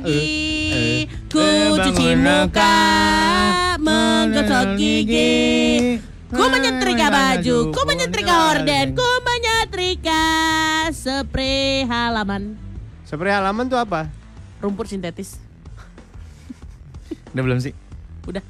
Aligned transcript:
pagi. 0.00 1.04
Ku 1.30 1.38
Eh, 1.40 1.76
cuci 1.76 2.08
muka, 2.16 2.76
menggosok 3.78 4.66
gigi. 4.74 6.00
Ku 6.30 6.44
menyetrika 6.46 7.06
baju, 7.10 7.56
ku 7.74 7.80
menyetrika 7.84 8.34
horden, 8.48 8.86
ku 8.94 9.08
menyetrika 9.20 10.22
spray 10.90 11.84
halaman. 11.84 12.54
Spray 13.02 13.34
halaman 13.34 13.66
tuh 13.66 13.78
apa? 13.78 14.06
Rumput 14.62 14.86
sintetis. 14.86 15.36
Udah 17.34 17.42
belum 17.42 17.58
sih? 17.58 17.74
Udah. 18.26 18.42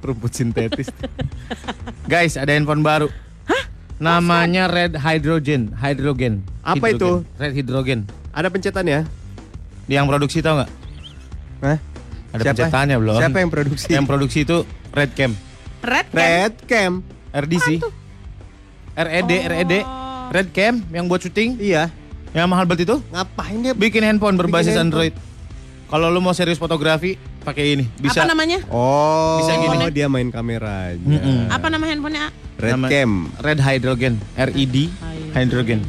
Rumput 0.00 0.32
sintetis. 0.32 0.88
Guys, 2.08 2.40
ada 2.40 2.56
handphone 2.56 2.80
baru. 2.80 3.12
Namanya 4.00 4.64
Red 4.64 4.96
Hydrogen. 4.96 5.76
Hydrogen. 5.76 6.40
Apa 6.64 6.88
Hidrogen. 6.88 6.96
itu? 6.96 7.10
Red 7.36 7.52
Hydrogen. 7.52 7.98
Ada 8.32 8.48
pencetannya? 8.48 9.04
Yang 9.90 10.06
produksi 10.06 10.38
tau 10.38 10.62
nggak? 10.62 10.70
Hah? 11.60 11.78
Ada 12.30 12.40
Siapa? 12.40 12.54
pencetannya 12.54 12.96
belum? 12.96 13.18
Siapa 13.18 13.38
yang 13.42 13.50
produksi? 13.50 13.86
Yang 13.90 14.04
produksi 14.06 14.38
itu 14.46 14.58
Red 14.94 15.10
Cam. 15.18 15.32
Red 15.82 16.06
kan? 16.06 16.14
Red 16.14 16.54
Cam. 16.64 16.92
RDC. 17.30 17.68
RED, 18.94 19.30
RED. 19.46 19.72
Oh. 19.82 20.30
Red 20.30 20.48
Cam 20.54 20.86
yang 20.90 21.10
buat 21.10 21.18
syuting. 21.18 21.58
Iya. 21.58 21.90
Yang 22.30 22.46
mahal 22.46 22.64
banget 22.66 22.86
itu. 22.86 22.96
Ngapain 23.10 23.58
dia? 23.58 23.72
Bikin 23.74 24.02
handphone 24.06 24.38
berbasis 24.38 24.74
Bikin 24.74 24.86
Android. 24.86 25.14
Kalau 25.90 26.06
lu 26.06 26.22
mau 26.22 26.30
serius 26.30 26.54
fotografi, 26.54 27.18
pakai 27.42 27.74
ini. 27.74 27.84
Bisa. 27.98 28.22
Apa 28.22 28.30
namanya? 28.30 28.62
Oh, 28.70 29.42
Bisa 29.42 29.58
gini. 29.58 29.90
dia 29.90 30.06
main 30.06 30.30
kameranya. 30.30 31.02
Mm-mm. 31.02 31.50
Apa 31.50 31.66
nama 31.66 31.82
handphonenya? 31.82 32.30
Red 32.62 32.72
Nama- 32.78 32.86
Cam. 32.86 33.10
Red 33.42 33.58
Hydrogen. 33.58 34.14
RED 34.38 34.76
Hydrogen. 35.34 35.80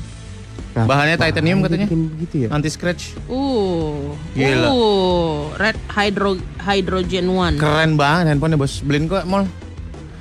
Nah, 0.71 0.87
Bahannya 0.87 1.19
titanium 1.19 1.59
katanya. 1.59 1.83
bikin 1.83 2.01
begitu 2.15 2.35
ya? 2.45 2.49
Anti 2.51 2.71
scratch. 2.71 3.19
Uh. 3.27 4.15
Gila. 4.31 4.67
Uh, 4.71 5.51
Red 5.59 5.75
Hydro 5.91 6.39
Hydrogen 6.63 7.27
One. 7.27 7.59
Keren 7.59 7.99
banget 7.99 8.31
handphonenya 8.31 8.55
bos. 8.55 8.79
Beliin 8.79 9.11
kok 9.11 9.27
mall. 9.27 9.43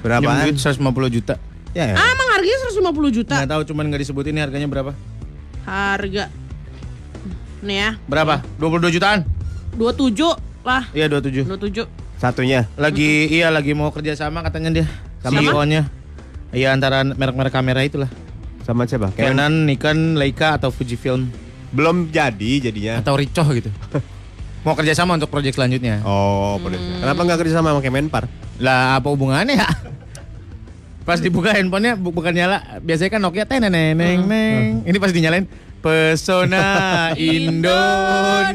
Berapaan? 0.02 0.50
duit 0.50 0.58
150 0.58 0.82
juta. 1.12 1.38
Ya, 1.70 1.94
ya. 1.94 1.94
Ah, 1.94 2.08
emang 2.10 2.28
harganya 2.34 2.58
150 2.66 3.14
juta. 3.14 3.34
Nggak 3.38 3.50
tahu 3.54 3.62
cuman 3.70 3.84
nggak 3.94 4.00
disebutin 4.02 4.34
ini 4.34 4.42
harganya 4.42 4.66
berapa. 4.66 4.92
Harga 5.62 6.32
Nih 7.60 7.76
ya, 7.76 7.90
Berapa? 8.08 8.40
22 8.56 8.96
jutaan? 8.96 9.20
27 9.76 10.32
lah. 10.64 10.88
Iya 10.96 11.12
27. 11.12 11.44
27. 11.44 11.84
Satunya. 12.16 12.64
Lagi 12.80 13.28
iya 13.28 13.52
lagi 13.52 13.76
mau 13.76 13.92
kerja 13.92 14.16
sama 14.16 14.40
katanya 14.40 14.80
dia. 14.80 14.86
Sama? 15.20 15.44
CEO-nya. 15.44 15.84
Iya 16.56 16.72
antara 16.72 17.04
merek-merek 17.04 17.52
kamera 17.52 17.84
itulah. 17.84 18.08
Sama 18.70 18.86
siapa? 18.86 19.10
Canon. 19.10 19.34
Canon, 19.34 19.66
Nikon, 19.66 19.98
Leica 20.14 20.54
atau 20.54 20.70
Fujifilm 20.70 21.26
Belum 21.70 22.06
jadi 22.06 22.62
jadinya. 22.62 23.02
atau 23.02 23.18
Ricoh 23.18 23.50
gitu. 23.50 23.66
mau 24.64 24.78
kerja 24.78 24.94
sama 24.94 25.18
untuk 25.18 25.26
proyek 25.26 25.58
selanjutnya. 25.58 26.06
Oh, 26.06 26.62
pada- 26.62 26.78
kenapa 26.78 27.20
nggak 27.20 27.38
kerja 27.42 27.58
sama 27.58 27.74
sama 27.74 27.82
Kemenpar? 27.82 28.30
Lah 28.62 28.94
apa 28.94 29.10
hubungannya 29.10 29.58
ya? 29.58 29.66
Pas 31.02 31.18
dibuka 31.18 31.50
handphonenya 31.50 31.98
bu- 31.98 32.14
bukan 32.14 32.30
nyala, 32.30 32.78
biasanya 32.78 33.10
kan 33.10 33.18
Nokia 33.18 33.42
teneneng 33.42 33.98
neng 33.98 34.28
neng. 34.28 34.86
Ini 34.86 34.96
pas 35.00 35.10
dinyalain 35.10 35.48
Pesona 35.80 36.62
Indonesia. 37.18 38.54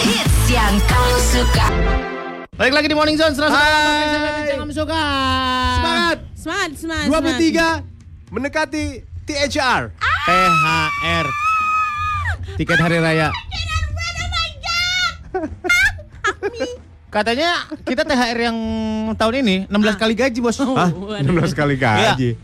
Hits 0.00 0.46
yang 0.48 0.74
kamu 0.86 1.16
suka. 1.34 1.66
Balik 2.60 2.76
lagi 2.76 2.92
di 2.92 2.96
Morning 2.96 3.16
Zone, 3.16 3.32
serasa 3.32 3.56
Hai. 3.56 4.52
kamu 4.52 4.68
suka. 4.76 5.00
Semangat! 5.80 6.18
Semangat, 6.36 6.70
semangat. 6.76 7.06
semangat. 7.08 7.80
23 8.28 8.36
mendekati 8.36 8.84
THR. 9.24 9.82
THR. 10.28 11.26
Tiket 12.60 12.76
hari 12.76 13.00
raya. 13.00 13.32
Katanya 17.08 17.64
kita 17.80 18.04
THR 18.04 18.52
yang 18.52 18.56
tahun 19.16 19.34
ini 19.40 19.56
16 19.64 19.96
kali 19.96 20.12
gaji, 20.12 20.38
Bos. 20.44 20.60
Hah? 20.60 20.92
16 20.92 21.56
kali 21.56 21.80
gaji. 21.80 22.36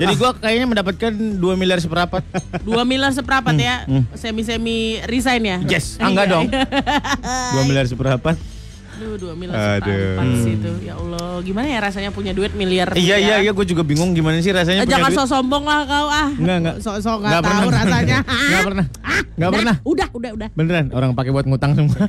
Jadi 0.00 0.14
gua 0.20 0.36
kayaknya 0.36 0.68
mendapatkan 0.68 1.12
2 1.16 1.40
miliar 1.56 1.80
seperempat. 1.80 2.20
Dua 2.60 2.84
miliar 2.84 3.16
seperempat 3.16 3.56
ya. 3.56 3.88
hmm. 3.88 4.12
Semi-semi 4.12 5.00
resign 5.08 5.48
ya. 5.48 5.56
Yes, 5.64 5.96
ah, 5.96 6.12
enggak 6.12 6.28
Iya, 6.28 6.32
dong. 6.36 6.44
iya. 6.52 7.56
2 7.56 7.68
miliar 7.72 7.88
seperempat. 7.88 8.49
Aduh, 9.00 9.16
dua 9.16 9.32
miliar 9.32 9.80
Aduh. 9.80 10.44
sih 10.44 10.60
itu. 10.60 10.70
Ya 10.84 10.92
Allah, 10.92 11.40
gimana 11.40 11.64
ya 11.66 11.80
rasanya 11.80 12.12
punya 12.12 12.36
duit 12.36 12.52
miliar? 12.52 12.92
Iya 12.92 13.16
iya 13.16 13.34
ya? 13.34 13.36
iya 13.40 13.50
gue 13.50 13.64
juga 13.64 13.80
bingung 13.80 14.12
gimana 14.12 14.36
sih 14.38 14.52
rasanya 14.52 14.84
Eh, 14.84 14.84
punya 14.84 14.92
jangan 14.92 15.08
duit. 15.08 15.18
sok 15.18 15.28
sombong 15.30 15.64
lah 15.64 15.80
kau 15.82 16.06
ah. 16.06 16.28
Enggak 16.30 16.56
enggak. 16.60 16.76
Sok-sok 16.78 17.18
Nggak 17.18 17.32
nggak 17.32 17.40
tahu 17.42 17.56
pernah. 17.64 17.80
rasanya. 17.80 18.18
Enggak 18.20 18.60
pernah. 18.62 18.84
Enggak 18.84 19.48
Udah, 19.48 19.56
pernah. 19.56 19.76
Udah, 19.82 20.08
udah, 20.12 20.30
udah. 20.36 20.48
Beneran 20.52 20.86
orang 20.92 21.10
pakai 21.16 21.32
buat 21.32 21.48
ngutang 21.48 21.72
semua. 21.72 21.96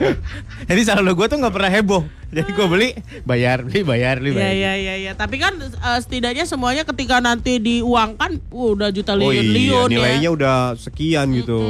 Jadi 0.68 0.80
saldo 0.82 1.12
gue 1.12 1.26
tuh 1.26 1.36
nggak 1.36 1.50
pernah 1.50 1.70
heboh. 1.70 2.02
Jadi 2.28 2.48
gue 2.48 2.66
beli, 2.66 2.88
bayar, 3.22 3.60
beli, 3.60 3.84
bayar, 3.84 4.16
beli, 4.16 4.30
Iya 4.30 4.38
bayar. 4.38 4.54
iya 4.54 4.72
iya 4.74 4.94
iya. 4.98 5.12
Tapi 5.12 5.36
kan 5.36 5.52
eh, 5.60 5.98
setidaknya 6.00 6.44
semuanya 6.44 6.82
ketika 6.82 7.18
nanti 7.18 7.56
diuangkan 7.56 8.40
uh, 8.48 8.72
udah 8.72 8.88
juta 8.88 9.12
Oh 9.12 9.28
iya, 9.28 9.44
liun-liun 9.44 9.88
nilainya 9.88 10.26
ya. 10.26 10.32
udah 10.32 10.56
sekian 10.74 11.28
gitu. 11.32 11.60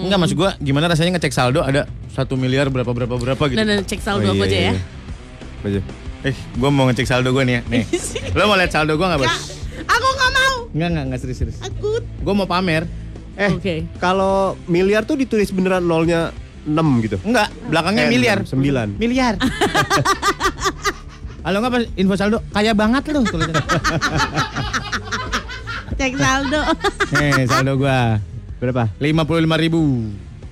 Enggak 0.00 0.18
maksud 0.18 0.36
gue 0.36 0.50
gimana 0.60 0.86
rasanya 0.86 1.16
ngecek 1.16 1.32
saldo 1.32 1.60
ada 1.60 1.88
satu 2.10 2.36
miliar 2.36 2.68
berapa 2.68 2.88
berapa 2.88 3.16
berapa 3.16 3.42
gitu. 3.46 3.56
Dan 3.56 3.68
dan 3.70 3.82
cek 3.82 4.00
saldo 4.00 4.28
Oh, 4.28 4.36
iya, 4.36 4.44
aja 4.44 4.56
ya. 4.56 4.62
iya. 4.66 4.74
Aja. 5.62 5.80
Eh, 6.20 6.36
gue 6.36 6.70
mau 6.70 6.84
ngecek 6.84 7.08
saldo 7.08 7.32
gue 7.32 7.42
nih 7.42 7.54
ya. 7.56 7.62
Nih, 7.66 7.82
lo 8.36 8.44
mau 8.44 8.56
lihat 8.56 8.70
saldo 8.70 8.92
gue 8.94 9.06
nggak 9.06 9.20
bos? 9.20 9.34
Aku 9.80 10.06
nggak 10.10 10.32
mau. 10.34 10.54
Enggak 10.70 10.88
enggak 10.90 11.04
enggak 11.08 11.20
serius 11.20 11.38
serius. 11.38 11.58
Aku. 11.60 11.96
Gue 12.20 12.34
mau 12.34 12.44
pamer. 12.44 12.84
Eh, 13.34 13.48
Oke. 13.48 13.88
kalau 13.96 14.52
miliar 14.66 15.02
tuh 15.02 15.16
ditulis 15.16 15.48
beneran 15.48 15.80
nolnya 15.80 16.28
6 16.62 17.04
gitu. 17.04 17.16
Enggak, 17.24 17.48
belakangnya 17.66 18.04
Eh, 18.04 18.10
miliar. 18.10 18.38
enam, 18.40 18.48
sembilan. 18.48 18.88
Miliar. 18.96 19.34
Halo 21.40 21.56
enggak 21.58 21.72
pas 21.72 21.82
info 21.96 22.14
saldo 22.14 22.38
kaya 22.52 22.72
banget 22.76 23.02
lu 23.10 23.24
tulisannya. 23.24 23.64
Cek 25.96 26.12
saldo. 26.16 26.60
Nih 27.12 27.44
saldo 27.48 27.72
gua 27.76 28.20
Berapa? 28.60 28.92
55 29.00 29.56
ribu. 29.56 29.80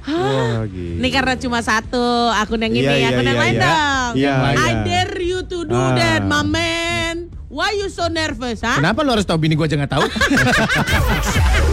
Wah, 0.08 0.64
gitu. 0.64 0.96
Ini 0.96 1.08
karena 1.12 1.36
cuma 1.36 1.60
satu 1.60 2.32
akun 2.32 2.56
yang 2.56 2.72
ini, 2.72 2.80
Iya, 2.80 2.96
iya, 2.96 3.08
akun 3.12 3.22
yang 3.22 3.36
iya, 3.36 3.44
lain 3.44 3.52
iya. 3.52 3.69
dong. 3.69 4.12
Iya, 4.16 4.32
I 4.32 4.56
iya. 4.56 4.72
dare 4.80 5.20
you 5.20 5.40
to 5.44 5.69
do 5.69 5.76
Ah. 5.76 5.92
that, 5.92 6.25
my 6.25 6.40
man. 6.40 7.28
Why 7.48 7.76
you 7.76 7.88
so 7.88 8.08
nervous, 8.08 8.60
ha? 8.60 8.80
Kenapa 8.80 9.04
lu 9.04 9.12
harus 9.12 9.25
tahu 9.25 9.36
bini 9.36 9.52
gua 9.52 9.69
aja 9.69 9.76
nggak 9.76 9.92
tahu? 9.92 10.04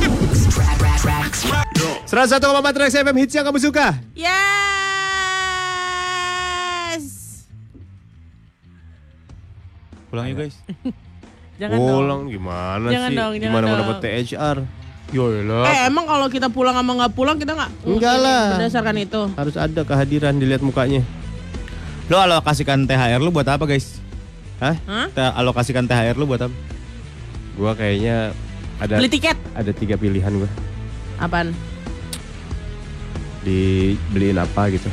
101,4 2.05 2.37
Trax 2.71 2.91
FM 2.95 3.17
hits 3.17 3.33
yang 3.33 3.43
kamu 3.43 3.57
suka. 3.57 3.97
Yes. 4.13 4.29
Pulang 10.07 10.25
yuk 10.29 10.37
guys. 10.39 10.55
Jangan 11.61 11.75
dong. 11.75 11.87
Pulang 11.87 12.21
gimana 12.27 12.87
Jangan 12.91 13.09
sih? 13.09 13.15
dong, 13.15 13.31
jangan 13.33 13.47
gimana 13.47 13.63
mau 13.63 13.71
dong. 13.71 13.81
dapat 13.87 13.97
THR? 14.03 14.57
Yolah. 15.07 15.63
Eh 15.65 15.77
emang 15.87 16.03
kalau 16.03 16.27
kita 16.27 16.47
pulang 16.51 16.75
sama 16.75 16.91
nggak 16.95 17.13
pulang 17.15 17.37
kita 17.39 17.55
nggak? 17.55 17.71
Enggak 17.85 18.15
lah. 18.19 18.43
Berdasarkan 18.59 18.95
itu. 18.99 19.21
Harus 19.33 19.55
ada 19.55 19.81
kehadiran 19.81 20.35
dilihat 20.35 20.59
mukanya. 20.59 21.01
Lo 22.05 22.19
alokasikan 22.19 22.83
THR 22.83 23.17
lu 23.17 23.31
buat 23.31 23.47
apa 23.47 23.63
guys? 23.63 24.03
Hah? 24.59 24.75
Hah? 24.83 25.07
Kita 25.07 25.31
alokasikan 25.33 25.87
THR 25.87 26.15
lu 26.15 26.27
buat 26.27 26.43
apa? 26.43 26.55
Gua 27.55 27.71
kayaknya 27.71 28.35
ada 28.75 28.99
Beli 28.99 29.09
tiket. 29.09 29.39
ada 29.55 29.71
tiga 29.71 29.95
pilihan 29.95 30.31
gua. 30.35 30.51
Apaan? 31.15 31.55
Dibeliin 33.45 34.41
apa 34.41 34.73
gitu. 34.73 34.89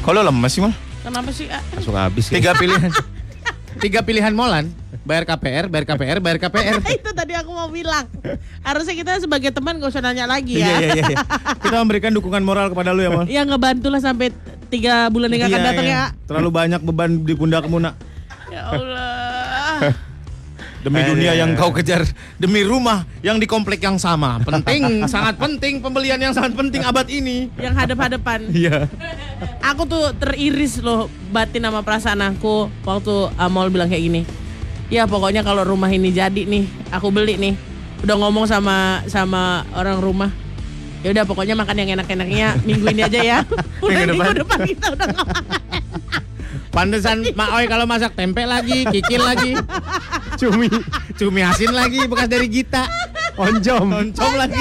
Kalau 0.00 0.22
lemes 0.22 0.54
sih 0.54 0.62
mal? 0.62 0.70
Kenapa 1.02 1.30
sih? 1.30 1.50
Ah, 1.50 1.62
Langsung 1.74 1.98
habis 1.98 2.30
Tiga 2.30 2.54
pilihan. 2.54 2.90
Tiga 3.82 4.00
pilihan 4.00 4.30
molan. 4.30 4.70
Bayar 5.06 5.22
KPR, 5.22 5.70
bayar 5.70 5.86
KPR, 5.86 6.18
bayar 6.18 6.38
KPR. 6.40 6.82
itu 6.98 7.10
tadi 7.10 7.34
aku 7.34 7.50
mau 7.50 7.66
bilang. 7.68 8.06
Harusnya 8.62 8.94
kita 8.94 9.18
sebagai 9.18 9.50
teman 9.50 9.78
gak 9.78 9.90
usah 9.90 10.02
nanya 10.02 10.26
lagi 10.26 10.58
Iya 10.58 10.66
ya. 10.66 10.76
iya 10.76 10.88
iya. 10.94 11.04
iya. 11.04 11.18
Kita 11.58 11.76
memberikan 11.78 12.10
dukungan 12.10 12.42
moral 12.42 12.70
kepada 12.70 12.90
lu 12.90 13.02
ya 13.02 13.10
mal. 13.10 13.26
Ya 13.26 13.42
ngebantu 13.42 13.86
lah 13.86 14.02
sampai 14.02 14.34
tiga 14.66 15.06
bulan 15.10 15.30
yang 15.30 15.46
akan 15.46 15.60
Iya, 15.60 15.66
datang 15.66 15.86
iya. 15.86 16.02
ya. 16.10 16.26
Terlalu 16.26 16.50
banyak 16.50 16.80
beban 16.82 17.10
di 17.22 17.34
pundakmu 17.34 17.78
nak. 17.78 17.94
Ya 18.50 18.62
Allah. 18.66 19.78
Demi 20.86 21.02
Aduh. 21.02 21.18
dunia 21.18 21.34
yang 21.34 21.58
kau 21.58 21.74
kejar, 21.74 22.06
demi 22.38 22.62
rumah 22.62 23.02
yang 23.18 23.42
di 23.42 23.50
komplek 23.50 23.82
yang 23.82 23.98
sama. 23.98 24.38
Penting, 24.38 25.02
sangat 25.10 25.34
penting 25.34 25.82
pembelian 25.82 26.14
yang 26.14 26.30
sangat 26.30 26.54
penting 26.54 26.86
abad 26.86 27.10
ini. 27.10 27.50
yang 27.58 27.74
hadap-hadapan. 27.74 28.46
Iya. 28.54 28.86
Aku 29.66 29.82
tuh 29.82 30.14
teriris 30.14 30.78
loh 30.78 31.10
batin 31.28 31.66
sama 31.66 31.82
perasaan 31.82 32.22
aku 32.22 32.70
waktu 32.86 33.34
Amol 33.34 33.66
bilang 33.68 33.90
kayak 33.90 33.98
gini. 34.00 34.22
Ya 34.86 35.10
pokoknya 35.10 35.42
kalau 35.42 35.66
rumah 35.66 35.90
ini 35.90 36.14
jadi 36.14 36.46
nih, 36.46 36.70
aku 36.94 37.10
beli 37.10 37.34
nih. 37.34 37.58
Udah 38.06 38.14
ngomong 38.14 38.46
sama 38.46 39.02
sama 39.10 39.66
orang 39.74 39.98
rumah. 39.98 40.30
Ya 41.02 41.10
udah 41.10 41.26
pokoknya 41.26 41.58
makan 41.58 41.82
yang 41.82 41.98
enak-enaknya 41.98 42.62
minggu 42.62 42.86
ini 42.94 43.02
aja 43.02 43.20
ya. 43.20 43.38
Udah 43.82 43.90
Minggu 43.90 44.14
minggu 44.14 44.22
depan. 44.22 44.34
depan 44.38 44.58
kita 44.62 44.86
udah 44.94 45.06
makan. 45.10 45.42
Pantesan 46.70 47.24
Mak 47.32 47.50
Oi 47.56 47.64
kalau 47.66 47.88
masak 47.88 48.12
tempe 48.12 48.44
lagi, 48.44 48.84
kikil 48.86 49.24
lagi. 49.24 49.56
Cumi 50.36 50.68
Cumi 51.16 51.40
asin 51.40 51.72
lagi 51.72 52.04
bekas 52.04 52.28
dari 52.28 52.46
Gita. 52.46 52.84
Onjom. 53.36 53.86
Oncom 53.88 54.32
lagi. 54.36 54.60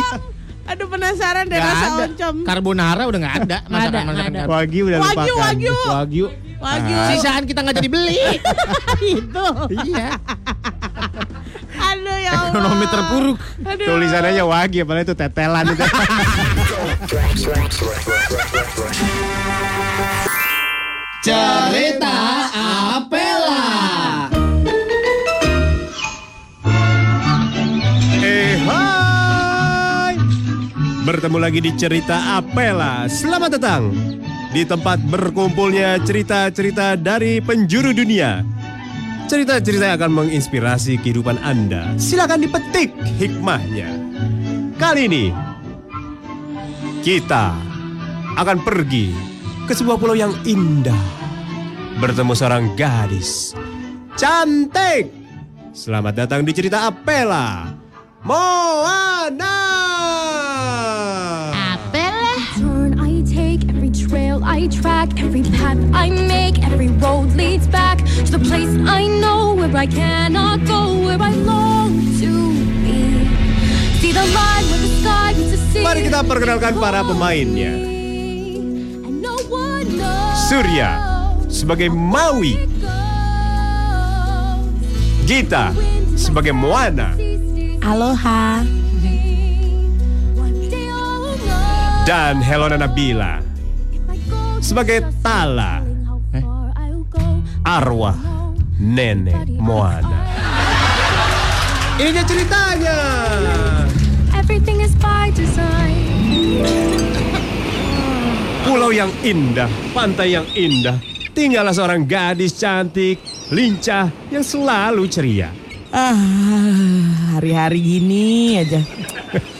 Aduh 0.66 0.90
penasaran 0.90 1.46
deh 1.46 1.56
rasa 1.56 1.86
ada. 1.86 2.04
oncom. 2.10 2.36
Carbonara 2.42 3.04
udah 3.06 3.20
nggak 3.22 3.36
ada. 3.38 3.58
Nggak 3.62 3.82
ada, 3.86 4.00
Masakan-masakan 4.02 4.32
nggak 4.32 4.46
ada. 4.46 4.50
Wagyu 4.50 4.82
udah 4.84 5.00
Wagyu, 5.00 5.14
lupakan. 5.14 5.38
wagyu. 5.46 5.74
Wagyu. 5.86 6.26
Wagyu. 6.58 6.96
Sisaan 7.12 7.44
kita 7.46 7.60
nggak 7.62 7.76
jadi 7.78 7.90
beli. 7.92 8.18
Itu. 9.14 9.46
iya. 9.86 10.18
Aduh 11.76 12.18
ya 12.18 12.32
Allah. 12.34 12.50
Ekonomi 12.50 12.86
terpuruk. 12.88 13.38
Aduh. 13.62 13.86
Tulisan 13.86 14.24
aja 14.26 14.44
wagyu 14.44 14.82
padahal 14.84 15.06
itu 15.06 15.14
tetelan 15.14 15.66
itu. 15.70 15.86
Cerita 21.22 22.16
Apela. 22.96 24.05
Bertemu 31.06 31.38
lagi 31.38 31.62
di 31.62 31.70
cerita 31.78 32.42
Apela. 32.42 33.06
Selamat 33.06 33.62
datang 33.62 33.94
di 34.50 34.66
tempat 34.66 34.98
berkumpulnya 35.06 36.02
cerita-cerita 36.02 36.98
dari 36.98 37.38
penjuru 37.38 37.94
dunia. 37.94 38.42
Cerita-cerita 39.30 39.86
yang 39.86 40.02
akan 40.02 40.26
menginspirasi 40.26 40.98
kehidupan 41.06 41.38
Anda. 41.46 41.94
Silakan 42.02 42.42
dipetik 42.42 42.90
hikmahnya. 43.22 43.94
Kali 44.82 45.06
ini 45.06 45.26
kita 47.06 47.54
akan 48.42 48.66
pergi 48.66 49.14
ke 49.70 49.78
sebuah 49.78 50.02
pulau 50.02 50.18
yang 50.18 50.34
indah. 50.42 51.06
Bertemu 52.02 52.34
seorang 52.34 52.74
gadis 52.74 53.54
cantik. 54.18 55.14
Selamat 55.70 56.26
datang 56.26 56.42
di 56.42 56.50
cerita 56.50 56.90
Apela. 56.90 57.78
Moana. 58.26 59.66
Every 65.36 65.52
path 65.52 65.78
I 65.92 66.08
make, 66.10 66.64
every 66.64 66.88
road 67.04 67.36
leads 67.36 67.68
back 67.68 68.00
to 68.24 68.32
the 68.32 68.40
place 68.40 68.72
I 68.88 69.04
know 69.20 69.52
where 69.54 69.76
I 69.76 69.86
cannot 69.86 70.64
go, 70.64 70.96
where 71.04 71.20
I 71.20 71.36
long 71.44 72.00
to 72.24 72.32
be. 72.88 73.28
See 74.00 74.16
the 74.16 74.24
line 74.32 74.64
where 74.72 74.80
the 74.80 74.92
sky 75.04 75.34
meets 75.36 75.52
the 75.52 75.60
sea. 75.76 75.84
Mari 75.84 76.08
kita 76.08 76.24
perkenalkan 76.24 76.80
para 76.80 77.04
pemainnya. 77.04 77.76
Surya 80.48 81.04
sebagai 81.52 81.92
Maui. 81.92 82.56
Gita 85.28 85.76
sebagai 86.16 86.56
Moana, 86.56 87.12
Aloha. 87.84 88.64
Dan 92.06 92.38
Helona 92.40 92.78
Nabila 92.78 93.45
sebagai 94.66 95.06
Tala. 95.22 95.86
go. 97.14 97.22
arwah 97.62 98.18
nenek 98.82 99.46
Moana. 99.62 100.26
Ini 102.02 102.10
dia 102.10 102.26
ceritanya. 102.26 102.98
Everything 104.34 104.82
is 104.82 104.92
by 104.98 105.30
design. 105.38 105.94
Pulau 108.66 108.90
yang 108.90 109.14
indah, 109.22 109.70
pantai 109.94 110.34
yang 110.34 110.50
indah. 110.58 110.98
Tinggallah 111.38 111.72
seorang 111.72 112.10
gadis 112.10 112.58
cantik, 112.58 113.22
lincah, 113.54 114.10
yang 114.34 114.42
selalu 114.42 115.06
ceria. 115.06 115.54
Ah, 115.94 116.18
hari-hari 117.38 117.80
gini 117.80 118.60
aja. 118.60 118.82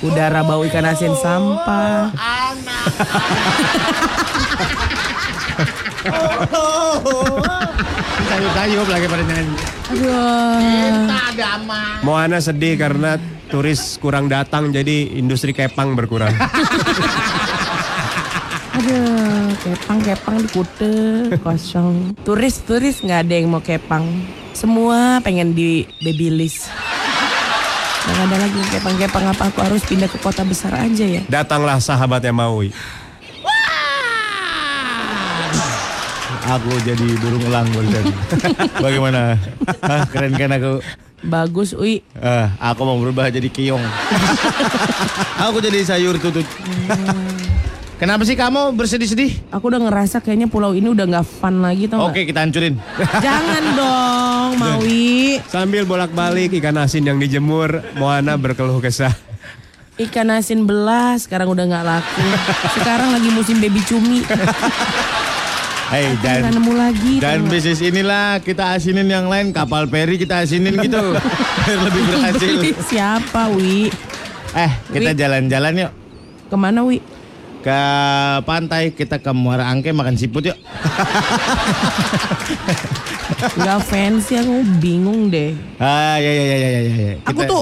Udara 0.02 0.42
bau 0.42 0.66
ikan 0.66 0.90
asin 0.90 1.14
sampah. 1.14 2.10
Sayup-sayup 8.26 8.88
lagi 8.90 9.06
pada 9.08 9.24
nyanyi. 9.24 9.56
Aduh. 9.94 11.08
Moana 12.04 12.38
sedih 12.42 12.78
karena 12.78 13.18
turis 13.50 13.98
kurang 14.02 14.28
datang, 14.28 14.74
jadi 14.74 15.16
industri 15.16 15.54
kepang 15.54 15.96
berkurang. 15.96 16.34
Aduh, 18.76 19.56
kepang-kepang 19.64 20.36
di 20.44 20.48
Kute 20.52 20.94
kosong. 21.40 22.12
Turis-turis 22.28 23.00
nggak 23.00 23.20
ada 23.24 23.34
yang 23.40 23.48
mau 23.48 23.64
kepang. 23.64 24.04
Semua 24.52 25.24
pengen 25.24 25.56
di 25.56 25.88
babyliss. 26.04 26.68
Nggak 28.06 28.22
ada 28.30 28.38
lagi 28.38 28.58
yang 28.60 28.72
kepang-kepang 28.78 29.26
apa 29.32 29.44
aku 29.50 29.60
harus 29.64 29.82
pindah 29.88 30.12
ke 30.12 30.20
kota 30.20 30.44
besar 30.46 30.76
aja 30.78 31.06
ya? 31.08 31.24
Datanglah 31.26 31.80
sahabatnya 31.80 32.36
Maui. 32.36 32.70
Aku 36.46 36.70
jadi 36.86 37.08
burung 37.18 37.42
elang 37.50 37.66
barusan. 37.74 38.06
Bagaimana? 38.86 39.34
Hah, 39.82 40.06
keren 40.06 40.38
kan 40.38 40.54
aku? 40.54 40.78
Bagus, 41.26 41.74
Ui. 41.74 42.06
Eh, 42.22 42.46
aku 42.62 42.86
mau 42.86 43.02
berubah 43.02 43.34
jadi 43.34 43.50
kiong. 43.50 43.82
aku 45.50 45.58
jadi 45.58 45.82
sayur 45.82 46.22
tutut. 46.22 46.46
Kenapa 47.98 48.28
sih 48.30 48.38
kamu 48.38 48.78
bersedih-sedih? 48.78 49.50
Aku 49.50 49.74
udah 49.74 49.82
ngerasa 49.90 50.22
kayaknya 50.22 50.46
pulau 50.46 50.78
ini 50.78 50.86
udah 50.92 51.10
nggak 51.10 51.26
fun 51.26 51.66
lagi 51.66 51.90
tau? 51.90 52.14
Oke, 52.14 52.30
kita 52.30 52.46
hancurin. 52.46 52.78
Jangan 53.26 53.64
dong, 53.74 54.50
Maui. 54.62 55.42
Sambil 55.50 55.82
bolak-balik 55.90 56.54
ikan 56.62 56.78
asin 56.78 57.10
yang 57.10 57.18
dijemur, 57.18 57.82
Moana 57.98 58.38
berkeluh 58.38 58.78
kesah. 58.78 59.16
Ikan 59.98 60.28
asin 60.30 60.68
belas 60.68 61.26
sekarang 61.26 61.50
udah 61.56 61.66
nggak 61.66 61.86
laku. 61.88 62.26
Sekarang 62.76 63.16
lagi 63.16 63.30
musim 63.34 63.58
baby 63.64 63.80
cumi. 63.88 64.22
Nggak 65.86 66.18
dan 66.20 66.42
nemu 66.52 66.74
lagi. 66.74 67.14
dan 67.22 67.38
bisnis 67.46 67.78
inilah 67.80 68.42
kita 68.42 68.74
asinin 68.74 69.06
yang 69.06 69.26
lain 69.26 69.54
kapal 69.54 69.86
peri 69.86 70.18
kita 70.18 70.42
asinin 70.42 70.74
gitu 70.76 70.98
biar 71.62 71.80
lebih 71.84 72.02
berhasil. 72.06 72.54
Siapa, 72.84 73.54
Wi? 73.54 73.94
Eh, 74.52 74.72
kita 74.90 75.12
jalan-jalan 75.14 75.86
yuk 75.86 75.92
Ke 76.48 76.56
mana, 76.56 76.82
Wi? 76.82 77.00
ke 77.62 77.82
pantai 78.44 78.94
kita 78.94 79.18
ke 79.18 79.32
Muara 79.32 79.66
Angke 79.66 79.90
makan 79.90 80.14
siput 80.14 80.46
yuk. 80.46 80.58
Gak 83.58 83.82
fancy, 83.84 84.38
aku 84.38 84.62
bingung 84.78 85.30
deh. 85.30 85.58
Ah, 85.76 86.18
ya 86.18 86.30
ya 86.30 86.46
ya 86.46 86.58
ya 86.58 86.70
ya 86.72 86.82
ya. 86.82 87.16
Aku 87.26 87.42
Kita- 87.42 87.50
tuh 87.50 87.62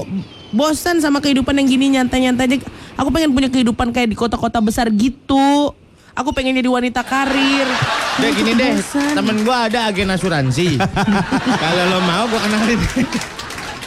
bosan 0.50 1.00
sama 1.00 1.18
kehidupan 1.18 1.56
yang 1.56 1.64
gini 1.66 1.88
nyantai-nyantai 1.90 2.44
aja. 2.46 2.56
Aku 2.94 3.08
pengen 3.08 3.32
punya 3.32 3.48
kehidupan 3.48 3.90
kayak 3.90 4.12
di 4.12 4.16
kota-kota 4.16 4.60
besar 4.60 4.92
gitu. 4.92 5.72
Aku 6.14 6.30
pengen 6.30 6.54
jadi 6.54 6.70
wanita 6.70 7.02
karir. 7.02 7.66
Udah 8.14 8.28
Aku 8.30 8.38
gini 8.38 8.52
deh, 8.54 8.78
temen 9.18 9.42
gua 9.42 9.66
ada 9.66 9.90
agen 9.90 10.14
asuransi. 10.14 10.78
Kalau 11.62 11.84
lo 11.90 11.98
mau 12.06 12.30
gua 12.30 12.38
kenalin. 12.38 12.78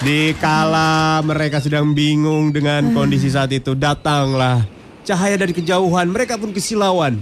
Di 0.03 0.35
kala 0.35 1.23
mereka 1.23 1.63
sedang 1.63 1.95
bingung 1.95 2.51
dengan 2.51 2.91
kondisi 2.91 3.31
saat 3.31 3.55
itu, 3.55 3.71
datanglah 3.73 4.59
cahaya 5.07 5.39
dari 5.39 5.55
kejauhan. 5.55 6.11
Mereka 6.11 6.35
pun 6.35 6.51
kesilauan. 6.51 7.15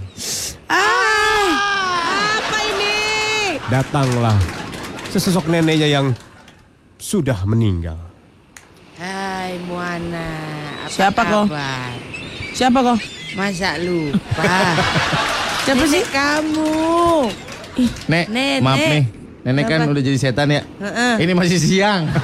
Ah, 0.66 1.54
apa 2.42 2.58
ini? 2.66 2.98
Datanglah 3.70 4.34
sesosok 5.14 5.46
neneknya 5.46 5.86
yang 5.86 6.06
sudah 6.98 7.46
meninggal. 7.46 7.96
Hai 8.98 9.54
Moana, 9.70 10.28
apa 10.82 10.90
Siapa 10.90 11.20
kau? 11.22 11.44
kabar? 11.46 11.94
Siapa 12.50 12.78
kok? 12.82 12.98
Masa 13.36 13.76
lupa? 13.76 14.58
Siapa 15.62 15.84
sih? 15.84 16.02
Kamu. 16.08 17.28
Nek, 18.08 18.24
Nenek. 18.32 18.60
maaf 18.64 18.80
nih. 18.80 19.04
Nenek 19.44 19.64
kan 19.68 19.84
udah 19.84 20.02
jadi 20.02 20.16
setan 20.16 20.48
ya. 20.48 20.64
Heeh. 20.80 21.14
Ini 21.20 21.32
masih 21.36 21.60
siang. 21.60 22.08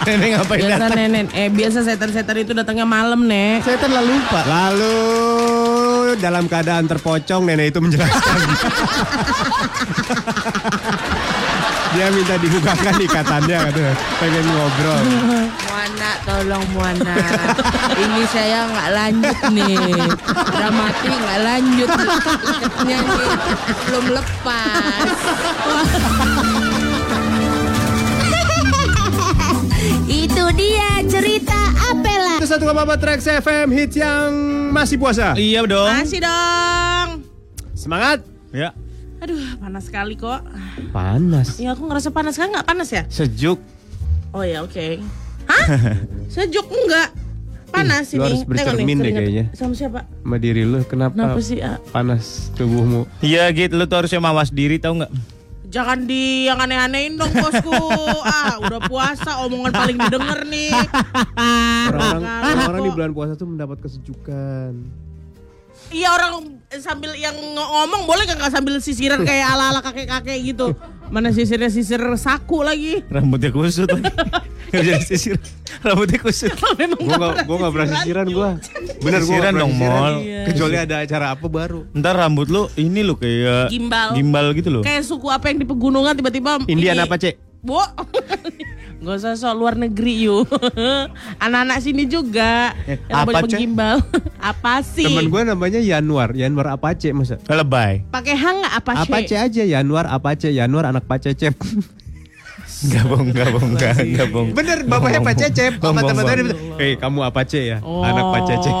Nenek 0.00 0.28
ngapain 0.34 0.64
Biasa 0.64 0.80
datang? 0.80 0.96
nenek, 0.96 1.28
eh 1.30 1.48
biasa 1.52 1.84
setan-setan 1.84 2.36
itu 2.40 2.50
datangnya 2.50 2.82
malam, 2.82 3.20
Nek. 3.22 3.62
Setan 3.62 3.92
lah 3.92 4.02
lupa. 4.02 4.40
Lalu 4.42 4.96
dalam 6.18 6.48
keadaan 6.48 6.88
terpocong 6.88 7.46
nenek 7.46 7.70
itu 7.70 7.78
menjelaskan. 7.78 8.38
Dia 11.90 12.06
minta 12.08 12.38
dibukakan 12.38 12.94
ikatannya 12.98 13.56
katanya. 13.66 13.92
Pengen 14.18 14.44
ngobrol. 14.46 15.00
Tolong 16.20 16.66
Moana. 16.76 17.16
Ini 17.96 18.22
saya 18.28 18.68
nggak 18.68 18.88
lanjut 18.92 19.38
nih. 19.56 19.76
Dramatik 20.52 21.12
nggak 21.16 21.40
lanjut. 21.42 21.90
Ikatnya 21.90 22.98
nih 23.02 23.30
belum 23.88 24.06
lepas. 24.14 25.08
Itu 30.10 30.44
dia 30.58 30.90
cerita 31.08 31.60
Apela. 31.88 32.36
Itu 32.42 32.46
1,4 32.46 33.02
Trax 33.02 33.20
FM 33.40 33.68
hits 33.72 33.96
yang 33.96 34.28
masih 34.70 35.00
puasa. 35.00 35.32
Iya 35.38 35.64
dong. 35.64 35.88
Masih 35.88 36.20
dong. 36.20 37.08
Semangat. 37.72 38.20
Ya. 38.52 38.76
Aduh, 39.20 39.40
panas 39.60 39.84
sekali 39.88 40.16
kok. 40.16 40.44
Panas. 40.92 41.56
Ya 41.60 41.72
aku 41.76 41.88
ngerasa 41.88 42.08
panas 42.12 42.36
kan 42.36 42.52
nggak 42.52 42.66
panas 42.68 42.88
ya? 42.92 43.04
Sejuk. 43.08 43.60
Oh 44.32 44.44
ya 44.44 44.62
oke. 44.64 45.00
Hah? 45.50 45.66
Sejuk 46.34 46.66
enggak? 46.70 47.10
Panas 47.70 48.10
Ih, 48.10 48.18
lu 48.18 48.22
ini. 48.22 48.26
harus 48.26 48.42
bercermin 48.46 48.98
deh 48.98 49.12
kayaknya. 49.14 49.44
Sama 49.54 49.74
siapa? 49.74 50.02
Sama 50.02 50.36
diri 50.38 50.66
lu 50.66 50.82
kenapa, 50.82 51.14
Kenapa 51.14 51.38
sih? 51.38 51.62
ah? 51.62 51.78
panas 51.90 52.50
tubuhmu? 52.58 53.06
Iya 53.22 53.46
gitu, 53.54 53.78
lu 53.78 53.86
tuh 53.86 54.02
harusnya 54.02 54.18
mawas 54.18 54.50
diri 54.50 54.82
tau 54.82 54.98
nggak? 54.98 55.10
Jangan 55.70 56.02
di 56.02 56.50
yang 56.50 56.58
aneh-anehin 56.58 57.14
dong 57.14 57.30
bosku. 57.30 57.70
ah, 58.26 58.58
udah 58.58 58.90
puasa 58.90 59.38
omongan 59.46 59.70
paling 59.70 59.98
didengar 60.02 60.42
nih. 60.50 60.74
Orang-orang 61.38 62.82
di 62.82 62.90
bulan 62.90 63.10
puasa 63.14 63.32
tuh 63.38 63.46
mendapat 63.46 63.78
kesejukan. 63.78 64.72
Iya 65.88 66.08
orang 66.12 66.32
sambil 66.78 67.16
yang 67.16 67.34
ngomong 67.34 68.06
boleh 68.06 68.22
gak 68.22 68.38
nggak 68.38 68.52
sambil 68.52 68.78
sisiran 68.78 69.24
kayak 69.24 69.48
ala-ala 69.48 69.80
kakek-kakek 69.80 70.38
gitu. 70.46 70.76
Mana 71.10 71.34
sisirnya 71.34 71.66
sisir 71.66 71.98
saku 72.14 72.62
lagi. 72.62 73.02
Rambutnya 73.10 73.50
kusut 73.50 73.90
lagi. 73.90 74.06
Gak 74.70 74.86
bisa 74.86 74.94
disisir. 75.02 75.34
Rambutnya 75.82 76.22
kusut. 76.22 76.54
Memang 76.78 77.02
Gua 77.02 77.16
gak, 77.18 77.42
gua 77.42 77.56
gak 77.58 77.72
pernah 77.74 77.88
sisiran 77.90 78.26
gua. 78.30 78.48
Bener 79.02 79.18
gua 79.18 79.34
Sisiran 79.34 79.52
dong, 79.58 79.72
Mol. 79.74 80.14
Iya. 80.22 80.46
Kecuali 80.46 80.76
ada 80.78 80.96
acara 81.02 81.26
apa 81.34 81.46
baru. 81.50 81.90
Ntar 81.90 82.14
rambut 82.14 82.46
lu 82.46 82.70
ini 82.78 83.02
lu 83.02 83.18
kayak 83.18 83.66
Gimbal. 83.66 84.14
gimbal 84.14 84.46
gitu 84.54 84.70
loh. 84.70 84.82
Kayak 84.86 85.02
suku 85.02 85.26
apa 85.26 85.50
yang 85.50 85.58
di 85.58 85.66
pegunungan 85.66 86.14
tiba-tiba 86.14 86.62
Indian 86.70 86.94
ini- 86.94 87.02
apa, 87.02 87.18
Cek? 87.18 87.34
Bu, 87.60 87.82
Gak 89.00 89.16
usah 89.16 89.32
sok 89.32 89.56
luar 89.56 89.74
negeri 89.74 90.28
yuk 90.28 90.44
Anak-anak 91.44 91.80
sini 91.80 92.04
juga 92.04 92.76
Eh, 92.84 93.00
Yang 93.00 93.16
apa, 93.16 93.24
boleh 93.26 93.42
Cek? 93.48 93.58
gimbal 93.58 93.96
Apa 94.52 94.84
sih? 94.84 95.08
Temen 95.08 95.26
gue 95.26 95.42
namanya 95.42 95.80
Januar. 95.80 96.32
Januar 96.32 96.66
Apache 96.70 97.08
masa? 97.10 97.40
Lebay. 97.42 98.04
Pakai 98.06 98.34
hang 98.34 98.60
nggak 98.60 98.74
apa 98.74 98.92
sih? 99.00 99.08
Apache 99.08 99.36
aja 99.36 99.62
Januar 99.64 100.04
Apache 100.06 100.48
Januar 100.50 100.84
anak 100.86 101.04
Pak 101.04 101.18
Cecep. 101.22 101.56
Gabung, 102.82 103.28
gabung, 103.30 103.76
ga- 103.76 103.92
gabung. 104.14 104.52
Bener 104.52 104.84
bapaknya 104.84 105.20
Pak 105.20 105.36
Cecep. 105.38 105.72
Bong, 105.76 105.96
Sama 105.96 106.00
teman-teman 106.02 106.56
Hei 106.76 106.96
kamu 106.96 107.18
Apache 107.22 107.60
ya? 107.66 107.78
Oh. 107.80 108.00
Anak 108.00 108.24
Pak 108.30 108.42
Cecep. 108.46 108.74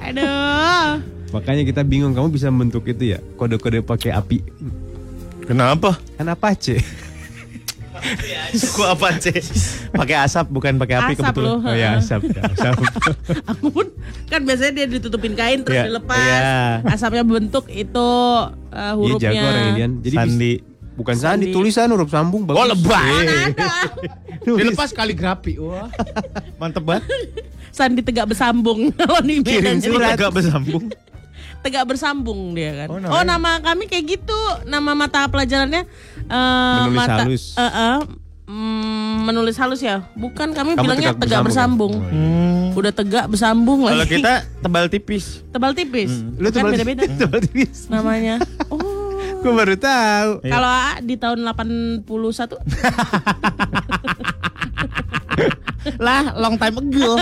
Aduh 0.00 1.02
Makanya 1.30 1.62
kita 1.62 1.82
bingung 1.82 2.14
kamu 2.14 2.28
bisa 2.30 2.46
membentuk 2.48 2.86
itu 2.86 3.12
ya 3.12 3.18
kode-kode 3.34 3.82
pakai 3.82 4.14
api. 4.14 4.38
Kenapa? 5.46 5.96
Kan 6.14 6.26
Apache. 6.26 6.82
Suku 8.52 8.82
apa 8.84 9.16
sih? 9.18 9.32
Pakai 9.88 10.20
asap 10.20 10.52
bukan 10.52 10.76
pakai 10.76 10.94
api 10.96 11.12
Asap 11.12 11.22
kebetulan. 11.32 11.48
loh. 11.48 11.58
Oh 11.64 11.74
ya 11.74 11.88
asap. 11.96 12.20
ya, 12.28 12.42
asap. 12.44 12.76
Aku 13.50 13.66
pun 13.72 13.86
Kan 14.26 14.44
biasanya 14.44 14.72
dia 14.74 14.86
ditutupin 14.86 15.32
kain 15.32 15.64
Terus 15.64 15.74
Iya, 15.74 15.84
dilepas 15.88 16.20
iya. 16.20 16.84
Asapnya 16.84 17.24
bentuk 17.24 17.66
itu 17.66 17.96
uh, 17.96 18.52
Iya 18.70 18.92
Hurufnya 18.94 19.32
jago 19.32 19.44
orang 19.44 19.64
Indian. 19.72 19.90
Jadi 20.02 20.16
Sandi. 20.16 20.52
bukan 20.92 21.14
sandi, 21.14 21.44
Sandi. 21.48 21.54
tulisan 21.54 21.88
huruf 21.90 22.08
sambung 22.08 22.42
bagus. 22.44 22.56
Oh, 22.56 22.66
lebay. 22.66 23.10
Eh, 23.24 23.48
tulis. 24.46 24.60
Dilepas 24.60 24.90
kaligrafi. 24.92 25.56
Wah. 25.56 25.88
Mantep 26.56 26.84
banget. 26.84 27.04
Sandi 27.68 28.00
tegak 28.00 28.28
bersambung 28.28 28.92
Kirim 29.44 29.76
surat. 29.78 30.16
Agak 30.16 30.30
bersambung. 30.32 30.88
Tegak 31.58 31.84
bersambung 31.84 32.52
dia 32.52 32.84
kan. 32.84 32.88
Oh, 32.88 32.98
Oh, 33.10 33.22
nama 33.22 33.58
kami 33.58 33.84
kayak 33.84 34.04
gitu. 34.10 34.38
Nama 34.64 34.90
mata 34.92 35.24
pelajarannya 35.24 35.82
eh, 36.22 36.76
Menulis 36.82 36.96
mata, 36.96 37.14
halus. 37.20 37.44
eh, 37.54 37.98
mm, 38.46 39.14
menulis 39.22 39.56
halus 39.56 39.80
ya. 39.80 40.06
Bukan 40.12 40.50
kami 40.50 40.72
Kamu 40.72 40.82
bilangnya 40.82 41.10
tegak 41.12 41.22
tegak, 41.22 41.42
bersambung 41.42 41.92
bersambung. 41.96 42.14
ya? 42.14 42.22
Hmm. 42.70 42.76
Udah 42.76 42.92
tegak 42.92 43.26
bersambung 43.26 43.78
Kalau 43.82 43.98
lagi. 43.98 44.12
kita 44.14 44.32
tebal 44.60 44.86
tipis. 44.86 45.24
tebal 45.48 45.72
tipis. 45.72 46.12
Lu 46.34 46.46
kan 46.46 46.60
tebal 46.60 46.72
beda-beda 46.72 47.02
tebal 47.20 47.40
tipis. 47.40 47.88
namanya. 47.88 48.36
Oh. 48.66 48.82
Gue 49.38 49.52
baru 49.54 49.74
tahu. 49.74 50.42
Kalau 50.42 50.66
A 50.66 50.98
di 50.98 51.14
tahun 51.14 51.40
81 51.40 52.02
lah, 55.98 56.34
long 56.34 56.58
time 56.58 56.76
ago. 56.76 57.14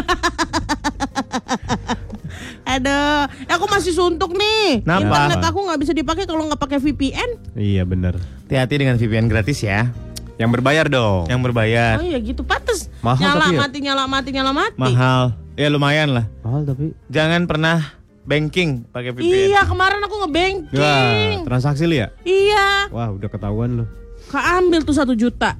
Aduh, 2.74 3.30
aku 3.46 3.64
masih 3.70 3.92
suntuk 3.94 4.34
nih. 4.34 4.82
Kenapa? 4.82 5.30
Internet 5.30 5.44
aku 5.46 5.58
nggak 5.62 5.80
bisa 5.80 5.92
dipakai 5.94 6.24
kalau 6.26 6.42
nggak 6.50 6.58
pakai 6.58 6.78
VPN. 6.82 7.54
Iya 7.54 7.86
benar. 7.86 8.18
Hati-hati 8.46 8.74
dengan 8.82 8.98
VPN 8.98 9.30
gratis 9.30 9.62
ya. 9.62 9.94
Yang 10.34 10.50
berbayar 10.58 10.86
dong. 10.90 11.30
Yang 11.30 11.40
berbayar. 11.46 11.94
Oh 12.02 12.06
iya 12.06 12.18
gitu, 12.18 12.42
pantes. 12.42 12.90
Mahal 12.98 13.22
nyala 13.22 13.38
tapi 13.38 13.54
ya? 13.54 13.60
mati, 13.62 13.78
nyala 13.78 14.04
mati, 14.10 14.28
nyala 14.34 14.52
mati. 14.52 14.78
Mahal. 14.78 15.24
Ya 15.54 15.70
lumayan 15.70 16.10
lah. 16.10 16.26
Mahal 16.42 16.66
tapi. 16.66 16.90
Jangan 17.06 17.46
pernah 17.46 17.78
banking 18.26 18.82
pakai 18.90 19.14
VPN. 19.14 19.54
Iya, 19.54 19.60
kemarin 19.68 20.00
aku 20.02 20.16
ngebanking. 20.26 20.74
Wah, 20.74 21.46
transaksi 21.46 21.86
lu 21.86 21.94
ya? 21.94 22.10
Iya, 22.26 22.90
Wah, 22.90 23.14
udah 23.14 23.28
ketahuan 23.30 23.70
lu. 23.78 23.84
keambil 24.24 24.82
tuh 24.82 24.96
satu 24.96 25.12
juta. 25.14 25.54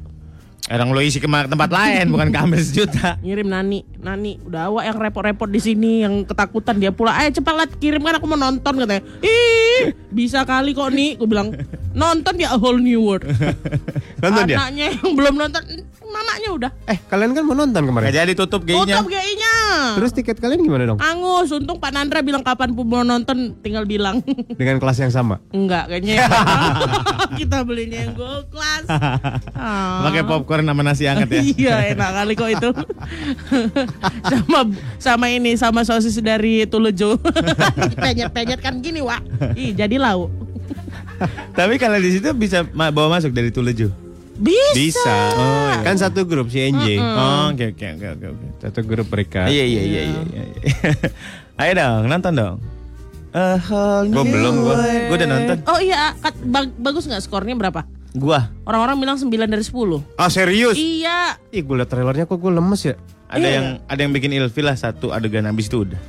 Orang 0.64 0.97
lo 0.97 1.00
isi 1.04 1.21
ke 1.21 1.28
tempat 1.28 1.68
lain 1.68 2.09
bukan 2.09 2.33
keambil 2.33 2.56
sejuta. 2.64 3.21
Ngirim 3.21 3.52
Nani, 3.52 3.85
Nani, 4.04 4.37
udah 4.44 4.68
awak 4.68 4.84
yang 4.84 4.96
repot-repot 5.00 5.49
di 5.49 5.61
sini, 5.64 6.04
yang 6.04 6.28
ketakutan 6.28 6.76
dia 6.76 6.92
pula. 6.92 7.16
Ayo 7.16 7.32
cepat 7.32 7.54
lah 7.56 7.66
kirim 7.66 8.04
kan 8.04 8.20
aku 8.20 8.28
mau 8.28 8.37
nonton 8.37 8.76
katanya. 8.76 9.00
Ih, 9.25 9.96
bisa 10.12 10.44
kali 10.44 10.76
kok 10.76 10.92
nih. 10.92 11.16
Aku 11.16 11.25
bilang 11.25 11.56
nonton 11.96 12.37
ya 12.37 12.52
a 12.52 12.58
whole 12.61 12.76
new 12.76 13.00
world. 13.00 13.25
Nonton 14.25 14.44
ya? 14.50 14.56
Anaknya 14.56 14.87
yang 14.96 15.12
belum 15.14 15.34
nonton, 15.37 15.62
mamanya 16.00 16.49
udah. 16.52 16.70
Eh, 16.88 16.99
kalian 17.06 17.37
kan 17.37 17.44
mau 17.44 17.52
nonton 17.52 17.82
kemarin. 17.84 18.08
Gak 18.08 18.16
jadi 18.25 18.32
tutup 18.32 18.64
GI-nya. 18.64 18.99
Tutup 19.04 19.12
GI-nya. 19.12 19.54
Terus 20.00 20.11
tiket 20.16 20.37
kalian 20.40 20.64
gimana 20.64 20.88
dong? 20.88 20.99
Angus, 20.99 21.52
untung 21.52 21.76
Pak 21.76 21.92
Nandra 21.92 22.25
bilang 22.25 22.40
kapan 22.40 22.73
pun 22.73 22.88
mau 22.88 23.04
nonton, 23.04 23.52
tinggal 23.61 23.84
bilang. 23.84 24.25
Dengan 24.61 24.80
kelas 24.80 24.99
yang 25.04 25.12
sama. 25.12 25.44
Enggak, 25.52 25.92
kayaknya 25.92 26.25
kita 27.40 27.62
belinya 27.68 28.08
yang 28.08 28.16
gold 28.16 28.49
class. 28.49 28.84
Ah. 29.54 30.08
Pakai 30.08 30.25
popcorn 30.25 30.64
sama 30.64 30.82
nasi 30.82 31.04
hangat 31.04 31.28
ya. 31.30 31.40
iya 31.44 31.76
enak 31.92 32.11
kali 32.11 32.32
kok 32.34 32.50
itu 32.50 32.70
sama 34.31 34.59
sama 34.97 35.27
ini 35.29 35.55
sama 35.55 35.81
sosis 35.83 36.17
dari 36.17 36.65
Tulejo 36.65 37.17
penyet 38.03 38.31
penyet 38.31 38.59
kan 38.59 38.79
gini 38.79 38.99
wak 38.99 39.21
ih 39.53 39.71
jadi 39.71 39.97
lauk 39.97 40.31
Tapi 41.53 41.77
kalau 41.77 41.97
di 41.97 42.11
situ 42.11 42.27
bisa 42.33 42.63
bawa 42.67 43.07
masuk 43.13 43.31
dari 43.31 43.49
Tuleju. 43.49 43.87
bisa, 44.35 44.75
Bisa. 44.75 45.17
Oh, 45.33 45.71
iya. 45.71 45.79
Kan 45.81 45.95
satu 45.95 46.27
grup 46.27 46.51
si 46.51 46.59
NJ. 46.59 46.99
Oh, 46.99 47.55
oke 47.55 47.71
oke 47.71 47.87
oke 47.89 48.07
oke 48.11 48.27
oke. 48.29 48.47
Satu 48.59 48.81
grup 48.83 49.07
mereka. 49.07 49.47
Iya 49.47 49.63
iya 49.63 49.83
iya 49.85 50.03
iya. 50.03 50.21
iya. 50.27 50.45
Ayo 51.61 51.73
dong, 51.77 52.11
nonton 52.11 52.33
dong. 52.35 52.57
A 53.31 53.55
whole 53.61 54.11
Gua 54.11 54.25
belum, 54.25 54.55
gua. 54.61 54.75
Gua 55.07 55.15
udah 55.15 55.29
nonton. 55.29 55.57
oh 55.65 55.79
iya 55.79 56.15
kat- 56.17 56.43
bag- 56.43 56.75
bagus 56.77 57.05
nggak 57.05 57.19
skornya 57.21 57.55
berapa 57.57 57.87
Gua. 58.13 58.51
orang-orang 58.63 58.97
bilang 58.97 59.17
9 59.17 59.31
dari 59.31 59.63
10 59.63 59.75
Ah 60.15 60.27
serius? 60.27 60.75
iya 60.75 61.39
Ih, 61.49 61.63
gue 61.63 61.77
liat 61.77 61.87
trailernya 61.87 62.25
kok 62.25 62.35
gue 62.37 62.47
lemes 62.49 62.83
ya. 62.85 62.99
Ada 63.26 63.40
Iya. 63.40 63.50
yang 63.52 63.66
ada 63.85 64.00
yang 64.00 64.12
bikin 64.12 64.31
ilfil 64.33 64.64
lah 64.64 64.75
satu 64.75 65.11
adegan 65.11 65.45
habis 65.45 65.66
itu 65.66 65.83
udah. 65.83 66.00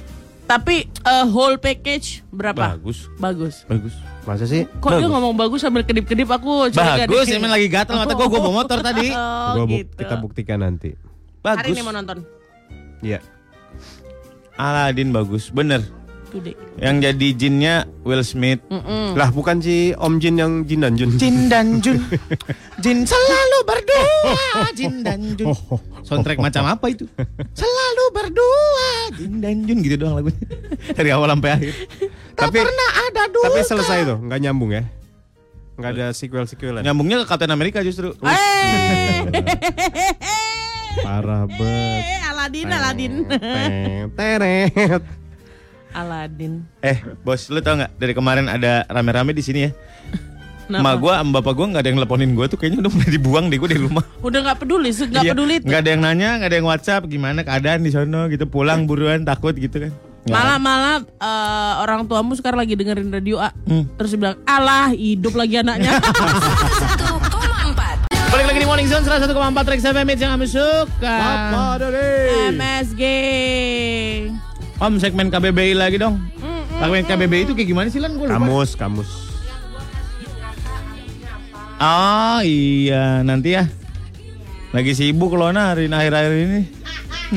tapi 0.46 0.86
eh, 0.86 1.26
whole 1.26 1.58
package 1.58 2.22
berapa 2.30 2.78
Bagus. 2.78 3.10
bagus 3.18 3.66
Bagus. 3.66 3.98
Masa 4.24 4.46
sih? 4.46 4.70
kok 4.78 4.90
dia 4.92 5.06
ngomong 5.06 5.34
bagus 5.34 5.62
sambil 5.62 5.82
kedip-kedip 5.82 6.26
aku 6.28 6.70
Bagus, 6.70 7.26
emang 7.28 7.50
lagi 7.50 7.66
gatel 7.66 7.94
mata 7.96 8.14
gua, 8.14 8.26
gua 8.26 8.40
bawa 8.40 8.54
motor 8.62 8.78
tadi. 8.80 9.10
oh, 9.18 9.54
Gua 9.56 9.66
gitu. 9.68 9.98
kita 9.98 10.16
buktikan 10.18 10.62
nanti. 10.62 10.94
hari 11.42 11.66
Bagus. 11.66 11.74
ini 11.74 11.82
mau 11.82 11.92
nonton 11.92 12.22
Iya. 13.02 13.20
Aladin 14.56 15.12
bagus, 15.12 15.50
bener. 15.50 15.82
Today 16.36 16.52
Yang 16.76 16.96
jadi 17.02 17.28
jinnya 17.34 17.76
Will 18.04 18.20
Smith. 18.22 18.60
Mm-mm. 18.68 19.16
Lah 19.16 19.32
bukan 19.32 19.64
si 19.64 19.96
Om 19.96 20.20
Jin 20.20 20.36
yang 20.36 20.54
Jin 20.68 20.84
dan 20.84 20.94
Jun. 20.94 21.16
Jin 21.16 21.48
dan 21.48 21.80
Jun, 21.80 22.04
Jin 22.84 23.08
selalu 23.08 23.60
berdua, 23.64 24.36
Jin 24.76 25.00
dan 25.02 25.24
Jun. 25.34 25.56
Soundtrack 26.04 26.38
macam 26.38 26.68
apa 26.68 26.86
itu? 26.92 27.08
Selalu 27.56 28.06
berdua, 28.12 28.90
Jin 29.16 29.40
dan 29.40 29.64
Jun 29.64 29.80
gitu 29.80 29.96
doang 29.96 30.20
lagunya. 30.20 30.38
Dari 31.00 31.10
awal 31.10 31.32
sampai 31.32 31.50
akhir. 31.56 31.74
tapi 32.36 32.60
Pernah 32.60 32.92
ada 33.08 33.24
dua. 33.32 33.44
tapi 33.48 33.60
selesai 33.64 34.00
tuh, 34.04 34.18
nggak 34.20 34.40
nyambung 34.44 34.76
ya? 34.76 34.84
Nggak 35.76 35.92
ada 35.92 36.06
sequel 36.12 36.46
sequelan. 36.46 36.84
Nyambungnya 36.84 37.24
ke 37.24 37.26
Captain 37.26 37.50
America 37.50 37.80
justru. 37.82 38.12
Eh, 38.20 39.28
Parah 41.04 41.44
banget. 41.44 42.04
Eh, 42.06 42.22
Aladin, 42.26 42.68
Aladin. 42.70 43.14
Teret. 44.14 45.04
Aladin. 45.96 46.68
Eh, 46.84 47.00
bos, 47.24 47.48
lu 47.48 47.64
tau 47.64 47.80
nggak 47.80 47.96
dari 47.96 48.12
kemarin 48.12 48.52
ada 48.52 48.84
rame-rame 48.92 49.32
di 49.32 49.40
sini 49.40 49.60
ya? 49.66 49.72
Kenapa? 50.66 50.82
Emak 50.82 50.96
gua, 50.98 51.22
sama 51.22 51.32
bapak 51.40 51.54
gua 51.54 51.66
nggak 51.72 51.82
ada 51.86 51.90
yang 51.94 52.00
teleponin 52.02 52.32
gua 52.34 52.50
tuh 52.50 52.58
kayaknya 52.58 52.82
udah 52.82 52.92
mulai 52.92 53.10
dibuang 53.14 53.46
deh 53.54 53.58
gua 53.62 53.70
di 53.70 53.80
rumah. 53.80 54.04
Udah 54.20 54.40
nggak 54.42 54.58
peduli, 54.60 54.90
nggak 54.90 55.24
Iya, 55.24 55.32
peduli. 55.38 55.56
Nggak 55.62 55.80
ada 55.80 55.90
yang 55.94 56.02
nanya, 56.02 56.30
nggak 56.42 56.50
ada 56.50 56.58
yang 56.58 56.68
WhatsApp, 56.68 57.06
gimana 57.06 57.46
keadaan 57.46 57.86
di 57.86 57.94
sono 57.94 58.26
gitu, 58.28 58.50
pulang 58.50 58.90
buruan 58.90 59.22
takut 59.22 59.54
gitu 59.54 59.78
kan. 59.78 59.94
Malah 60.26 60.58
malah 60.58 61.06
eh, 61.06 61.74
orang 61.86 62.10
tuamu 62.10 62.34
sekarang 62.34 62.66
lagi 62.66 62.74
dengerin 62.74 63.14
radio 63.14 63.38
A. 63.38 63.54
Hmm. 63.70 63.86
Terus 63.94 64.18
bilang, 64.18 64.42
"Alah, 64.50 64.90
hidup 64.90 65.38
lagi 65.38 65.62
anaknya." 65.62 66.02
1,4 66.02 68.10
Balik 68.34 68.46
lagi 68.52 68.60
di 68.60 68.68
Morning 68.68 68.90
Zone 68.90 69.06
101,4 69.06 69.70
Rex 69.70 69.86
FM 69.86 70.08
hits 70.10 70.22
yang 70.26 70.34
kami 70.34 70.48
suka. 70.50 71.18
MSG. 72.52 73.02
Om 74.76 75.00
segmen 75.00 75.32
KBBI 75.32 75.72
lagi 75.74 75.96
dong. 75.96 76.20
Segmen 76.76 77.08
KBBI 77.08 77.48
itu 77.48 77.54
kayak 77.56 77.70
gimana 77.70 77.88
sih 77.88 78.04
Lan? 78.04 78.20
Gua 78.20 78.28
lupa. 78.28 78.36
Kamus, 78.38 78.72
kamus. 78.76 79.10
Oh 81.76 82.40
iya, 82.42 83.20
nanti 83.22 83.56
ya. 83.56 83.68
Lagi 84.72 84.92
sibuk 84.92 85.36
Lona 85.36 85.72
hari 85.72 85.88
akhir-akhir 85.88 86.32
ini. 86.36 86.62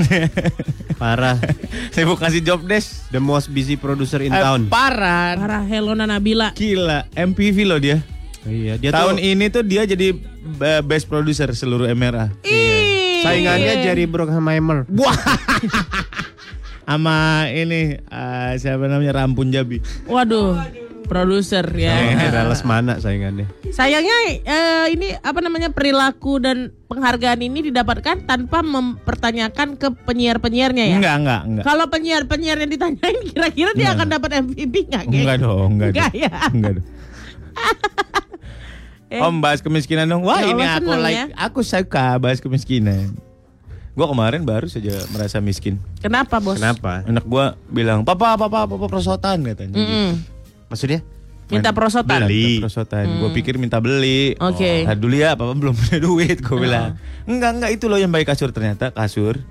Parah. 1.00 1.38
sibuk 1.94 2.18
ngasih 2.18 2.42
job 2.42 2.66
desk. 2.66 3.06
The 3.10 3.18
most 3.18 3.50
busy 3.50 3.78
producer 3.78 4.18
in 4.18 4.30
Eh, 4.30 4.38
town. 4.38 4.66
parah. 4.66 5.38
Parah 5.38 5.62
Helona 5.62 6.06
Nabila. 6.06 6.50
Gila, 6.54 7.06
MPV 7.14 7.56
loh 7.62 7.78
dia. 7.78 8.02
Iya, 8.42 8.78
dia 8.78 8.90
Tahun 8.90 9.18
tuh 9.18 9.22
ini 9.22 9.46
tuh 9.50 9.62
dia 9.62 9.82
jadi 9.84 10.14
eh, 10.58 10.82
best 10.82 11.06
producer 11.06 11.46
seluruh 11.50 11.86
MRA. 11.94 12.30
Ih. 12.42 13.22
saingannya 13.22 13.82
Jerry 13.82 14.06
Bruckheimer. 14.06 14.86
Wah. 14.90 15.14
Sama 16.88 17.44
ini 17.52 18.00
eh, 18.00 18.52
siapa 18.56 18.88
namanya 18.88 19.20
Rampun 19.20 19.52
Jabi. 19.52 19.84
Waduh, 20.08 20.56
produser 21.04 21.68
ya. 21.76 22.16
Kira 22.16 22.48
mana 22.64 22.96
saingannya? 22.96 23.44
Sayangnya 23.68 24.16
eh, 24.40 24.86
ini 24.96 25.12
apa 25.20 25.44
namanya 25.44 25.68
perilaku 25.68 26.40
dan 26.40 26.72
penghargaan 26.88 27.44
ini 27.44 27.68
didapatkan 27.68 28.24
tanpa 28.24 28.64
mempertanyakan 28.64 29.76
ke 29.76 29.92
penyiar-penyiarnya 30.08 30.84
ya. 30.88 30.96
Enggak, 30.96 31.16
enggak, 31.20 31.40
enggak. 31.44 31.64
Kalau 31.68 31.84
penyiar-penyiar 31.92 32.56
yang 32.56 32.72
ditanyain 32.72 33.18
kira-kira 33.20 33.70
dia 33.76 33.92
Enggak. 33.92 33.96
akan 34.00 34.08
dapat 34.08 34.30
MVP 34.48 34.74
nggak? 34.88 35.04
Geng? 35.12 35.20
Enggak 35.28 35.38
dong, 35.44 35.68
enggak. 35.76 35.88
Enggak 35.92 36.08
dong. 36.08 36.20
ya. 36.24 36.30
Enggak 36.48 36.72
dong. 36.80 36.86
Eh. 39.08 39.24
Om 39.24 39.40
bahas 39.40 39.64
kemiskinan 39.64 40.04
dong. 40.04 40.20
Wah, 40.20 40.44
Ya 40.44 40.52
ini 40.52 40.64
aku 40.68 40.92
like, 40.92 41.16
ya. 41.16 41.24
aku 41.32 41.64
suka 41.64 42.20
bahas 42.20 42.44
kemiskinan. 42.44 43.16
Gua 43.98 44.06
kemarin 44.06 44.46
baru 44.46 44.70
saja 44.70 44.94
merasa 45.10 45.42
miskin. 45.42 45.82
Kenapa 45.98 46.38
bos? 46.38 46.62
Kenapa? 46.62 47.02
Anak 47.02 47.26
gua 47.26 47.58
bilang, 47.66 48.06
"Papa, 48.06 48.38
papa, 48.38 48.70
papa 48.70 48.86
prosotan," 48.86 49.42
katanya. 49.42 49.74
Mm-mm. 49.74 50.22
Maksudnya? 50.70 51.02
Minta 51.50 51.74
prosotan. 51.74 52.30
Beli. 52.30 52.62
Minta 52.62 52.70
prosotan. 52.70 53.06
Gua 53.18 53.34
pikir 53.34 53.58
minta 53.58 53.82
beli. 53.82 54.38
Oke. 54.38 54.86
Nah, 54.86 54.94
dulu 54.94 55.18
ya, 55.18 55.34
papa 55.34 55.50
belum 55.58 55.74
punya 55.74 55.98
duit, 56.06 56.38
gua 56.46 56.58
bilang. 56.62 56.88
Enggak, 57.26 57.58
enggak 57.58 57.70
itu 57.74 57.90
loh 57.90 57.98
yang 57.98 58.14
baik 58.14 58.30
kasur 58.30 58.54
ternyata 58.54 58.94
kasur 58.94 59.42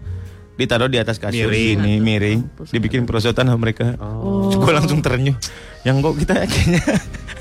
ditaruh 0.58 0.90
di 0.90 0.98
atas 0.98 1.22
kasur 1.22 1.54
Miring. 1.54 1.78
sini 1.78 1.94
miring 2.02 2.40
dibikin 2.74 3.06
prosotan 3.06 3.46
sama 3.46 3.62
mereka 3.62 3.94
oh. 4.02 4.50
gue 4.50 4.74
langsung 4.74 5.06
terenyuh 5.06 5.38
yang 5.86 6.02
kok 6.02 6.18
kita 6.18 6.34
kayaknya 6.50 6.82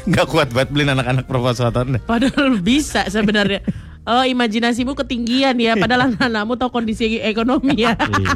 nggak 0.07 0.27
kuat 0.31 0.49
banget 0.55 0.69
beliin 0.71 0.91
anak-anak 0.95 1.27
prosotan 1.27 1.99
deh. 1.99 2.03
Padahal 2.07 2.63
bisa 2.63 3.11
sebenarnya. 3.11 3.61
Oh 4.07 4.23
imajinasimu 4.23 4.95
ketinggian 4.95 5.59
ya. 5.59 5.75
Padahal 5.75 6.07
anak-anakmu 6.15 6.55
tahu 6.55 6.71
kondisi 6.71 7.19
ekonomi 7.19 7.75
ya. 7.83 7.99
Iya. 7.99 8.31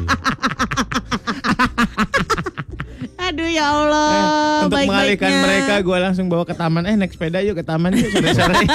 Aduh 3.31 3.47
ya 3.47 3.65
Allah. 3.71 4.67
Untuk 4.67 4.83
mengalihkan 4.83 5.31
baik-baiknya. 5.31 5.47
mereka 5.47 5.73
gue 5.79 5.97
langsung 6.03 6.27
bawa 6.27 6.43
ke 6.43 6.51
taman 6.51 6.83
eh 6.83 6.99
naik 6.99 7.15
sepeda 7.15 7.39
yuk 7.39 7.55
ke 7.55 7.63
taman 7.63 7.95
yuk 7.95 8.11
sore-sore 8.11 8.67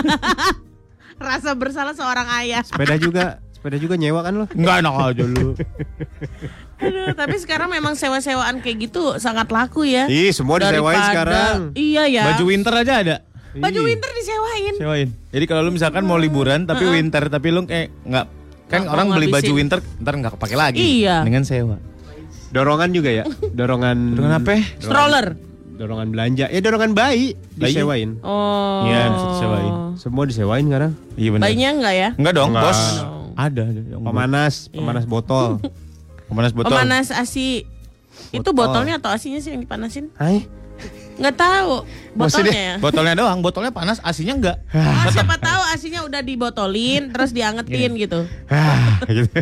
Rasa 1.29 1.53
bersalah 1.53 1.93
seorang 1.93 2.25
ayah. 2.41 2.65
Sepeda 2.65 2.97
juga, 2.97 3.45
sepeda 3.53 3.76
juga 3.76 4.00
nyewa 4.00 4.25
kan 4.25 4.33
lo? 4.33 4.49
nggak 4.49 4.76
enak 4.81 4.95
aja 4.97 5.25
lu 5.25 5.53
Aduh, 6.76 7.17
tapi 7.17 7.37
sekarang 7.41 7.73
memang 7.73 7.97
sewa-sewaan 7.97 8.61
kayak 8.61 8.88
gitu 8.88 9.17
sangat 9.17 9.49
laku 9.49 9.88
ya. 9.88 10.09
Ih, 10.09 10.29
semua 10.33 10.61
disewain 10.61 11.00
sekarang. 11.09 11.73
Iya 11.73 12.05
ya. 12.09 12.25
baju 12.33 12.45
winter 12.49 12.73
aja 12.76 12.93
ada 13.00 13.17
Baju 13.58 13.80
winter 13.82 14.10
disewain. 14.12 14.75
sewain 14.76 15.08
jadi 15.28 15.44
kalau 15.44 15.60
lu 15.62 15.70
misalkan 15.70 16.02
mau 16.02 16.16
liburan 16.16 16.64
tapi 16.64 16.84
winter 16.84 17.26
tapi 17.26 17.48
lu 17.48 17.62
kayak 17.62 17.88
nggak 18.02 18.26
kan 18.66 18.80
Nggak 18.80 18.92
orang 18.92 19.06
beli 19.10 19.26
baju 19.26 19.42
ngabisin. 19.42 19.56
winter 19.56 19.78
ntar 19.98 20.14
nggak 20.14 20.32
kepake 20.34 20.54
lagi 20.54 20.78
Iya. 21.00 21.22
dengan 21.22 21.42
sewa 21.42 21.76
Dorongan 22.46 22.90
juga 22.90 23.10
ya? 23.10 23.25
Dorongan 23.52 23.96
dengan 24.12 24.32
apa 24.36 24.54
Stroller. 24.78 25.34
Dorongan 25.76 26.08
belanja. 26.08 26.48
Ya 26.48 26.56
dorongan 26.58 26.94
bayi 26.94 27.36
Bayi? 27.52 27.75
disewain. 27.75 28.16
Oh. 28.22 28.86
Iya, 28.86 29.12
bisa 29.12 29.26
disewain. 29.28 29.73
Semua 29.95 30.25
disewain 30.25 30.64
sekarang. 30.64 30.92
iya 31.14 31.28
benar 31.28 31.45
Bayinya 31.45 31.69
enggak 31.75 31.95
ya? 31.95 32.08
Enggak 32.16 32.32
dong, 32.32 32.49
Enggak. 32.49 32.64
bos. 32.64 32.80
Ada, 33.36 33.62
ada. 33.66 33.80
yang 33.84 34.00
Pemanas, 34.08 34.54
pemanas 34.71 35.04
botol. 35.04 35.60
Pemanas 36.25 36.52
botol. 36.54 36.71
Pemanas 36.73 37.06
ASI. 37.10 37.69
Itu 38.32 38.50
Botol. 38.50 38.73
botolnya 38.73 38.97
atau 38.97 39.12
asinya 39.12 39.36
sih 39.36 39.52
yang 39.52 39.60
dipanasin? 39.60 40.08
Hai. 40.16 40.49
Nggak 41.17 41.37
tahu. 41.37 41.85
Botolnya 42.17 42.57
ya. 42.57 42.75
Botolnya 42.81 43.15
doang, 43.17 43.41
botolnya 43.41 43.73
panas, 43.73 44.00
asinya 44.05 44.35
enggak. 44.37 44.57
Oh, 45.07 45.13
siapa 45.13 45.37
tahu 45.41 45.63
asinya 45.73 46.05
udah 46.05 46.21
dibotolin 46.21 47.13
terus 47.13 47.33
diangetin 47.33 47.97
gitu. 47.97 48.29
Ah, 48.50 49.00
gitu. 49.09 49.37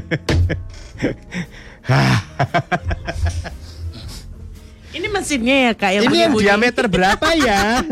Ini 4.95 5.11
mesinnya 5.11 5.57
ya 5.71 5.73
kak 5.75 5.91
yang 5.91 6.05
Ini 6.07 6.31
yang 6.31 6.35
diameter 6.39 6.87
berapa 6.87 7.29
ya? 7.35 7.83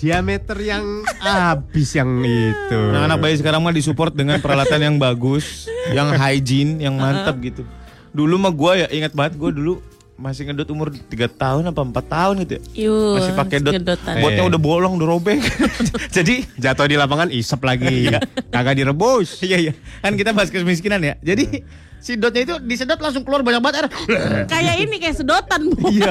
diameter 0.00 0.56
yang 0.64 1.04
habis 1.20 1.92
yang 1.92 2.08
itu. 2.24 2.80
Anak-anak 2.94 3.18
bayi 3.20 3.36
sekarang 3.36 3.60
mah 3.60 3.74
disupport 3.74 4.14
dengan 4.14 4.40
peralatan 4.40 4.80
yang 4.80 4.96
bagus, 4.96 5.68
yang 5.92 6.08
hygiene, 6.16 6.80
yang 6.80 6.96
mantap 6.96 7.36
gitu. 7.44 7.68
Dulu 8.16 8.40
mah 8.40 8.52
gua 8.54 8.80
ya 8.80 8.86
ingat 8.88 9.12
banget 9.12 9.36
gua 9.36 9.52
dulu 9.52 9.84
masih 10.18 10.42
ngedot 10.44 10.66
umur 10.68 10.90
3 10.90 11.06
tahun 11.32 11.62
apa 11.64 11.78
4 11.78 11.94
tahun 12.04 12.34
gitu 12.42 12.52
ya. 12.52 12.62
Yuh, 12.84 13.14
Masih 13.14 13.32
pakai 13.32 13.58
dot. 13.58 13.70
segedotan. 13.70 14.14
Botnya 14.18 14.42
Eh. 14.42 14.50
udah 14.50 14.60
bolong, 14.60 14.92
udah 14.98 15.08
robek. 15.08 15.38
Jadi 16.16 16.42
jatuh 16.58 16.84
di 16.84 16.98
lapangan 16.98 17.30
isep 17.30 17.62
lagi. 17.62 18.10
Kagak 18.54 18.74
direbus. 18.74 19.38
iya 19.40 19.56
iya. 19.60 19.72
Kan 20.02 20.18
kita 20.18 20.34
bahas 20.34 20.50
kemiskinan 20.50 20.98
ya. 21.00 21.14
Jadi 21.22 21.62
si 21.98 22.18
dotnya 22.18 22.42
itu 22.42 22.54
disedot 22.60 22.98
langsung 22.98 23.22
keluar 23.22 23.40
banyak 23.40 23.62
banget 23.62 23.76
air. 23.80 23.88
Kayak 24.52 24.74
ini 24.80 24.96
kayak 24.98 25.16
sedotan 25.16 25.70
bukan? 25.70 25.86
Iya. 25.88 26.10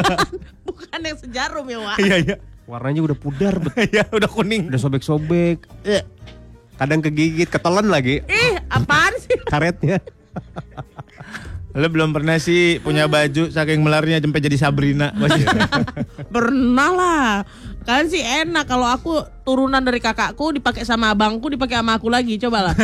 bukan 0.63 0.99
yang 1.03 1.17
sejarum 1.19 1.65
ya 1.67 1.79
Wak. 1.83 1.97
Iya 1.99 2.15
iya. 2.23 2.35
Warnanya 2.63 3.01
udah 3.03 3.17
pudar. 3.17 3.55
Iya, 3.77 4.07
udah 4.07 4.27
kuning. 4.27 4.71
udah 4.71 4.79
sobek-sobek. 4.79 5.67
Kadang 6.77 7.01
kegigit, 7.01 7.47
ketelan 7.47 7.87
lagi 7.87 8.21
Ih 8.23 8.55
apaan 8.67 9.11
sih? 9.17 9.35
karetnya. 9.43 9.99
Lo 11.77 11.93
belum 11.93 12.09
pernah 12.09 12.41
sih 12.41 12.81
punya 12.81 13.05
baju 13.05 13.53
saking 13.53 13.85
melarnya 13.85 14.17
sampai 14.17 14.41
jadi 14.41 14.57
Sabrina. 14.57 15.13
Masih. 15.13 15.45
Pernah 16.33 16.89
lah. 16.89 17.29
Kan 17.85 18.09
sih 18.09 18.19
enak 18.19 18.65
kalau 18.65 18.89
aku 18.89 19.21
turunan 19.45 19.79
dari 19.79 20.01
kakakku 20.01 20.57
dipakai 20.57 20.83
sama 20.83 21.13
abangku 21.13 21.53
dipakai 21.53 21.77
sama 21.77 22.01
aku 22.01 22.09
lagi 22.09 22.41
coba 22.41 22.73
lah. 22.73 22.75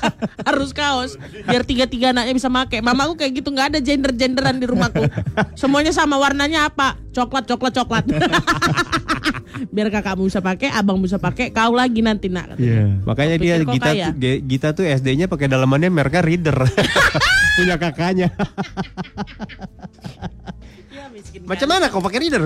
Harus 0.48 0.76
kaos 0.76 1.16
biar 1.48 1.64
tiga-tiga 1.64 2.12
anaknya 2.12 2.36
bisa 2.36 2.52
make. 2.52 2.76
Mamaku 2.84 3.16
kayak 3.24 3.40
gitu 3.40 3.48
nggak 3.56 3.72
ada 3.72 3.80
gender-genderan 3.80 4.60
di 4.60 4.68
rumahku. 4.68 5.00
Semuanya 5.56 5.96
sama 5.96 6.20
warnanya 6.20 6.68
apa? 6.68 7.00
Coklat 7.16 7.48
coklat 7.48 7.72
coklat. 7.72 8.04
biar 9.68 9.88
kakakmu 9.92 10.26
bisa 10.26 10.40
pakai, 10.40 10.68
abang 10.72 10.98
bisa 11.00 11.16
pakai, 11.20 11.52
kau 11.52 11.72
lagi 11.74 12.00
nanti 12.00 12.28
nak. 12.32 12.54
katanya. 12.54 12.64
Iya. 12.64 12.84
Makanya 13.04 13.36
dia 13.38 13.54
Gita 13.62 13.90
kaya? 13.92 14.06
tuh, 14.10 14.36
Gita 14.46 14.68
tuh 14.72 14.84
SD-nya 14.86 15.26
pakai 15.28 15.46
dalamannya 15.48 15.88
mereknya 15.92 16.22
Reader. 16.24 16.58
Punya 17.56 17.76
kakaknya. 17.76 18.28
Ya, 20.92 21.08
miskin 21.12 21.44
Macam 21.44 21.68
mana 21.68 21.88
kau 21.88 22.04
pakai 22.04 22.18
Reader? 22.20 22.42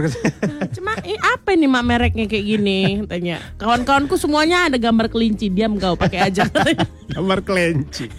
Cuma 0.75 0.93
eh, 1.03 1.19
apa 1.19 1.55
ini 1.55 1.67
mak 1.71 1.85
mereknya 1.87 2.27
kayak 2.27 2.47
gini? 2.47 2.81
Tanya. 3.07 3.43
Kawan-kawanku 3.59 4.15
semuanya 4.19 4.71
ada 4.71 4.79
gambar 4.79 5.11
kelinci. 5.11 5.51
Diam 5.51 5.79
kau 5.79 5.95
pakai 5.95 6.31
aja. 6.31 6.47
Gambar 7.15 7.43
kelinci. 7.47 8.11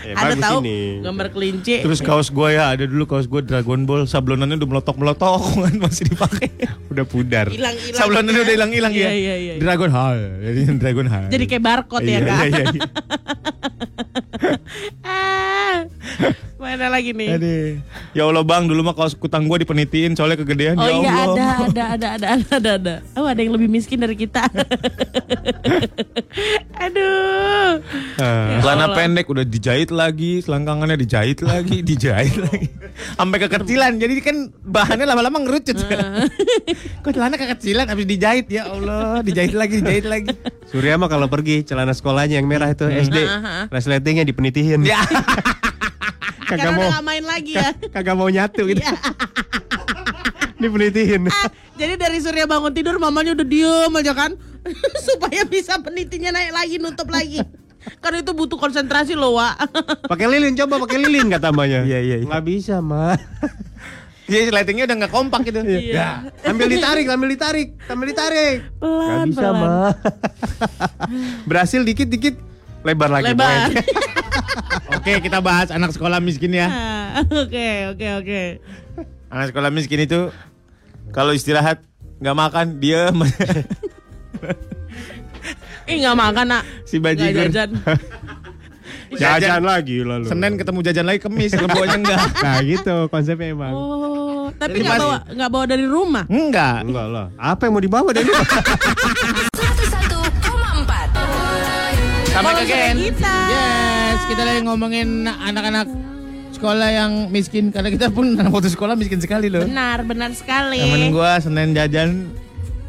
Eh, 0.00 0.12
ada 0.12 0.32
tahu 0.34 0.58
ini. 0.60 1.00
gambar 1.00 1.26
kelinci. 1.28 1.74
Terus 1.80 2.00
kaos 2.00 2.28
gue 2.28 2.48
ya 2.50 2.70
ada 2.70 2.84
dulu 2.84 3.04
kaos 3.04 3.24
gue 3.24 3.40
Dragon 3.40 3.84
Ball 3.84 4.04
sablonannya 4.04 4.56
udah 4.56 4.68
melotok 4.70 4.96
melotok 4.96 5.42
kan 5.64 5.74
masih 5.76 6.08
dipakai. 6.08 6.48
Udah 6.88 7.04
pudar. 7.04 7.46
hilang-hilang. 7.48 7.96
Sablonannya 7.96 8.40
udah 8.40 8.54
hilang 8.54 8.70
hilang 8.70 8.92
Iya, 8.92 9.04
ya. 9.04 9.12
iya, 9.12 9.34
iya. 9.36 9.52
Dragon 9.56 9.90
Hall, 9.90 10.16
jadi 10.40 10.60
Dragon 10.74 11.06
Hall. 11.06 11.28
Jadi 11.28 11.44
kayak 11.46 11.62
barcode 11.62 12.02
ya 12.02 12.10
Iya, 12.10 12.20
kak. 12.20 12.36
Iya 12.38 12.48
iya. 12.48 12.64
iya. 12.70 12.82
Ah, 15.02 15.84
mana 16.56 16.88
lagi 16.88 17.10
nih? 17.12 17.28
Aduh. 17.30 17.68
Ya 18.12 18.22
Allah 18.24 18.42
bang, 18.42 18.64
dulu 18.64 18.82
mah 18.82 18.92
kaos 18.92 19.12
kutang 19.12 19.44
gue 19.44 19.60
dipenitiin 19.60 20.14
soalnya 20.14 20.36
kegedean. 20.36 20.74
Oh 20.74 20.82
ya 20.82 20.94
iya 20.96 21.12
Allah. 21.20 21.34
ada, 21.34 21.44
ada, 21.44 21.84
ada, 21.86 22.06
ada, 22.08 22.26
ada, 22.28 22.48
ada, 22.52 22.70
ada. 22.76 22.94
Oh 23.14 23.24
ada 23.24 23.36
yang 23.36 23.52
lebih 23.52 23.68
miskin 23.68 23.98
dari 23.98 24.14
kita. 24.14 24.46
Aduh. 26.80 27.70
Ya 28.18 28.58
Celana 28.60 28.86
Allah. 28.86 28.96
pendek 28.96 29.26
udah 29.26 29.44
dijahit 29.44 29.89
lagi, 29.90 30.40
selangkangannya 30.40 30.96
dijahit 30.96 31.40
lagi, 31.40 31.82
dijahit 31.88 32.36
lagi. 32.36 32.66
Sampai 33.14 33.38
kekecilan. 33.38 33.96
Jadi 33.96 34.14
kan 34.18 34.36
bahannya 34.60 35.04
lama-lama 35.04 35.38
ngerucut. 35.40 35.76
Kok 37.04 37.10
celana 37.10 37.34
kekecilan 37.34 37.86
habis 37.86 38.06
dijahit 38.06 38.46
ya 38.46 38.66
Allah, 38.66 39.20
dijahit 39.20 39.52
lagi, 39.52 39.78
dijahit 39.78 40.06
lagi. 40.06 40.30
Surya 40.70 40.94
mah 40.94 41.06
kalau 41.06 41.26
pergi 41.26 41.62
celana 41.62 41.90
sekolahnya 41.90 42.38
yang 42.38 42.46
merah 42.46 42.70
itu 42.70 42.86
SD, 42.86 43.18
Ah, 43.20 43.38
ah. 43.38 43.64
resletingnya 43.68 44.22
dipenitihin. 44.22 44.82
Ya. 44.82 45.02
kagak 46.44 46.72
Karena 46.72 46.90
mau 46.90 47.02
main 47.04 47.22
lagi 47.22 47.54
ya. 47.54 47.70
kagak 47.90 48.14
mau 48.14 48.26
nyatu 48.26 48.66
gitu. 48.66 48.82
Iya. 48.82 48.94
dipenitihin. 50.56 51.30
Jadi 51.74 51.94
dari 51.96 52.18
Surya 52.18 52.44
bangun 52.44 52.70
tidur 52.70 52.96
mamanya 52.96 53.32
udah 53.32 53.46
diem 53.46 53.92
aja 53.94 54.12
kan 54.12 54.36
Supaya 55.00 55.48
bisa 55.48 55.80
penitinya 55.80 56.28
naik 56.30 56.52
lagi 56.52 56.76
nutup 56.76 57.08
lagi 57.08 57.40
Kan 57.98 58.12
itu 58.12 58.30
butuh 58.32 58.60
konsentrasi 58.60 59.16
loh 59.16 59.40
Wak 59.40 59.56
Pakai 60.10 60.26
lilin 60.28 60.52
coba 60.52 60.84
pakai 60.84 60.98
lilin 61.00 61.32
kata 61.32 61.48
mamanya. 61.48 61.84
Iya, 61.84 61.98
iya, 62.00 62.16
iya. 62.20 62.26
Nggak 62.28 62.44
bisa, 62.44 62.84
mah. 62.84 63.16
Iya, 64.30 64.54
lightingnya 64.54 64.86
udah 64.86 64.96
nggak 65.02 65.12
kompak 65.12 65.40
gitu. 65.42 65.58
Ya, 65.90 66.30
ambil 66.46 66.70
ditarik, 66.70 67.06
ambil 67.10 67.28
ditarik, 67.34 67.68
ambil 67.90 68.06
ditarik. 68.14 68.56
Gak 68.62 68.78
Pelan, 68.78 69.26
bisa, 69.26 69.40
pelan. 69.42 69.54
mah. 69.58 69.90
Berhasil 71.50 71.82
dikit-dikit 71.82 72.38
lebar 72.86 73.10
lagi. 73.10 73.34
Lebar. 73.34 73.74
Oke, 75.00 75.18
kita 75.18 75.42
bahas 75.42 75.74
anak 75.74 75.90
sekolah 75.90 76.22
miskin 76.22 76.54
ya. 76.54 76.68
Ah, 76.70 77.26
Oke, 77.26 77.90
oke, 77.90 78.06
oke. 78.22 78.42
Anak 79.26 79.50
sekolah 79.50 79.70
miskin 79.74 80.06
itu 80.06 80.30
kalau 81.10 81.34
istirahat 81.34 81.82
nggak 82.22 82.36
makan 82.36 82.66
dia 82.78 83.10
Ih 85.90 85.98
nggak 85.98 86.14
makan 86.14 86.46
nak. 86.46 86.62
si 86.86 86.96
bajigur. 86.96 87.50
jajan. 87.50 87.70
Jajan 89.10 89.66
lagi 89.66 90.06
lalu. 90.06 90.22
Senin 90.22 90.54
ketemu 90.54 90.78
jajan 90.86 91.02
lagi 91.02 91.18
kemis, 91.18 91.50
lebonya 91.50 91.98
enggak. 91.98 92.30
Nah 92.46 92.62
gitu 92.62 93.10
konsepnya 93.10 93.50
emang. 93.50 93.74
Oh, 93.74 94.46
tapi 94.54 94.86
nggak 94.86 95.02
bawa 95.02 95.18
nggak 95.26 95.50
bawa 95.50 95.64
dari 95.66 95.82
rumah. 95.82 96.24
Enggak. 96.30 96.86
Enggak 96.86 97.06
lah. 97.10 97.26
Apa 97.34 97.66
yang 97.66 97.74
mau 97.74 97.82
dibawa 97.82 98.14
dari 98.14 98.30
101,4 98.30 98.46
Sampai 102.30 102.52
ke 102.54 102.70
Gen. 102.70 102.94
kita. 103.10 103.34
Yes, 103.50 104.18
kita 104.30 104.42
lagi 104.46 104.62
ngomongin 104.62 105.26
anak-anak 105.26 105.90
sekolah 106.54 106.88
yang 106.94 107.12
miskin 107.28 107.74
karena 107.74 107.90
kita 107.90 108.06
pun 108.14 108.38
anak 108.38 108.54
waktu 108.54 108.70
sekolah 108.70 108.94
miskin 108.94 109.18
sekali 109.18 109.50
loh. 109.50 109.66
Benar, 109.66 110.06
benar 110.06 110.30
sekali. 110.30 110.78
Temen 110.78 111.10
gua 111.10 111.42
Senin 111.42 111.74
jajan, 111.74 112.30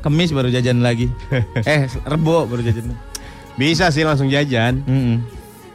Kemis 0.02 0.34
baru 0.34 0.50
jajan 0.50 0.82
lagi. 0.82 1.08
eh, 1.70 1.86
Rebo 2.06 2.50
baru 2.50 2.66
jajan. 2.66 2.94
Bisa 3.56 3.94
sih 3.94 4.02
langsung 4.02 4.32
jajan, 4.32 4.82
Mm-mm. 4.84 5.22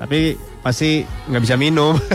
tapi 0.03 0.35
pasti 0.67 1.07
nggak 1.31 1.43
bisa 1.43 1.55
minum. 1.55 1.95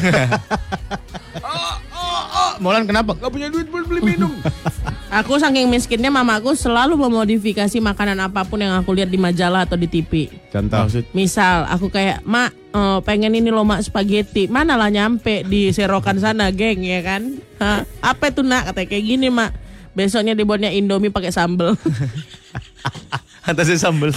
Molan 2.62 2.86
kenapa? 2.86 3.18
Gak 3.18 3.34
punya 3.34 3.50
duit 3.50 3.66
buat 3.74 3.90
beli 3.90 4.14
minum. 4.14 4.30
Aku 5.20 5.36
saking 5.42 5.68
miskinnya 5.68 6.14
mamaku 6.14 6.54
selalu 6.54 6.96
memodifikasi 6.96 7.82
makanan 7.82 8.22
apa 8.22 8.48
pun 8.48 8.64
yang 8.64 8.72
aku 8.80 8.96
lihat 8.96 9.12
di 9.12 9.20
majalah 9.20 9.68
atau 9.68 9.76
di 9.76 9.84
TV. 9.84 10.32
Contoh. 10.56 10.88
Maksud 10.88 11.12
Misal 11.12 11.68
aku 11.68 11.92
kayak 11.92 12.24
mak 12.24 12.56
eh, 12.72 13.00
pengen 13.04 13.36
ini 13.36 13.52
loh 13.52 13.68
mak 13.68 13.84
spaghetti 13.84 14.48
mana 14.48 14.80
lah 14.80 14.88
nyampe 14.88 15.44
di 15.44 15.68
serokan 15.76 16.16
sana 16.16 16.48
geng 16.56 16.80
ya 16.88 17.04
kan 17.04 17.28
Hah, 17.60 17.84
apa 18.00 18.32
itu 18.32 18.40
nak 18.40 18.72
katanya 18.72 18.88
kayak 18.88 19.04
gini 19.04 19.28
mak 19.28 19.52
besoknya 19.92 20.34
dibuatnya 20.34 20.70
indomie 20.70 21.10
pakai 21.10 21.30
sambel 21.30 21.76
atasnya 23.44 23.78
sambel. 23.78 24.12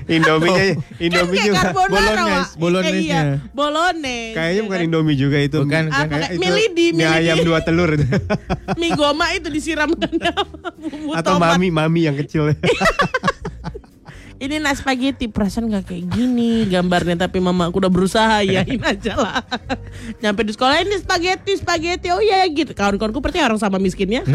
Indomie-nya, 0.00 0.80
Indomie 0.98 1.12
kan 1.12 1.44
kayak 1.44 1.46
juga. 1.46 1.60
carbonara 1.62 1.90
bolognese, 1.92 2.30
Wak. 2.32 2.48
bolognese-nya. 2.56 3.20
iya, 3.20 3.22
bolognese 3.52 4.32
Kayaknya 4.32 4.54
ya 4.56 4.62
bukan 4.64 4.78
kan? 4.78 4.86
Indomie 4.86 5.16
juga 5.16 5.38
itu. 5.38 5.58
Bukan, 5.60 5.84
Ah, 5.86 5.90
Kayak 6.00 6.10
pakai 6.10 6.28
itu 6.30 6.40
mie 6.40 6.50
lidi, 6.52 6.86
mie 6.90 7.06
ayam 7.06 7.36
dua 7.40 7.58
telur 7.60 7.90
mie 8.80 8.90
goma 8.92 9.26
itu 9.30 9.48
disiramkan 9.48 10.10
bumbu 10.76 11.10
Atau 11.12 11.36
tomat. 11.36 11.54
mami, 11.54 11.68
mami 11.68 12.00
yang 12.06 12.16
kecil. 12.16 12.50
ini 14.40 14.56
nas 14.56 14.80
spaghetti 14.80 15.28
perasaan 15.28 15.68
nggak 15.68 15.84
kayak 15.92 16.04
gini 16.16 16.64
gambarnya 16.64 17.28
tapi 17.28 17.44
mama 17.44 17.68
aku 17.68 17.84
udah 17.84 17.92
berusaha 17.92 18.40
yain 18.56 18.80
aja 18.80 19.12
lah. 19.20 19.44
Nyampe 20.24 20.48
di 20.48 20.56
sekolah 20.56 20.80
ini 20.80 20.96
spaghetti 20.96 21.60
spaghetti. 21.60 22.08
Oh 22.08 22.24
iya 22.24 22.48
gitu. 22.48 22.72
Kawan-kawanku 22.72 23.20
percaya 23.20 23.44
orang 23.52 23.60
sama 23.60 23.76
miskinnya 23.76 24.24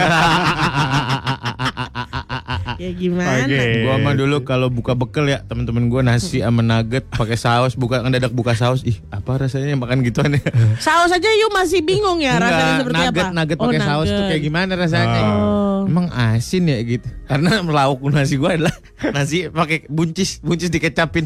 ya 2.86 2.92
gimana? 2.94 3.50
Oke. 3.50 3.66
Gua 3.82 3.96
mah 3.98 4.14
dulu 4.14 4.38
kalau 4.46 4.68
buka 4.70 4.94
bekel 4.94 5.26
ya 5.34 5.42
teman-teman 5.42 5.90
gua 5.90 6.06
nasi 6.06 6.46
sama 6.46 6.62
nugget 6.62 7.10
pakai 7.10 7.38
saus 7.38 7.74
buka 7.74 8.06
ngedadak 8.06 8.30
buka 8.32 8.54
saus. 8.54 8.86
Ih 8.86 9.02
apa 9.10 9.42
rasanya 9.42 9.74
makan 9.74 10.06
gituan 10.06 10.38
ya? 10.38 10.44
Saus 10.78 11.10
aja 11.10 11.26
yuk 11.26 11.50
masih 11.50 11.82
bingung 11.82 12.22
ya 12.22 12.38
rasanya 12.38 12.62
Enggak, 12.62 12.80
seperti 12.80 13.02
nugget, 13.02 13.26
apa? 13.26 13.34
nugget 13.34 13.58
Oh, 13.58 13.64
pakai 13.66 13.82
saus 13.82 14.08
tuh 14.08 14.24
kayak 14.30 14.44
gimana 14.46 14.72
rasanya? 14.78 15.22
Oh. 15.26 15.90
emang 15.90 16.08
asin 16.14 16.64
ya 16.70 16.78
gitu. 16.86 17.08
Karena 17.26 17.62
lauk 17.66 18.06
nasi 18.14 18.38
gua 18.38 18.54
adalah 18.54 18.76
nasi 19.16 19.50
pakai 19.50 19.90
buncis 19.90 20.40
buncis 20.46 20.70
dikecapin. 20.70 21.26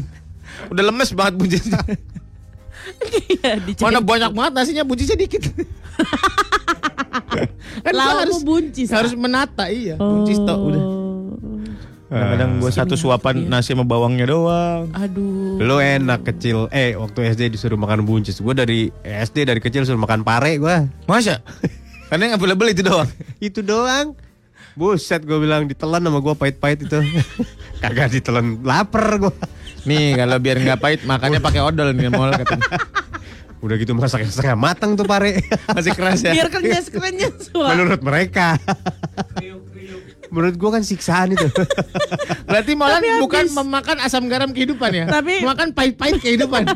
Udah 0.72 0.82
lemes 0.88 1.12
banget 1.12 1.34
buncisnya. 1.36 1.80
Iya, 3.00 3.60
mana 3.84 4.00
banyak 4.00 4.30
banget 4.32 4.52
nasinya 4.56 4.84
buncisnya 4.88 5.16
dikit. 5.16 5.44
Kan 7.80 7.96
harus 7.96 8.42
buncis, 8.44 8.90
harus 8.92 9.12
ah. 9.14 9.18
menata 9.18 9.70
iya. 9.70 9.96
Buncis 9.96 10.36
tok 10.42 10.58
udah 10.58 10.99
Oh. 12.10 12.18
kadang 12.18 12.58
gua 12.58 12.68
satu 12.68 12.98
suapan 12.98 13.46
nasi 13.46 13.70
sama 13.70 13.86
bawangnya 13.86 14.26
doang 14.26 14.90
aduh 14.90 15.56
Lu 15.56 15.78
enak 15.78 16.26
kecil. 16.26 16.66
Eh, 16.70 16.98
waktu 16.98 17.30
SD 17.30 17.54
disuruh 17.54 17.78
makan 17.78 18.02
buncis. 18.02 18.38
Gue 18.38 18.50
dari 18.50 18.90
SD 19.00 19.46
dari 19.46 19.58
kecil 19.58 19.86
suruh 19.86 19.94
makan 19.96 20.20
pare 20.20 20.56
gue. 20.56 20.76
masa 21.04 21.38
karena 22.06 22.26
yang 22.26 22.34
available 22.34 22.66
itu 22.66 22.82
doang 22.82 23.06
Itu 23.38 23.62
doang. 23.62 24.18
Buset 24.72 25.22
gue 25.22 25.38
bilang 25.38 25.66
ditelan 25.66 26.02
sama 26.02 26.18
gue 26.18 26.34
pahit-pahit 26.34 26.78
itu. 26.82 26.98
Kagak 27.82 28.10
ditelan, 28.10 28.58
lapar 28.60 29.06
gue. 29.16 29.34
nih 29.80 30.12
kalau 30.14 30.36
biar 30.36 30.58
nggak 30.58 30.78
pahit 30.78 31.00
makannya 31.04 31.38
pakai 31.38 31.62
odol 31.62 31.94
nih 31.94 32.10
mall 32.10 32.28
katanya 32.30 32.68
Udah 33.64 33.76
gitu 33.76 33.92
masak 33.92 34.24
setengah 34.24 34.56
matang 34.56 34.92
tuh 34.92 35.04
pare. 35.04 35.40
masih 35.70 35.92
keras 35.92 36.20
ya 36.20 36.32
biar 36.32 36.48
kenyas 36.48 36.90
kenyas 36.90 37.52
Wak. 37.52 37.68
Menurut 37.70 38.00
mereka. 38.00 38.58
Menurut 40.30 40.54
gue 40.54 40.70
kan 40.70 40.80
siksaan 40.80 41.34
itu. 41.34 41.46
Berarti 42.48 42.72
Tapi 42.74 43.08
bukan 43.18 43.44
habis. 43.44 43.54
memakan 43.54 43.96
asam 44.00 44.24
garam 44.26 44.50
kehidupan 44.50 44.90
ya? 44.90 45.04
Tapi- 45.06 45.42
makan 45.42 45.74
pahit-pahit 45.74 46.18
kehidupan. 46.18 46.70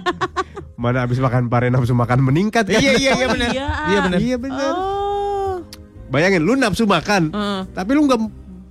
Mana 0.74 1.06
abis 1.06 1.16
makan 1.16 1.46
pare 1.46 1.70
nafsu 1.70 1.94
makan 1.94 2.18
meningkat 2.20 2.66
kan? 2.66 2.76
iya 2.76 2.92
iya 2.92 3.12
iya 3.14 3.26
benar. 3.30 3.48
Iya, 3.48 3.66
Iya 3.88 3.98
benar. 4.02 4.18
Iya 4.18 4.36
bener. 4.36 4.72
oh 4.74 5.54
Bayangin 6.04 6.42
lu 6.42 6.54
nafsu 6.54 6.84
makan, 6.84 7.30
Heeh. 7.30 7.60
tapi 7.72 7.90
lu 7.90 8.04
nggak 8.04 8.20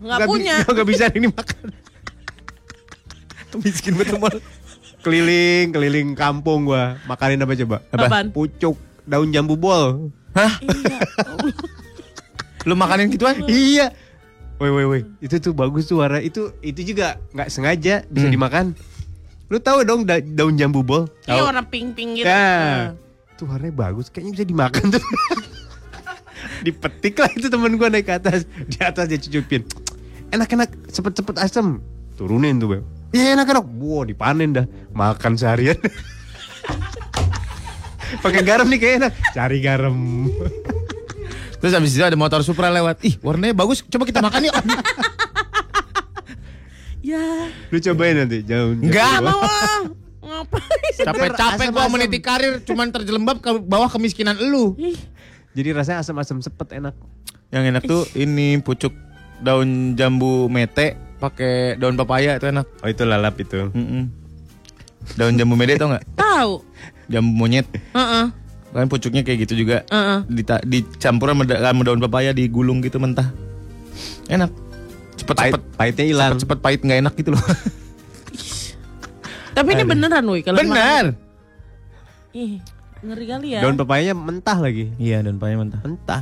Nggak 0.04 0.28
punya. 0.28 0.56
nggak 0.70 0.88
bisa 0.88 1.08
ini 1.10 1.28
makan. 1.28 1.66
Miskin 3.56 3.94
betul. 3.96 4.20
Keliling, 5.00 5.72
keliling 5.72 6.10
kampung 6.14 6.66
gua. 6.66 7.00
Makanin 7.04 7.40
apa 7.40 7.56
coba? 7.58 7.78
Apaan? 7.90 8.32
Pucuk 8.32 8.76
daun 9.04 9.32
jambu 9.32 9.56
bol. 9.56 10.12
Hah? 10.32 10.60
Lu 12.64 12.74
makanin 12.74 13.08
gituan? 13.10 13.44
iya. 13.46 13.92
Woi 14.58 14.70
woi 14.70 14.86
woi, 14.86 15.02
itu 15.20 15.36
tuh 15.38 15.52
bagus 15.52 15.86
tuh 15.86 15.98
warna. 15.98 16.18
Itu 16.18 16.54
itu 16.60 16.80
juga 16.86 17.18
nggak 17.32 17.50
sengaja 17.50 18.02
bisa 18.06 18.26
Hmm. 18.28 18.34
dimakan. 18.34 18.66
Lu 19.48 19.58
tahu 19.58 19.84
dong 19.84 20.02
da- 20.04 20.24
daun 20.24 20.56
jambu 20.56 20.82
bol? 20.82 21.06
Iya 21.26 21.42
warna 21.44 21.62
pink 21.62 21.94
pink 21.94 22.18
gitu. 22.18 22.26
Ya. 22.26 22.94
Tuh 23.34 23.46
warnanya 23.46 23.74
bagus, 23.74 24.08
kayaknya 24.08 24.32
bisa 24.34 24.46
dimakan 24.46 24.84
tuh. 24.90 25.04
Dipetik 26.64 27.18
lah 27.18 27.30
itu 27.30 27.48
temen 27.48 27.76
gua 27.76 27.88
naik 27.88 28.06
ke 28.06 28.14
atas. 28.14 28.46
Di 28.46 28.78
atas 28.80 29.06
dia 29.06 29.18
cucupin. 29.18 29.62
Enak-enak, 30.30 30.90
cepet-cepet 30.90 31.36
asem. 31.38 31.78
Turunin 32.14 32.58
tuh, 32.58 32.68
Beb. 32.72 32.82
Iya 33.12 33.36
enak-enak. 33.36 33.64
Wow, 33.78 34.06
dipanen 34.06 34.54
dah. 34.54 34.66
Makan 34.92 35.34
seharian. 35.36 35.78
Pakai 38.24 38.42
garam 38.42 38.66
nih 38.66 38.78
kayak 38.78 38.96
enak. 39.02 39.12
Cari 39.32 39.58
garam. 39.60 39.96
Terus 41.64 41.72
habis 41.72 41.96
itu 41.96 42.04
ada 42.04 42.20
motor 42.20 42.44
Supra 42.44 42.68
lewat. 42.68 43.00
Ih, 43.08 43.16
warnanya 43.24 43.56
bagus. 43.56 43.80
Coba 43.88 44.04
kita 44.04 44.20
makan 44.20 44.52
yuk. 44.52 44.56
Ya, 47.04 47.52
Lu 47.68 47.84
cobain 47.84 48.16
nanti 48.16 48.48
jauh. 48.48 48.80
Enggak 48.80 49.20
mau. 49.28 49.44
Ngapain? 50.24 50.96
Capek-capek 51.04 51.68
gua 51.76 51.92
meniti 51.92 52.24
karir 52.24 52.64
cuman 52.64 52.96
terjelembab 52.96 53.44
ke 53.44 53.60
bawah 53.60 53.92
kemiskinan 53.92 54.40
elu. 54.40 54.72
Ih, 54.80 54.96
Jadi 55.52 55.76
rasanya 55.76 56.00
asam-asam 56.00 56.40
sepet 56.40 56.80
enak. 56.80 56.96
Yang 57.52 57.64
enak 57.76 57.84
tuh 57.84 58.08
ini 58.16 58.56
pucuk 58.64 58.96
daun 59.44 60.00
jambu 60.00 60.48
mete 60.48 60.96
pakai 61.20 61.76
daun 61.76 62.00
papaya 62.00 62.40
itu 62.40 62.48
enak. 62.48 62.72
Oh 62.80 62.88
itu 62.88 63.04
lalap 63.04 63.36
itu. 63.36 63.68
Mm-mm. 63.76 64.08
Daun 65.20 65.36
jambu 65.36 65.60
mete 65.60 65.76
tau 65.76 65.92
nggak? 65.92 66.08
Tahu. 66.16 66.64
Jambu 67.12 67.32
monyet. 67.36 67.68
Heeh. 67.68 68.26
Kan 68.74 68.90
pucuknya 68.90 69.22
kayak 69.22 69.46
gitu 69.46 69.54
juga. 69.56 69.86
Heeh. 69.88 70.20
Dita- 70.28 70.64
dicampur 70.64 71.30
sama, 71.30 71.46
da- 71.46 71.62
sama 71.62 71.82
daun 71.82 72.02
papaya 72.02 72.34
digulung 72.34 72.82
gitu 72.82 72.98
mentah. 72.98 73.30
Enak. 74.26 74.50
Cepet 75.14 75.36
Pahit, 75.38 75.54
cepet 75.54 75.64
pahitnya 75.78 76.06
hilang. 76.10 76.32
cepet 76.34 76.42
cepet 76.44 76.60
pahit 76.60 76.80
nggak 76.82 77.00
enak 77.00 77.14
gitu 77.14 77.30
loh. 77.32 77.44
Tapi 79.54 79.70
ini 79.72 79.84
beneran 79.86 80.26
woi 80.26 80.42
kalau 80.42 80.58
Benar. 80.58 81.14
makan- 81.14 81.16
Ih, 82.34 82.58
ngeri 83.06 83.26
kali 83.30 83.48
ya. 83.54 83.62
Daun 83.62 83.78
pepayanya 83.78 84.18
mentah 84.18 84.58
lagi. 84.58 84.90
Iya 84.98 85.22
daun 85.22 85.38
papaya 85.38 85.56
mentah. 85.56 85.82
Mentah. 85.86 86.22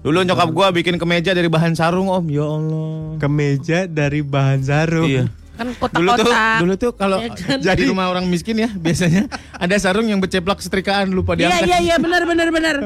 Dulu 0.00 0.24
nyokap 0.24 0.48
gua 0.50 0.72
bikin 0.72 0.96
kemeja 0.96 1.30
dari 1.30 1.46
bahan 1.46 1.76
sarung 1.76 2.08
om. 2.08 2.24
Ya 2.26 2.42
Allah. 2.42 3.20
Kemeja 3.20 3.84
dari 3.84 4.24
bahan 4.24 4.64
sarung. 4.64 5.06
Iya. 5.06 5.28
Kan 5.62 5.70
Dulu 5.92 6.10
tuh 6.10 6.26
kotak-kotak. 6.26 6.58
dulu 6.58 6.74
tuh 6.76 6.90
kalau 6.92 7.18
Ya 7.18 7.30
kan? 7.30 7.58
jadi 7.60 7.82
rumah 7.86 8.06
orang 8.08 8.26
miskin 8.26 8.56
ya 8.56 8.68
biasanya 8.68 9.30
ada 9.52 9.74
sarung 9.76 10.04
yang 10.04 10.18
berceplak 10.18 10.58
setrikaan 10.58 11.08
lupa 11.08 11.32
Iya 11.32 11.46
diangkat. 11.54 11.64
iya 11.64 11.78
iya 11.80 11.96
benar 11.96 12.22
benar 12.24 12.48
benar. 12.48 12.76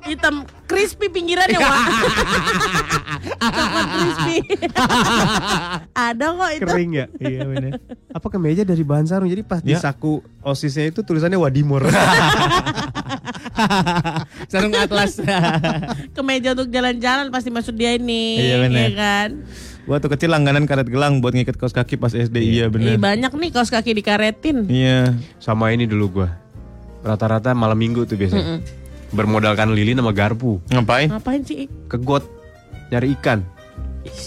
Hitam 0.00 0.40
crispy 0.64 1.06
pinggirannya 1.06 1.58
wah. 1.58 1.84
Coklat 3.50 3.86
crispy. 3.90 4.36
Ada 6.08 6.26
kok 6.30 6.50
itu. 6.50 6.64
Kering 6.64 6.90
ya? 6.94 7.06
iya 7.18 7.40
benar. 7.44 7.70
Apa 8.08 8.26
kemeja 8.30 8.62
dari 8.62 8.80
bahan 8.80 9.04
sarung? 9.04 9.28
Jadi 9.28 9.42
pas 9.42 9.60
di 9.60 9.74
Ya. 9.74 9.82
saku 9.82 10.24
osisnya 10.40 10.88
itu 10.88 11.02
tulisannya 11.02 11.36
Wadimor. 11.36 11.84
Sarung 14.46 14.72
atlas. 14.72 15.18
Kemeja 16.12 16.54
untuk 16.54 16.68
jalan-jalan 16.68 17.28
pasti 17.28 17.50
maksud 17.50 17.74
dia 17.74 17.92
ini. 17.92 18.38
Iya, 18.40 18.56
bener. 18.62 18.78
Iya 18.78 18.88
kan? 18.94 19.28
Gua 19.88 19.96
tuh 19.96 20.12
kecil 20.12 20.28
langganan 20.28 20.68
karet 20.68 20.84
gelang 20.84 21.24
buat 21.24 21.32
ngikat 21.32 21.56
kaos 21.56 21.72
kaki 21.72 21.96
pas 21.96 22.12
SD. 22.12 22.44
Iya 22.44 22.68
Ih, 22.68 22.70
bener. 22.70 23.00
banyak 23.00 23.32
nih 23.32 23.48
kaos 23.48 23.72
kaki 23.72 23.96
dikaretin. 23.96 24.68
Iya. 24.68 25.16
Sama 25.40 25.72
ini 25.72 25.88
dulu 25.88 26.20
gua. 26.20 26.28
Rata-rata 27.00 27.56
malam 27.56 27.80
minggu 27.80 28.04
tuh 28.04 28.20
biasanya. 28.20 28.60
Bermodalkan 29.08 29.72
lilin 29.72 29.96
sama 29.96 30.12
garpu. 30.12 30.60
Ngapain? 30.68 31.08
Ngapain 31.08 31.40
sih? 31.40 31.64
Ke 31.88 31.96
got 31.96 32.20
nyari 32.92 33.16
ikan. 33.16 33.40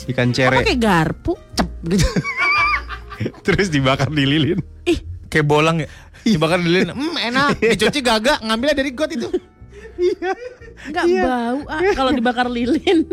Ikan 0.09 0.33
Kok 0.33 0.35
cere. 0.35 0.57
pakai 0.65 0.77
garpu? 0.81 1.37
Terus 3.45 3.69
dibakar 3.69 4.09
di 4.09 4.25
lilin. 4.25 4.57
Kayak 5.29 5.45
bolang 5.45 5.77
ya. 5.85 5.87
Dibakar 6.25 6.57
dulu. 6.57 6.89
Hmm, 6.89 7.15
enak. 7.21 7.61
Dicuci 7.77 8.01
gagak, 8.01 8.41
ngambilnya 8.41 8.75
dari 8.81 8.91
got 8.97 9.13
itu. 9.13 9.29
Enggak 10.89 11.05
bau 11.05 11.59
ah 11.69 11.81
kalau 11.93 12.09
dibakar 12.09 12.49
lilin. 12.49 13.05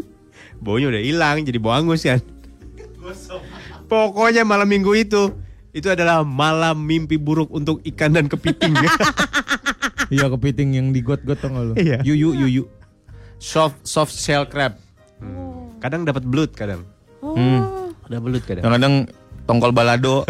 Baunya 0.65 0.89
udah 0.89 1.03
hilang 1.05 1.45
jadi 1.45 1.61
bau 1.61 1.77
angus 1.77 2.09
kan. 2.09 2.25
Pokoknya 3.89 4.43
malam 4.45 4.69
minggu 4.69 4.93
itu 4.95 5.33
itu 5.73 5.89
adalah 5.89 6.25
malam 6.25 6.81
mimpi 6.81 7.21
buruk 7.21 7.53
untuk 7.53 7.81
ikan 7.85 8.13
dan 8.15 8.27
kepiting. 8.27 8.75
Iya 10.09 10.33
kepiting 10.33 10.73
yang 10.73 10.89
di 10.89 11.05
got-got 11.05 11.37
tau 11.37 11.53
gak 11.53 11.65
lu? 11.69 11.75
Iya. 11.77 12.01
Yuyu, 12.01 12.33
yuyu. 12.33 12.65
Soft 13.37 13.77
soft 13.85 14.17
shell 14.17 14.49
crab. 14.49 14.81
kadang 15.85 16.09
dapat 16.09 16.25
belut 16.25 16.57
kadang. 16.57 16.81
Oh. 17.21 17.37
Ada 18.09 18.17
belut 18.17 18.41
kadang. 18.49 18.65
Kadang-kadang 18.65 18.95
tongkol 19.45 19.77
balado. 19.77 20.25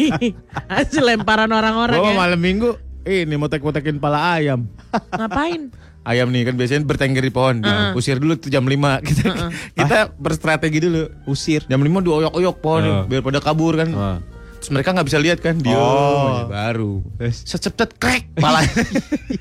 Hasil 0.74 1.06
lemparan 1.06 1.54
orang-orang 1.54 2.02
Gua 2.02 2.10
ya. 2.10 2.18
malam 2.18 2.40
minggu 2.42 2.74
ini 3.06 3.34
mau 3.38 3.46
tek-tekin 3.46 4.02
pala 4.02 4.42
ayam. 4.42 4.66
Ngapain? 5.14 5.70
Ayam 6.02 6.28
nih 6.28 6.42
kan 6.42 6.54
biasanya 6.54 6.82
bertengger 6.82 7.22
di 7.22 7.30
pohon. 7.30 7.62
Nah, 7.62 7.94
Usir 7.94 8.18
dulu 8.18 8.34
tuh 8.34 8.50
jam 8.50 8.66
5. 8.66 8.74
Kita 9.06 9.24
kita 9.72 9.98
berstrategi 10.12 10.82
dulu. 10.82 11.06
Usir. 11.24 11.62
Jam 11.64 11.78
5 11.78 12.02
dioyok-oyok 12.02 12.56
pohon 12.58 12.82
Ah. 12.82 13.02
biar 13.06 13.22
pada 13.22 13.38
kabur 13.38 13.74
kan. 13.74 13.88
Ah. 13.92 14.18
Terus 14.58 14.70
mereka 14.70 14.90
nggak 14.92 15.06
bisa 15.06 15.18
lihat 15.18 15.38
kan. 15.38 15.54
Dia 15.56 15.74
Oh. 15.74 16.46
baru. 16.46 17.06
Terus? 17.16 17.46
Secetet 17.46 17.94
krek 17.96 18.34
pala. 18.34 18.66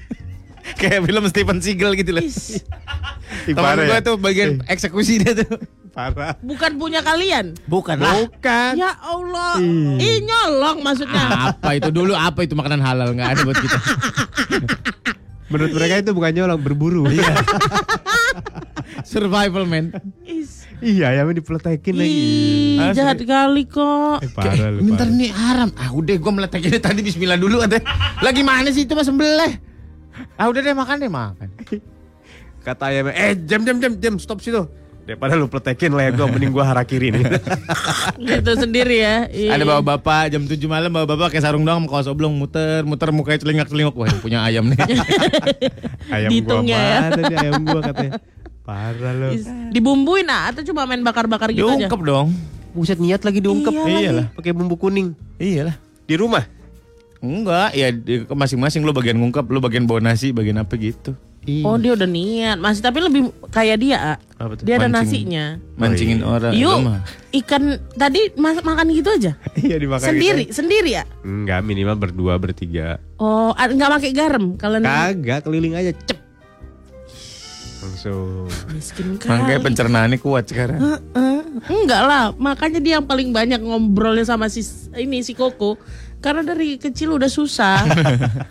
Kayak 0.79 1.01
film 1.03 1.23
Steven 1.27 1.57
Seagal 1.57 1.91
gitu 1.95 2.11
loh. 2.13 2.25
Teman 3.43 3.77
gue 3.81 3.89
ya? 3.91 4.01
tuh 4.01 4.15
bagian 4.15 4.61
eksekusi 4.67 5.17
dia 5.17 5.33
tuh. 5.33 5.57
Parah. 5.91 6.39
bukan 6.39 6.79
punya 6.79 7.03
kalian. 7.03 7.51
Bukan 7.67 7.99
lah. 7.99 8.15
Bukan. 8.15 8.79
Ya 8.79 8.95
Allah. 8.95 9.59
Ih 9.97 10.23
nyolong 10.23 10.79
maksudnya. 10.79 11.51
Apa 11.51 11.75
itu 11.75 11.91
dulu? 11.91 12.15
Apa 12.15 12.45
itu 12.45 12.55
makanan 12.55 12.79
halal 12.79 13.11
nggak 13.11 13.27
ada 13.27 13.41
buat 13.43 13.57
kita? 13.59 13.77
Menurut 15.51 15.71
mereka 15.75 15.93
itu 15.99 16.11
bukan 16.15 16.31
nyolong 16.31 16.61
berburu. 16.63 17.03
Iya. 17.11 17.35
Survival 19.11 19.67
man. 19.67 19.91
Is. 20.23 20.63
iya, 20.81 21.13
ayamnya 21.13 21.43
dipeletekin 21.43 21.93
lagi. 21.93 22.09
Ih, 22.09 22.79
Asli. 22.81 22.97
jahat 22.97 23.19
kali 23.21 23.63
kok. 23.69 24.23
Eh, 24.25 24.31
parah 24.31 24.71
lu. 24.73 24.79
Ini 24.81 24.89
ntar 24.95 25.07
parah. 25.11 25.19
nih 25.19 25.29
haram. 25.29 25.69
Ah 25.77 25.89
udah 25.93 26.15
gue 26.15 26.31
meletaknya 26.31 26.79
tadi 26.81 27.05
Bismillah 27.05 27.37
dulu 27.37 27.61
katanya. 27.61 27.85
Lagi 28.23 28.41
mana 28.41 28.69
sih 28.73 28.87
itu 28.87 28.93
mas 28.95 29.05
sembelih? 29.05 29.59
Ah 30.39 30.47
udah 30.49 30.61
deh 30.63 30.73
makan 30.73 30.95
deh 30.97 31.11
makan. 31.11 31.47
Kata 32.61 32.93
ayamnya, 32.93 33.13
eh 33.17 33.33
jam 33.45 33.65
jam 33.65 33.77
jam 33.81 33.91
jam 33.97 34.13
stop 34.17 34.41
situ. 34.41 34.65
Daripada 35.11 35.35
lu 35.35 35.51
pletekin 35.51 35.91
leher 35.91 36.15
gua 36.15 36.31
mending 36.31 36.55
gua 36.55 36.63
harakiri 36.63 37.11
nih. 37.11 37.23
Gitu 38.31 38.51
sendiri 38.55 38.95
ya. 39.03 39.27
Ih. 39.27 39.51
Ada 39.51 39.67
bawa 39.67 39.83
bapak 39.83 40.31
jam 40.31 40.47
7 40.47 40.55
malam 40.65 40.87
bawa 40.87 41.03
bapak 41.03 41.35
kayak 41.35 41.43
sarung 41.43 41.67
doang 41.67 41.83
sama 41.83 41.91
kaos 41.91 42.07
oblong 42.07 42.31
muter 42.31 42.87
muter 42.87 43.11
mukanya 43.11 43.43
celingak 43.43 43.67
celingok 43.67 43.91
wah 43.91 44.07
yang 44.07 44.21
punya 44.23 44.39
ayam 44.39 44.71
nih. 44.71 44.79
ayam 46.15 46.29
gua 46.29 46.31
Dihitungnya 46.31 46.79
ya. 46.79 46.99
mana 47.03 47.21
nih 47.27 47.37
ayam 47.43 47.61
gua 47.67 47.81
katanya. 47.83 48.11
Parah 48.63 49.11
lu. 49.11 49.27
Dibumbuin 49.75 50.31
ah 50.31 50.55
atau 50.55 50.63
cuma 50.63 50.87
main 50.87 51.03
bakar-bakar 51.03 51.51
gitu 51.51 51.67
aja? 51.67 51.91
Diungkep 51.91 52.01
dong. 52.07 52.31
Buset 52.71 53.03
niat 53.03 53.19
lagi 53.19 53.43
diungkep. 53.43 53.73
Iya. 53.75 53.99
Iyalah. 53.99 54.25
Pakai 54.31 54.55
bumbu 54.55 54.79
kuning. 54.79 55.11
Iyalah. 55.35 55.75
Di 56.07 56.15
rumah. 56.15 56.47
Enggak, 57.21 57.75
ya 57.75 57.93
di- 57.93 58.25
masing-masing 58.25 58.81
lu 58.81 58.95
bagian 58.95 59.13
ngungkep, 59.13 59.45
lu 59.45 59.61
bagian 59.61 59.85
bawa 59.85 60.01
nasi, 60.01 60.33
bagian 60.33 60.57
apa 60.57 60.73
gitu. 60.73 61.13
Oh 61.61 61.73
dia 61.73 61.97
udah 61.97 62.05
niat 62.05 62.53
Masih 62.55 62.79
tapi 62.79 63.01
lebih 63.01 63.21
kayak 63.49 63.77
dia 63.77 63.97
ah. 63.97 64.17
Apa 64.37 64.53
tuh? 64.53 64.63
Dia 64.63 64.77
ada 64.77 64.85
Mancing. 64.85 65.25
nasinya 65.25 65.45
Mancingin 65.73 66.21
orang. 66.21 66.53
Yuk. 66.53 66.77
Ikan 67.33 67.63
tadi 67.91 68.29
mas- 68.35 68.61
makan 68.61 68.85
gitu 68.91 69.09
aja 69.09 69.33
Iya 69.59 69.77
dimakan. 69.77 70.05
Sendiri 70.07 70.43
Sendiri 70.49 70.89
ya 70.93 71.03
Enggak, 71.21 71.61
minimal 71.61 71.97
berdua 71.97 72.37
bertiga. 72.37 73.01
Oh 73.17 73.51
a- 73.51 73.67
nggak 73.67 73.89
pakai 73.91 74.11
garam 74.11 74.53
Kalian 74.53 74.85
Kagak 74.85 75.41
keliling 75.43 75.73
aja 75.73 75.89
cep. 75.97 76.21
Langsung. 77.81 78.45
miskin 78.69 79.17
Makanya 79.17 79.57
kali 79.57 79.65
pencernaannya 79.65 80.17
kuat 80.21 80.45
sekarang. 80.45 80.77
Heeh. 80.77 81.41
Enggak 81.67 82.01
lah 82.01 82.29
Makanya 82.31 82.77
dia 82.77 82.93
yang 82.95 83.05
paling 83.05 83.33
banyak 83.33 83.57
ngobrolnya 83.57 84.21
sama 84.21 84.45
si 84.45 84.61
ini 84.93 85.25
si 85.25 85.33
Koko 85.33 85.81
Karena 86.21 86.45
dari 86.45 86.77
kecil 86.77 87.17
udah 87.17 87.25
susah 87.25 87.81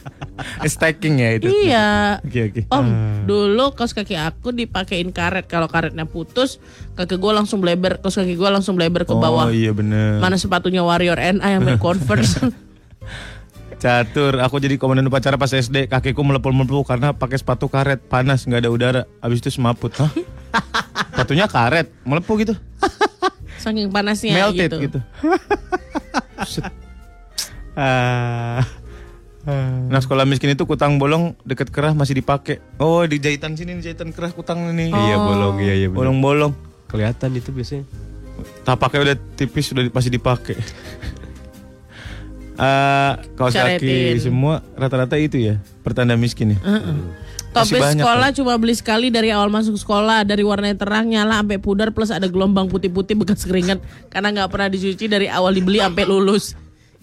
Stacking 0.66 1.20
ya 1.20 1.30
itu. 1.38 1.46
Iya 1.48 2.18
Oke 2.24 2.40
oke. 2.50 2.60
Om, 2.72 2.86
dulu 3.28 3.76
kaos 3.76 3.92
kaki 3.92 4.16
aku 4.16 4.50
dipakein 4.50 5.12
karet. 5.12 5.46
Kalau 5.46 5.68
karetnya 5.68 6.08
putus, 6.08 6.58
kaki 6.96 7.20
gue 7.20 7.32
langsung 7.32 7.60
bleber, 7.60 8.00
kaos 8.00 8.16
kaki 8.16 8.34
gue 8.34 8.50
langsung 8.50 8.74
bleber 8.74 9.04
ke 9.04 9.14
bawah. 9.14 9.48
Oh 9.48 9.54
iya 9.54 9.70
bener. 9.70 10.18
Mana 10.18 10.40
sepatunya 10.40 10.80
Warrior 10.80 11.20
NA 11.38 11.46
yang 11.46 11.62
main 11.62 11.78
Converse. 11.78 12.40
Catur, 13.80 14.36
aku 14.44 14.60
jadi 14.60 14.76
komandan 14.76 15.08
upacara 15.08 15.40
pas 15.40 15.48
SD, 15.48 15.88
kakiku 15.88 16.20
melepul-melepul 16.20 16.84
karena 16.84 17.16
pakai 17.16 17.40
sepatu 17.40 17.64
karet, 17.72 17.96
panas, 18.12 18.44
nggak 18.44 18.68
ada 18.68 18.70
udara. 18.70 19.02
Abis 19.24 19.40
itu 19.40 19.56
semaput. 19.56 19.88
Hah? 19.96 20.12
Sepatunya 21.16 21.48
karet, 21.48 21.88
melepuh 22.04 22.44
gitu. 22.44 22.54
Saking 23.56 23.88
panasnya 23.88 24.36
Melted 24.36 24.68
gitu. 24.68 24.76
gitu. 24.84 25.00
Set. 27.74 28.80
Ah. 29.48 29.88
Nah 29.88 30.00
sekolah 30.04 30.28
miskin 30.28 30.52
itu 30.52 30.68
kutang 30.68 31.00
bolong 31.00 31.32
deket 31.48 31.72
kerah 31.72 31.96
masih 31.96 32.12
dipakai. 32.12 32.60
Oh 32.76 33.02
di 33.08 33.16
jahitan 33.16 33.56
sini 33.56 33.72
nih, 33.80 33.90
jahitan 33.90 34.12
kerah 34.12 34.30
kutang 34.36 34.76
ini. 34.76 34.92
Iya 34.92 35.16
bolong, 35.16 35.56
iya 35.64 35.74
iya 35.74 35.86
bener. 35.88 35.96
Bolong-bolong. 36.04 36.52
Kelihatan 36.92 37.32
itu 37.32 37.48
biasanya. 37.48 37.88
Tapaknya 38.62 39.00
udah 39.00 39.16
tipis 39.36 39.72
sudah 39.72 39.82
di- 39.88 39.92
masih 39.92 40.12
dipakai. 40.12 40.56
Eh 42.60 43.12
kaos 43.40 43.56
kaki 43.56 44.20
semua 44.20 44.60
rata-rata 44.76 45.16
itu 45.16 45.40
ya 45.40 45.56
pertanda 45.80 46.12
miskin 46.12 46.52
ya. 46.52 46.58
Topi 47.56 47.56
Masih 47.56 47.80
banyak, 47.80 48.04
sekolah 48.04 48.28
cuma 48.36 48.52
beli 48.60 48.76
sekali 48.76 49.08
dari 49.08 49.32
awal 49.32 49.48
masuk 49.48 49.80
sekolah 49.80 50.28
dari 50.28 50.44
warna 50.44 50.68
terang 50.76 51.08
nyala 51.08 51.40
sampai 51.40 51.56
pudar 51.56 51.88
plus 51.88 52.12
ada 52.12 52.28
gelombang 52.28 52.68
putih-putih 52.68 53.16
bekas 53.16 53.48
keringat 53.48 53.80
karena 54.12 54.28
nggak 54.30 54.52
pernah 54.52 54.68
dicuci 54.68 55.08
dari 55.08 55.26
awal 55.32 55.56
dibeli 55.56 55.80
sampai 55.80 56.04
lulus. 56.04 56.52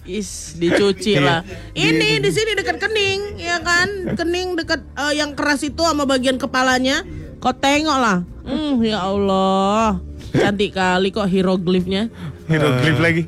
Is 0.07 0.55
dicuci 0.55 1.19
lah. 1.19 1.43
Ini 1.75 2.23
di 2.23 2.29
sini 2.31 2.55
dekat 2.55 2.79
kening, 2.79 3.43
ya 3.43 3.59
kan? 3.59 4.15
Kening 4.15 4.55
dekat 4.55 4.79
eh, 4.95 5.19
yang 5.19 5.35
keras 5.35 5.67
itu 5.67 5.83
sama 5.83 6.07
bagian 6.07 6.39
kepalanya. 6.39 7.03
Kau 7.43 7.51
tengok 7.51 7.97
lah. 7.99 8.23
Hmm, 8.47 8.79
ya 8.79 9.03
Allah. 9.03 9.99
Cantik 10.31 10.71
kali 10.79 11.11
kok 11.11 11.27
hieroglifnya. 11.27 12.07
Hieroglif 12.47 12.97
lagi. 13.03 13.23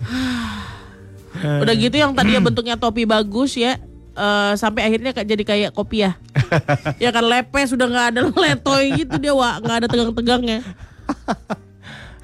Udah 1.64 1.76
gitu 1.76 1.96
yang 2.00 2.16
tadinya 2.16 2.40
bentuknya 2.48 2.80
topi 2.80 3.04
bagus 3.04 3.60
ya. 3.60 3.76
eh, 4.20 4.54
sampai 4.56 4.88
akhirnya 4.88 5.12
kayak 5.12 5.28
jadi 5.28 5.44
kayak 5.44 5.72
kopiah. 5.76 6.16
ya 7.04 7.12
kan 7.12 7.28
lepes 7.28 7.76
sudah 7.76 7.88
nggak 7.92 8.08
ada 8.16 8.22
letoy 8.32 9.04
gitu 9.04 9.16
dia 9.20 9.36
wah 9.36 9.60
nggak 9.60 9.84
ada 9.84 9.88
tegang-tegangnya. 9.92 10.64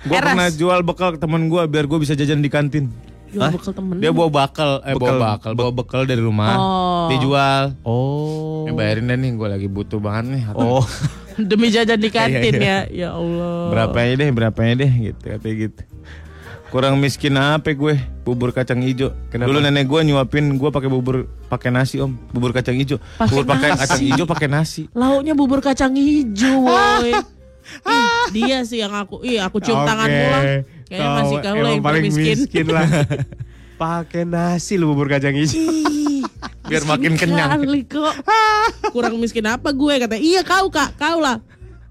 Gua 0.06 0.22
Eras. 0.22 0.34
pernah 0.38 0.50
jual 0.54 0.80
bekal 0.86 1.10
ke 1.16 1.20
temen 1.20 1.50
gua 1.50 1.66
biar 1.66 1.90
gua 1.90 2.00
bisa 2.00 2.14
jajan 2.14 2.40
di 2.40 2.48
kantin. 2.48 2.88
Jual 3.28 3.50
bekal 3.52 3.72
temen. 3.72 3.96
Dia 3.98 4.12
bawa 4.12 4.30
bakal, 4.30 4.70
eh 4.82 4.94
Bekal- 4.94 5.18
bawa 5.18 5.30
bakal, 5.34 5.52
bawa 5.54 5.72
bekal 5.72 6.02
dari 6.04 6.22
rumah. 6.22 6.56
Oh. 6.56 7.08
Dijual. 7.10 7.64
Oh. 7.82 8.64
Ya 8.64 8.72
bayarin 8.72 9.08
deh 9.08 9.18
nih, 9.18 9.32
gue 9.34 9.48
lagi 9.48 9.68
butuh 9.68 9.98
banget 9.98 10.26
nih. 10.32 10.44
Oh. 10.54 10.86
demi 11.52 11.68
jajan 11.68 12.00
di 12.00 12.08
kantin 12.08 12.56
Iya, 12.56 12.88
ya. 12.88 13.08
Ya 13.08 13.10
Allah. 13.12 13.68
Berapanya 13.70 14.14
deh, 14.18 14.30
berapanya 14.32 14.74
deh 14.82 14.92
gitu 15.04 15.24
katanya 15.26 15.56
gitu. 15.62 15.82
Kurang 16.66 16.98
miskin 16.98 17.36
apa 17.36 17.72
gue? 17.72 17.96
Bubur 18.24 18.52
kacang 18.52 18.80
hijau. 18.80 19.12
Kenapa? 19.30 19.48
Dulu 19.48 19.60
nenek 19.60 19.86
gue 19.86 20.00
nyuapin 20.02 20.56
gue 20.56 20.70
pakai 20.70 20.88
bubur 20.88 21.28
pakai 21.48 21.70
nasi 21.70 22.00
om, 22.00 22.16
bubur 22.32 22.52
kacang 22.52 22.76
hijau. 22.76 23.00
Pakai 23.16 23.32
Bubur 23.32 23.46
pakai 23.46 23.70
nasi? 23.70 23.80
kacang 23.80 24.02
hijau 24.02 24.26
pakai 24.26 24.48
nasi. 24.48 24.82
Lauknya 24.92 25.34
bubur 25.34 25.60
kacang 25.60 25.94
hijau, 25.94 26.66
woi. 26.68 27.14
Ih, 27.66 28.24
dia 28.30 28.62
sih 28.62 28.78
yang 28.78 28.94
aku, 28.94 29.24
ih 29.24 29.42
aku 29.42 29.58
cium 29.58 29.82
Oke. 29.82 29.88
tanganmu 29.88 30.26
lah. 30.28 30.44
Kayaknya 30.86 31.10
masih 31.18 31.38
kau 31.42 31.56
lah 31.56 31.58
emang 31.58 31.74
yang 31.74 31.86
paling 31.86 32.04
miskin. 32.08 32.36
miskin 32.38 32.68
lah. 32.70 32.88
Pakai 33.82 34.24
nasi 34.24 34.80
lu 34.80 34.94
bubur 34.94 35.10
kacang 35.10 35.36
hijau. 35.36 35.58
Biar 36.70 36.82
miskin 36.82 36.90
makin 36.90 37.14
kenyang. 37.18 37.50
kali 37.62 37.82
kok. 37.86 38.16
Kurang 38.94 39.18
miskin 39.18 39.46
apa 39.50 39.70
gue 39.74 39.94
kata. 40.02 40.16
Iya 40.18 40.42
kau 40.46 40.70
kak, 40.70 40.98
kau 40.98 41.20
lah. 41.22 41.42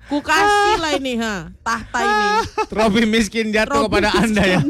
Ku 0.05 0.21
kasih 0.21 0.79
lah 0.85 0.93
ini 1.01 1.17
ha, 1.17 1.49
tahta 1.65 1.99
ini. 2.05 2.29
Trofi 2.69 3.03
miskin 3.09 3.49
jatuh 3.57 3.89
Trofi 3.89 3.89
kepada 3.89 4.11
anda 4.21 4.43
ya. 4.45 4.61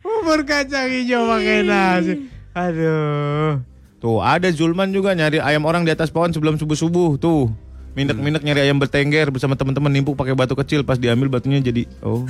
bubur 0.00 0.42
kacang 0.48 0.88
hijau 0.88 1.28
pakai 1.28 1.62
nasi. 1.62 2.12
Aduh. 2.56 3.60
Tuh 4.02 4.18
ada 4.18 4.50
Zulman 4.50 4.90
juga 4.90 5.14
nyari 5.14 5.38
ayam 5.38 5.62
orang 5.62 5.86
di 5.86 5.94
atas 5.94 6.10
pohon 6.10 6.34
sebelum 6.34 6.58
subuh-subuh 6.58 7.22
tuh. 7.22 7.54
Minek-minek 7.92 8.40
nyari 8.40 8.60
ayam 8.64 8.80
bertengger 8.80 9.28
bersama 9.28 9.52
teman-teman 9.52 9.92
nimpuk 9.92 10.16
pakai 10.16 10.32
batu 10.32 10.56
kecil 10.56 10.80
pas 10.80 10.96
diambil 10.96 11.28
batunya 11.28 11.60
jadi 11.60 11.84
oh. 12.00 12.24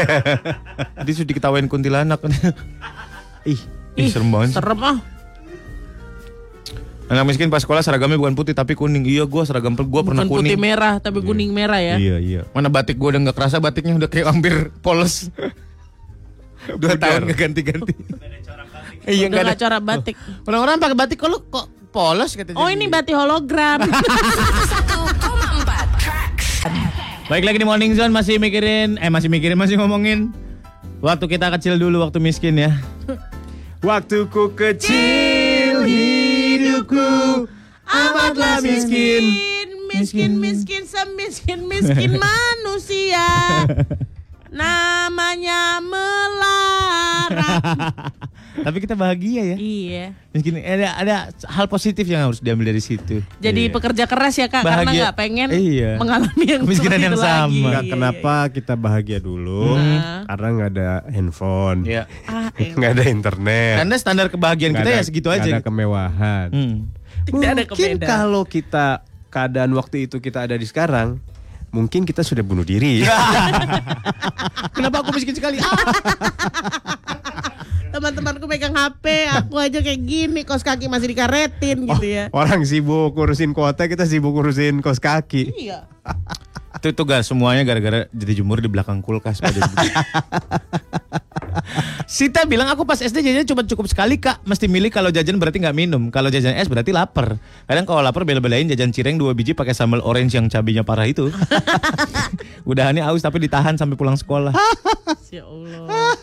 Jadi 1.00 1.10
sudah 1.12 1.28
diketawain 1.28 1.68
kuntilanak. 1.68 2.20
Ih, 3.44 3.60
ih 4.00 4.08
serem 4.08 4.32
banget. 4.32 4.56
Serem 4.56 4.80
ah. 4.80 4.96
Anak 7.12 7.28
miskin 7.28 7.52
pas 7.52 7.60
sekolah 7.60 7.84
seragamnya 7.84 8.16
bukan 8.16 8.32
putih 8.32 8.56
tapi 8.56 8.72
kuning. 8.72 9.04
Iya 9.04 9.28
gua 9.28 9.44
seragam 9.44 9.76
gua 9.76 10.00
pernah 10.00 10.24
Bukan 10.24 10.40
putih 10.40 10.56
kuning. 10.56 10.64
merah 10.64 10.96
tapi 10.96 11.20
kuning 11.20 11.52
merah 11.52 11.76
ya. 11.76 12.00
Iya 12.00 12.16
iya. 12.16 12.40
Mana 12.56 12.72
batik 12.72 12.96
gua 12.96 13.12
udah 13.12 13.28
nggak 13.28 13.36
kerasa 13.36 13.60
batiknya 13.60 13.92
udah 14.00 14.08
kayak 14.08 14.32
hampir 14.32 14.72
polos. 14.80 15.28
Dua 16.80 16.94
Pudar. 16.94 17.18
tahun 17.20 17.34
ganti-ganti. 17.34 17.92
Iya 19.04 19.26
nggak 19.28 19.44
ada. 19.44 19.54
cara 19.58 19.76
batik. 19.82 20.16
Orang-orang 20.48 20.78
pakai 20.80 20.96
batik 20.96 21.18
kok 21.20 21.28
lu 21.28 21.42
kok 21.50 21.66
polos 21.92 22.32
kata 22.32 22.56
Oh 22.56 22.72
ini 22.72 22.88
batik 22.88 23.12
hologram. 23.12 23.84
1,4 23.84 24.00
Tracks. 26.00 26.64
Baik 27.28 27.44
lagi 27.44 27.60
di 27.60 27.66
Morning 27.68 27.92
Zone 27.92 28.08
masih 28.08 28.40
mikirin 28.40 28.96
eh 28.96 29.12
masih 29.12 29.28
mikirin 29.28 29.60
masih 29.60 29.76
ngomongin 29.76 30.32
waktu 31.04 31.28
kita 31.28 31.52
kecil 31.52 31.76
dulu 31.76 32.00
waktu 32.00 32.18
miskin 32.18 32.56
ya. 32.56 32.72
Waktuku 33.82 34.54
kecil 34.54 35.82
hidupku 35.84 37.44
amatlah 37.84 38.62
miskin. 38.62 39.22
miskin, 39.92 40.40
miskin, 40.40 40.88
semiskin, 40.88 41.68
miskin 41.68 42.16
manusia. 42.24 43.26
Namanya 44.52 45.80
melarat. 45.80 47.30
Tapi 48.62 48.78
kita 48.78 48.92
bahagia 48.92 49.42
ya. 49.46 49.56
iya. 49.56 50.06
Miskin 50.30 50.60
ada 50.60 50.92
ada 50.94 51.16
hal 51.48 51.66
positif 51.66 52.04
yang 52.04 52.28
harus 52.28 52.36
diambil 52.38 52.68
dari 52.68 52.78
situ. 52.78 53.24
Jadi 53.38 53.72
pekerja 53.72 54.04
keras 54.04 54.36
ya 54.36 54.44
kak, 54.44 54.60
karena 54.60 54.84
Bahagia. 54.84 55.00
nggak 55.02 55.16
pengen 55.16 55.48
Iya. 55.50 55.90
mengalami 55.96 56.44
yang 56.46 56.60
Kemiskinan 56.62 56.84
seperti 56.92 57.00
yang 57.02 57.14
itu 57.14 57.22
lagi. 57.22 57.32
sama. 57.32 57.48
Nggak, 57.64 57.82
Iya, 57.82 57.90
kenapa 57.90 58.34
kita 58.52 58.74
bahagia 58.76 59.18
dulu? 59.18 59.72
Nah. 59.72 60.28
Karena 60.28 60.46
nggak 60.52 60.68
ada 60.70 60.88
handphone, 61.08 61.78
Ya. 61.82 62.04
Ah, 62.22 62.52
eh, 62.54 62.70
nggak 62.76 62.90
ada 62.92 63.04
internet, 63.08 63.74
Karena 63.80 63.96
standar 63.96 64.26
kebahagiaan 64.28 64.70
nggak 64.70 64.84
kita 64.84 64.92
ada- 64.92 65.00
ya 65.00 65.02
segitu 65.02 65.26
nggak 65.26 65.40
aja. 65.40 65.50
ada 65.50 65.62
kemewahan. 65.62 66.46
Hmm. 66.50 66.76
Tidak 67.22 67.48
ada 67.48 67.64
Mungkin 67.64 67.88
kebeda. 67.96 68.06
kalau 68.06 68.42
kita 68.44 68.86
keadaan 69.28 69.72
waktu 69.72 70.04
itu 70.04 70.20
kita 70.20 70.44
ada 70.44 70.54
di 70.54 70.66
sekarang, 70.66 71.24
mungkin 71.72 72.04
kita 72.04 72.20
sudah 72.20 72.44
bunuh 72.44 72.62
diri. 72.62 73.02
Kenapa 74.76 75.00
aku 75.02 75.16
miskin 75.16 75.34
sekali? 75.34 75.58
Ah. 75.58 77.21
Teman-temanku 77.92 78.48
megang 78.48 78.72
HP, 78.72 79.28
aku 79.28 79.60
aja 79.60 79.78
kayak 79.84 80.00
gini, 80.00 80.40
kos 80.48 80.64
kaki 80.64 80.88
masih 80.88 81.12
dikaretin 81.12 81.84
gitu 81.84 82.06
ya. 82.08 82.32
Orang 82.32 82.64
sibuk 82.64 83.12
ngurusin 83.12 83.52
kuota, 83.52 83.84
kita 83.84 84.08
sibuk 84.08 84.32
ngurusin 84.32 84.80
kos 84.80 84.96
kaki. 84.96 85.52
Iya. 85.52 85.84
Itu 86.82 86.90
tugas 86.96 87.28
semuanya 87.28 87.62
gara-gara 87.62 88.10
jadi 88.10 88.42
jemur 88.42 88.58
di 88.58 88.66
belakang 88.66 89.04
kulkas 89.04 89.38
pada 89.38 89.60
Sita 92.10 92.42
bilang 92.42 92.66
aku 92.66 92.82
pas 92.82 92.98
SD 92.98 93.22
jajan 93.22 93.46
cuma 93.46 93.62
cukup 93.62 93.86
sekali 93.86 94.18
kak 94.18 94.42
Mesti 94.42 94.66
milih 94.66 94.90
kalau 94.90 95.14
jajan 95.14 95.38
berarti 95.38 95.62
nggak 95.62 95.76
minum 95.78 96.10
Kalau 96.10 96.26
jajan 96.26 96.58
es 96.58 96.66
berarti 96.66 96.90
lapar 96.90 97.38
Kadang 97.70 97.86
kalau 97.86 98.02
lapar 98.02 98.26
bela-belain 98.26 98.66
jajan 98.66 98.90
cireng 98.90 99.14
dua 99.14 99.30
biji 99.30 99.54
pakai 99.54 99.76
sambal 99.76 100.02
orange 100.02 100.34
yang 100.34 100.50
cabenya 100.50 100.82
parah 100.82 101.06
itu 101.06 101.30
Udahannya 102.70 103.06
aus 103.06 103.22
tapi 103.22 103.46
ditahan 103.46 103.78
sampai 103.78 103.94
pulang 103.94 104.18
sekolah 104.18 104.50
Ya 105.32 105.46
Allah. 105.46 106.18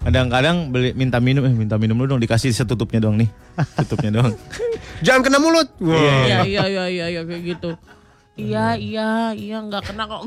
Kadang-kadang 0.00 0.72
beli 0.72 0.96
minta 0.96 1.20
minum 1.20 1.44
eh 1.44 1.52
minta 1.52 1.76
minum 1.76 1.92
dulu 1.92 2.16
dong 2.16 2.22
dikasih 2.24 2.56
setutupnya 2.56 3.04
doang 3.04 3.20
nih 3.20 3.28
Tutupnya 3.84 4.16
doang 4.16 4.32
Jangan 5.04 5.20
kena 5.24 5.38
mulut. 5.40 5.68
Wah. 5.80 5.96
Iya 5.96 6.44
iya 6.44 6.64
iya 6.68 6.84
iya 6.88 7.06
iya 7.08 7.22
kayak 7.24 7.42
gitu. 7.56 7.70
Iya 8.36 8.66
iya 8.76 9.08
iya 9.36 9.56
nggak 9.60 9.92
kena 9.92 10.04
kok 10.08 10.22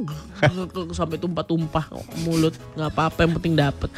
sampai 0.98 1.18
tumpah-tumpah 1.18 1.94
mulut 2.26 2.54
nggak 2.78 2.90
apa-apa 2.90 3.20
yang 3.26 3.34
penting 3.38 3.54
dapet. 3.58 3.90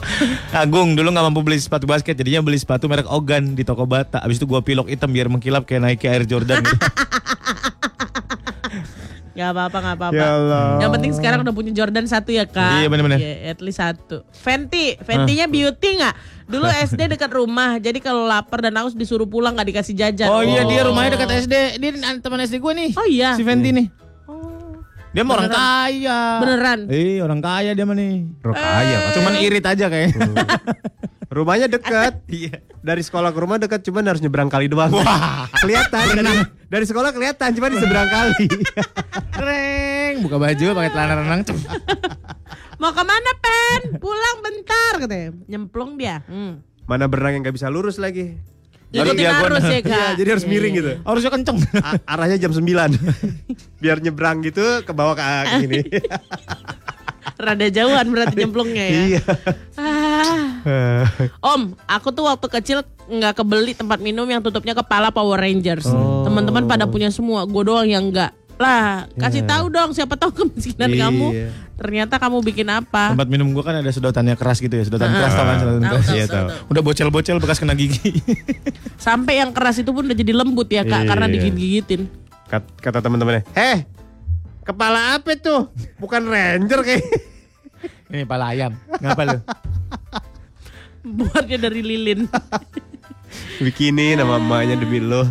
Agung 0.56 0.98
dulu 0.98 1.14
nggak 1.14 1.26
mampu 1.30 1.40
beli 1.46 1.58
sepatu 1.62 1.86
basket 1.86 2.16
jadinya 2.18 2.42
beli 2.42 2.58
sepatu 2.58 2.90
merek 2.90 3.06
Ogan 3.06 3.54
di 3.54 3.62
toko 3.62 3.86
Bata. 3.86 4.18
Abis 4.22 4.42
itu 4.42 4.46
gua 4.50 4.62
pilok 4.62 4.90
hitam 4.90 5.10
biar 5.10 5.30
mengkilap 5.30 5.62
kayak 5.66 5.82
Nike 5.82 6.06
Air 6.10 6.24
Jordan. 6.26 6.62
gitu. 6.62 6.86
Nggak 9.40 9.56
apa-apa 9.56 9.76
nggak 9.80 9.96
apa-apa. 9.96 10.20
Ya 10.20 10.28
Allah. 10.36 10.64
Yang 10.84 10.90
penting 11.00 11.12
sekarang 11.16 11.38
udah 11.40 11.54
punya 11.56 11.72
Jordan 11.72 12.04
satu 12.04 12.28
ya 12.28 12.44
kak. 12.44 12.84
Iya, 12.84 12.86
bener-bener. 12.92 13.16
Iya, 13.16 13.56
at 13.56 13.60
least 13.64 13.80
satu. 13.80 14.20
Fenty, 14.36 15.00
Fenty-nya 15.00 15.48
beauty 15.48 15.96
nggak? 15.96 16.14
Dulu 16.44 16.68
SD 16.68 17.08
dekat 17.08 17.32
rumah, 17.32 17.80
jadi 17.80 17.96
kalau 18.04 18.28
lapar 18.28 18.60
dan 18.60 18.76
haus 18.76 18.92
disuruh 18.92 19.24
pulang 19.24 19.56
nggak 19.56 19.72
dikasih 19.72 19.96
jajan. 19.96 20.28
oh 20.28 20.44
iya 20.44 20.68
dia 20.68 20.84
rumahnya 20.84 21.16
dekat 21.16 21.48
SD. 21.48 21.80
Dia 21.80 21.90
teman 22.20 22.44
SD 22.44 22.60
gue 22.60 22.72
nih. 22.76 22.90
Oh 23.00 23.06
iya. 23.08 23.32
Si 23.32 23.40
Fenty 23.40 23.72
nih. 23.72 23.88
Dia 25.10 25.26
mah 25.26 25.42
orang 25.42 25.50
Beneran? 25.50 25.58
kaya. 25.58 26.20
Beneran? 26.38 26.80
Eh 26.86 27.18
orang 27.18 27.40
kaya 27.42 27.70
dia 27.74 27.82
mah 27.88 27.96
nih. 27.98 28.30
Bro, 28.44 28.54
kaya, 28.54 28.96
Pak. 29.02 29.10
Cuman 29.18 29.32
irit 29.42 29.64
aja 29.66 29.86
kayak. 29.90 30.14
Rumahnya 31.30 31.66
dekat. 31.70 32.22
Iya. 32.30 32.62
Dari 32.80 33.02
sekolah 33.04 33.30
ke 33.34 33.38
rumah 33.38 33.58
dekat, 33.60 33.84
cuman 33.84 34.06
harus 34.06 34.22
nyebrang 34.22 34.48
kali 34.48 34.70
doang. 34.70 34.88
kelihatan 35.62 36.16
dari, 36.16 36.32
dari 36.70 36.84
sekolah 36.88 37.12
kelihatan, 37.12 37.52
cuma 37.52 37.68
di 37.68 37.76
seberang 37.76 38.08
kali. 38.08 38.46
Buka 40.20 40.36
baju 40.36 40.64
pakai 40.76 40.90
celana 40.92 41.14
renang. 41.16 41.40
Mau 42.80 42.92
ke 42.96 43.02
mana 43.04 43.30
Pen? 43.36 43.80
Pulang 44.00 44.36
bentar 44.40 44.92
katanya. 45.00 45.28
Nyemplung 45.48 46.00
dia. 46.00 46.24
Hmm. 46.24 46.64
Mana 46.88 47.04
berenang 47.06 47.40
yang 47.40 47.42
nggak 47.44 47.56
bisa 47.56 47.68
lurus 47.68 48.00
lagi. 48.00 48.40
Ikutin 48.90 49.22
arus 49.22 49.64
ya 49.70 49.80
kak. 49.86 49.94
Iya, 49.94 50.08
jadi 50.18 50.28
harus 50.34 50.46
miring 50.48 50.74
gitu. 50.74 50.92
Harusnya 51.06 51.30
kenceng. 51.30 51.58
A- 51.78 52.02
arahnya 52.10 52.36
jam 52.42 52.50
9 52.50 52.64
Biar 53.82 54.02
nyebrang 54.02 54.42
gitu 54.42 54.82
ke 54.82 54.92
bawah 54.96 55.14
ke 55.14 55.22
sini. 55.62 55.80
Rada 57.40 57.66
jauhan 57.70 58.06
berarti 58.10 58.34
nyemplungnya 58.36 58.84
ya. 58.84 59.00
Iya. 59.06 59.22
Ah. 59.78 61.04
Om, 61.40 61.78
aku 61.86 62.12
tuh 62.12 62.26
waktu 62.26 62.46
kecil 62.50 62.78
nggak 63.06 63.40
kebeli 63.40 63.72
tempat 63.72 64.02
minum 64.02 64.26
yang 64.28 64.42
tutupnya 64.42 64.74
kepala 64.74 65.14
Power 65.14 65.38
Rangers. 65.38 65.88
Oh. 65.88 66.26
Teman-teman 66.26 66.66
pada 66.66 66.84
punya 66.90 67.08
semua, 67.08 67.46
gue 67.46 67.62
doang 67.62 67.86
yang 67.86 68.10
enggak. 68.10 68.34
Lah, 68.60 69.08
kasih 69.16 69.40
tahu 69.42 69.72
dong 69.72 69.90
siapa 69.90 70.14
tahu 70.14 70.30
kemiskinan 70.38 70.92
Iya. 70.92 71.08
kamu. 71.08 71.26
Ternyata 71.74 72.20
kamu 72.20 72.44
bikin 72.44 72.68
apa? 72.68 73.16
Tempat 73.16 73.24
minum 73.26 73.48
gua 73.50 73.64
kan 73.64 73.80
ada 73.80 73.88
sedotannya 73.88 74.36
keras 74.36 74.60
gitu 74.60 74.68
ya. 74.70 74.84
Sedotan 74.84 75.08
keras 75.10 75.32
tau 75.32 75.44
kan 75.44 75.56
sedotan 75.56 75.80
Tahu, 75.80 75.88
keras. 75.90 76.04
tahu, 76.04 76.12
Iya 76.12 76.24
tahu, 76.24 76.36
tahu. 76.36 76.48
tahu. 76.52 76.68
Udah 76.68 76.82
bocel-bocel 76.84 77.36
bekas 77.40 77.56
kena 77.56 77.72
gigi. 77.72 78.20
Sampai 79.00 79.40
yang 79.40 79.50
keras 79.50 79.80
itu 79.80 79.88
pun 79.88 80.04
udah 80.04 80.12
jadi 80.14 80.32
lembut 80.34 80.68
ya 80.68 80.84
kak, 80.84 81.08
karena 81.08 81.24
Iya. 81.24 81.32
digigit-gigitin. 81.34 82.00
Kat- 82.46 82.68
Kata 82.76 83.00
teman-temannya, 83.00 83.48
"Eh, 83.50 83.88
kepala 84.60 85.16
apa 85.16 85.32
tuh? 85.34 85.72
Bukan 85.96 86.20
ranger 86.22 86.80
kayak." 86.82 87.04
Ini 88.12 88.28
pala 88.28 88.52
ayam. 88.52 88.76
Ngapa 88.92 89.22
lu? 89.24 89.38
Buatnya 91.00 91.56
dari 91.58 91.80
lilin. 91.80 92.28
Bikini 93.56 94.12
nama 94.12 94.36
emaknya 94.36 94.76
demi 94.76 95.00
lo. 95.00 95.24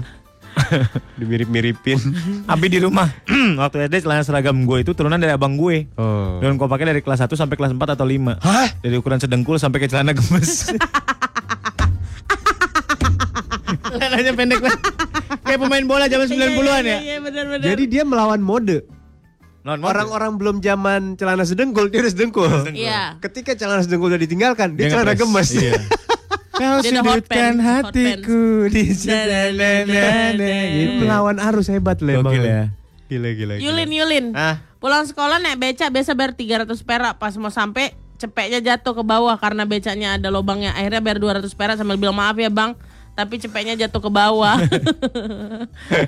Dimirip-miripin. 1.20 1.98
Abi 2.52 2.68
di 2.70 2.80
rumah 2.82 3.10
waktu 3.62 3.90
SD 3.90 4.06
celana 4.06 4.24
seragam 4.24 4.56
gue 4.66 4.84
itu 4.84 4.92
turunan 4.96 5.20
dari 5.20 5.34
abang 5.34 5.56
gue. 5.58 5.88
Oh. 5.96 6.40
Dan 6.40 6.58
gue 6.58 6.68
pakai 6.68 6.86
dari 6.96 7.02
kelas 7.04 7.26
1 7.26 7.32
sampai 7.34 7.56
kelas 7.58 7.72
4 7.76 7.96
atau 7.96 8.06
5. 8.06 8.40
Hah? 8.44 8.68
Dari 8.82 8.96
ukuran 8.98 9.20
sedengkul 9.20 9.58
sampai 9.60 9.80
ke 9.84 9.88
celana 9.88 10.14
gemes. 10.16 10.70
Celananya 13.90 14.32
pendek 14.38 14.60
banget. 14.62 14.82
Kayak 15.44 15.60
pemain 15.66 15.86
bola 15.86 16.06
zaman 16.06 16.28
90-an 16.30 16.84
ya. 16.86 17.00
Iya 17.02 17.18
benar-benar. 17.26 17.66
Jadi 17.66 17.84
dia 17.90 18.04
melawan 18.06 18.42
mode. 18.42 18.86
Orang-orang 19.70 20.40
belum 20.40 20.58
zaman 20.66 21.14
celana 21.20 21.46
sedengkul, 21.46 21.94
dia 21.94 22.02
udah 22.02 22.14
sedengkul. 22.14 22.50
Iya. 22.74 23.20
Ketika 23.22 23.54
celana 23.54 23.86
sedengkul 23.86 24.10
udah 24.10 24.22
ditinggalkan, 24.22 24.74
dia, 24.74 24.90
celana 24.90 25.14
ngepres. 25.14 25.22
gemes. 25.30 25.50
Iya. 25.62 25.74
Kau 26.60 26.84
sudutkan 26.84 27.56
hatiku 27.64 28.68
di 28.68 28.92
gitu. 28.92 29.08
melawan 31.00 31.40
arus 31.40 31.72
hebat 31.72 32.04
loh 32.04 32.20
emang. 32.20 32.36
Gokil 32.36 32.44
ya. 32.44 32.64
Gila 33.10 33.30
gila. 33.34 33.54
gila. 33.58 33.64
Yulin, 33.64 33.90
Yulin. 33.90 34.26
Ah, 34.36 34.62
Pulang 34.80 35.04
sekolah 35.04 35.44
naik 35.44 35.60
beca 35.60 35.92
biasa 35.92 36.16
bayar 36.16 36.32
300 36.36 36.72
perak 36.88 37.14
pas 37.20 37.36
mau 37.36 37.52
sampai 37.52 37.92
cepeknya 38.16 38.64
jatuh 38.64 38.96
ke 38.96 39.04
bawah 39.04 39.36
karena 39.36 39.68
becanya 39.68 40.16
ada 40.16 40.32
lubangnya. 40.32 40.72
Akhirnya 40.72 41.04
bayar 41.04 41.20
200 41.20 41.52
perak 41.52 41.76
sambil 41.76 42.00
bilang 42.00 42.16
maaf 42.16 42.40
ya, 42.40 42.48
Bang. 42.48 42.80
Tapi 43.16 43.36
cepeknya 43.38 43.76
jatuh 43.76 44.02
ke 44.02 44.10
bawah. 44.12 44.58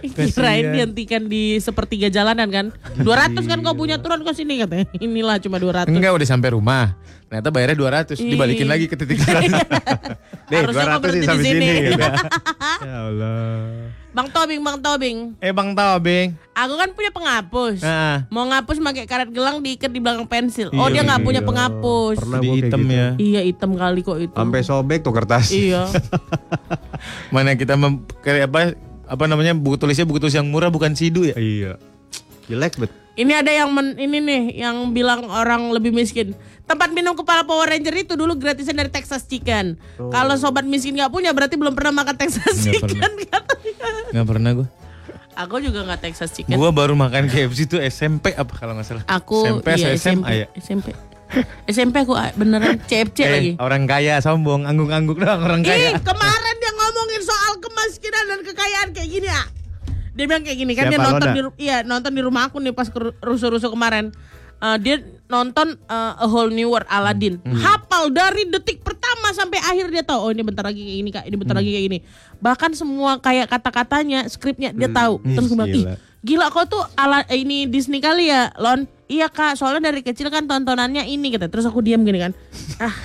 Kirain 0.16 0.72
dihentikan 0.72 1.28
di 1.28 1.60
sepertiga 1.60 2.08
jalanan 2.08 2.48
kan. 2.48 2.66
200 3.06 3.36
kan 3.46 3.60
kau 3.64 3.76
punya 3.76 4.00
turun 4.00 4.24
ke 4.24 4.32
sini 4.32 4.64
katanya. 4.64 4.88
Inilah 4.98 5.38
cuma 5.44 5.58
200. 5.60 5.92
enggak 5.92 6.12
udah 6.16 6.28
sampai 6.28 6.50
rumah. 6.56 6.96
Ternyata 7.32 7.48
bayarnya 7.48 7.78
200, 8.12 8.20
dibalikin 8.20 8.68
Ih. 8.68 8.72
lagi 8.76 8.86
ke 8.92 8.96
titik 9.00 9.24
jalan. 9.24 9.56
Nih, 10.52 10.58
Harusnya 10.60 10.84
kau 10.84 11.00
200 11.00 11.00
nih 11.00 11.00
berhenti 11.00 11.28
sampai 11.32 11.46
sini. 11.48 11.64
sini. 11.64 11.68
gitu. 11.88 12.04
ya 12.84 12.98
Allah. 13.08 13.91
Bang 14.12 14.28
Tobing, 14.28 14.60
Bang 14.60 14.78
Tobing. 14.78 15.18
eh 15.40 15.56
Bang 15.56 15.72
Tobing. 15.72 16.36
Aku 16.52 16.76
kan 16.76 16.92
punya 16.92 17.10
penghapus. 17.10 17.80
Nah, 17.80 18.28
Mau 18.28 18.44
ngapus 18.44 18.78
pakai 18.78 19.08
karet 19.08 19.32
gelang 19.32 19.64
diikat 19.64 19.88
di 19.88 20.04
belakang 20.04 20.28
pensil. 20.28 20.68
Oh, 20.74 20.86
Iya, 20.86 21.00
dia 21.00 21.02
nggak 21.08 21.20
iya. 21.20 21.28
punya 21.28 21.42
penghapus. 21.42 22.18
Pernah 22.20 22.40
di 22.40 22.50
hitam 22.54 22.82
gitu. 22.82 22.92
ya. 22.92 23.08
Iya, 23.16 23.42
hitam 23.42 23.72
kali 23.72 24.00
kok 24.02 24.18
itu. 24.20 24.36
Sampai 24.36 24.62
sobek 24.62 25.00
tuh 25.00 25.16
kertas. 25.16 25.48
Iya. 25.50 25.88
Mana 27.34 27.56
kita 27.56 27.74
mem, 27.74 28.04
kayak 28.20 28.52
apa 28.52 28.76
apa 29.08 29.24
namanya 29.28 29.56
buku 29.56 29.76
tulisnya 29.78 30.04
buku 30.04 30.20
tulis 30.20 30.36
yang 30.36 30.48
murah 30.48 30.68
bukan 30.68 30.92
sidu 30.92 31.24
ya. 31.24 31.36
Iya. 31.36 31.80
Jelek 32.48 32.76
bet. 32.78 32.92
Ini 33.12 33.32
ada 33.38 33.52
yang 33.52 33.72
men, 33.72 33.96
ini 33.96 34.20
nih 34.20 34.42
yang 34.58 34.92
bilang 34.92 35.28
orang 35.28 35.72
lebih 35.72 35.92
miskin. 35.92 36.36
Tempat 36.72 36.96
minum 36.96 37.12
kepala 37.12 37.44
Power 37.44 37.68
Ranger 37.68 37.92
itu 37.98 38.16
dulu 38.16 38.32
gratisan 38.34 38.72
dari 38.72 38.88
Texas 38.88 39.28
Chicken. 39.28 39.76
Kalau 40.08 40.40
sobat 40.40 40.64
miskin 40.64 40.96
nggak 40.96 41.12
punya 41.12 41.36
berarti 41.36 41.60
belum 41.60 41.76
pernah 41.76 41.92
makan 41.94 42.16
Texas 42.16 42.64
Nggak 42.64 42.88
Chicken 42.88 43.12
katanya. 43.28 43.40
Nggak 44.16 44.26
pernah 44.26 44.52
gue. 44.56 44.68
Aku 45.34 45.60
juga 45.60 45.84
nggak 45.84 46.00
Texas 46.02 46.32
Chicken. 46.32 46.56
Gue 46.56 46.72
baru 46.72 46.96
makan 46.96 47.28
KFC 47.28 47.68
itu 47.68 47.76
SMP 47.82 48.32
apa 48.32 48.56
kalau 48.56 48.80
nggak 48.80 48.88
salah. 48.88 49.04
Aku 49.04 49.44
SMP 49.60 49.68
iya, 49.68 49.76
atau 49.76 49.92
SMP. 49.92 50.00
SMA 50.00 50.32
ya. 50.32 50.48
SMP. 50.56 50.88
SMP 51.68 51.96
aku 52.04 52.16
ah, 52.16 52.32
beneran 52.36 52.80
CFC 52.82 53.20
Eh, 53.20 53.28
lagi. 53.28 53.52
orang 53.60 53.84
kaya 53.84 54.20
sombong, 54.20 54.64
angguk-angguk 54.64 55.20
doang 55.20 55.44
orang 55.44 55.64
Ih, 55.64 55.72
kaya. 55.72 55.90
kemarin 56.00 56.56
dia 56.56 56.72
ngomongin 56.72 57.22
soal 57.24 57.54
kemiskinan 57.60 58.24
dan 58.28 58.40
kekayaan 58.44 58.90
kayak 58.92 59.10
gini 59.10 59.28
ya. 59.28 59.44
Dia 60.12 60.24
bilang 60.28 60.44
kayak 60.44 60.56
gini 60.56 60.72
kan 60.72 60.88
dia 60.88 61.00
Siapa, 61.00 61.08
nonton 61.08 61.28
Lona? 61.28 61.36
di 61.36 61.42
iya 61.58 61.78
nonton 61.84 62.12
di 62.12 62.20
rumah 62.20 62.48
aku 62.48 62.60
nih 62.60 62.72
pas 62.72 62.88
rusuh-rusuh 63.20 63.72
kemarin. 63.72 64.12
Eh, 64.62 64.78
dia 64.78 64.96
nonton 65.26 65.74
eh, 65.74 66.22
A 66.22 66.26
Whole 66.30 66.54
New 66.54 66.70
World 66.70 66.86
Aladdin. 66.86 67.42
Hmm. 67.42 67.58
Hafal 67.58 68.14
dari 68.14 68.46
detik 68.46 68.86
pertama 68.86 69.34
sampai 69.34 69.58
akhir 69.58 69.90
dia 69.90 70.04
tahu 70.06 70.20
oh 70.20 70.30
ini 70.30 70.46
bentar 70.46 70.62
lagi 70.62 70.78
kayak 70.78 70.98
gini 70.98 71.10
Kak, 71.10 71.24
ini 71.26 71.34
Hmm. 71.34 71.42
bentar 71.42 71.56
lagi 71.58 71.70
kayak 71.72 71.86
gini. 71.90 72.00
Bahkan 72.38 72.72
semua 72.74 73.18
kayak 73.18 73.50
kata-katanya, 73.50 74.30
skripnya 74.30 74.70
dia 74.70 74.86
tahu. 74.88 75.18
Terus 75.24 75.46
gue 75.46 75.58
bilang, 75.58 75.74
"Ih, 75.74 75.86
gila. 76.22 76.48
kau 76.50 76.66
tuh 76.66 76.86
ala 76.94 77.26
ini 77.32 77.66
Disney 77.66 77.98
kali 77.98 78.30
ya, 78.30 78.54
Lon?" 78.56 78.86
Iya 79.10 79.28
Kak, 79.28 79.58
soalnya 79.58 79.92
dari 79.92 80.00
kecil 80.00 80.32
kan 80.32 80.46
tontonannya 80.46 81.04
ini 81.04 81.34
gitu. 81.34 81.44
Terus 81.50 81.66
aku 81.66 81.82
diam 81.82 82.06
gini 82.06 82.22
kan. 82.22 82.32
Ah, 82.80 82.96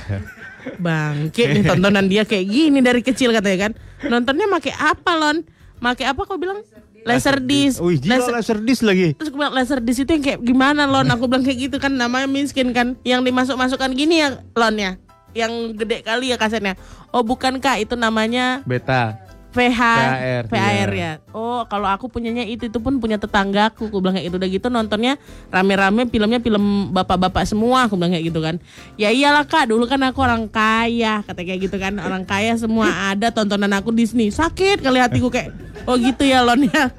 Bangke 0.77 1.47
nih 1.47 1.63
tontonan 1.63 2.11
dia 2.11 2.27
kayak 2.27 2.43
gini 2.43 2.83
dari 2.83 2.99
kecil 3.01 3.31
katanya 3.31 3.71
kan. 3.71 3.73
Nontonnya 4.05 4.47
make 4.47 4.71
apa 4.71 5.15
Lon? 5.15 5.47
Make 5.79 6.03
apa 6.03 6.27
kau 6.27 6.37
bilang? 6.37 6.59
Laser 7.07 7.39
disc. 7.39 7.79
Wih, 7.79 7.97
gila 7.97 8.19
Laser- 8.19 8.35
laser 8.35 8.59
disc 8.59 8.83
lagi. 8.83 9.15
Terus 9.15 9.31
gue 9.31 9.39
bilang 9.39 9.55
laser 9.55 9.79
disc 9.79 10.03
itu 10.03 10.11
yang 10.11 10.25
kayak 10.27 10.41
gimana 10.43 10.85
Lon? 10.85 11.07
Aku 11.07 11.31
bilang 11.31 11.47
kayak 11.47 11.71
gitu 11.71 11.77
kan 11.79 11.95
namanya 11.95 12.27
miskin 12.27 12.75
kan. 12.75 12.99
Yang 13.07 13.31
dimasuk-masukkan 13.31 13.91
gini 13.95 14.21
ya 14.21 14.43
Lon 14.53 14.75
ya. 14.75 14.93
Yang 15.31 15.53
gede 15.79 16.03
kali 16.03 16.35
ya 16.35 16.37
kasetnya. 16.37 16.75
Oh 17.15 17.23
bukan 17.23 17.63
kak 17.63 17.79
itu 17.79 17.95
namanya 17.95 18.67
Beta. 18.67 19.23
VHR, 19.57 20.43
VHR 20.53 20.91
iya. 20.93 21.13
ya. 21.17 21.33
Oh, 21.33 21.65
kalau 21.65 21.89
aku 21.89 22.13
punyanya 22.13 22.45
itu 22.45 22.69
itu 22.69 22.79
pun 22.79 23.01
punya 23.01 23.17
tetanggaku. 23.17 23.89
Aku 23.89 24.05
bilang 24.05 24.21
kayak 24.21 24.29
gitu 24.29 24.37
udah 24.37 24.51
gitu 24.53 24.67
nontonnya 24.69 25.17
rame-rame 25.49 26.05
filmnya 26.13 26.39
film 26.45 26.93
bapak-bapak 26.93 27.49
semua. 27.49 27.89
Aku 27.89 27.97
bilang 27.97 28.13
kayak 28.13 28.29
gitu 28.29 28.41
kan. 28.45 28.61
Ya 29.01 29.09
iyalah 29.09 29.49
Kak, 29.49 29.73
dulu 29.73 29.89
kan 29.89 30.05
aku 30.05 30.21
orang 30.21 30.45
kaya, 30.53 31.25
kata 31.25 31.41
kayak 31.41 31.61
gitu 31.73 31.77
kan. 31.81 31.97
Orang 31.97 32.29
kaya 32.29 32.53
semua 32.61 33.11
ada 33.11 33.33
tontonan 33.33 33.73
aku 33.73 33.97
Disney. 33.97 34.29
Sakit 34.29 34.85
kali 34.85 35.01
hatiku 35.01 35.33
kayak 35.33 35.51
oh 35.89 35.97
gitu 35.97 36.29
ya 36.29 36.45
Lon 36.45 36.69
ya. 36.69 36.93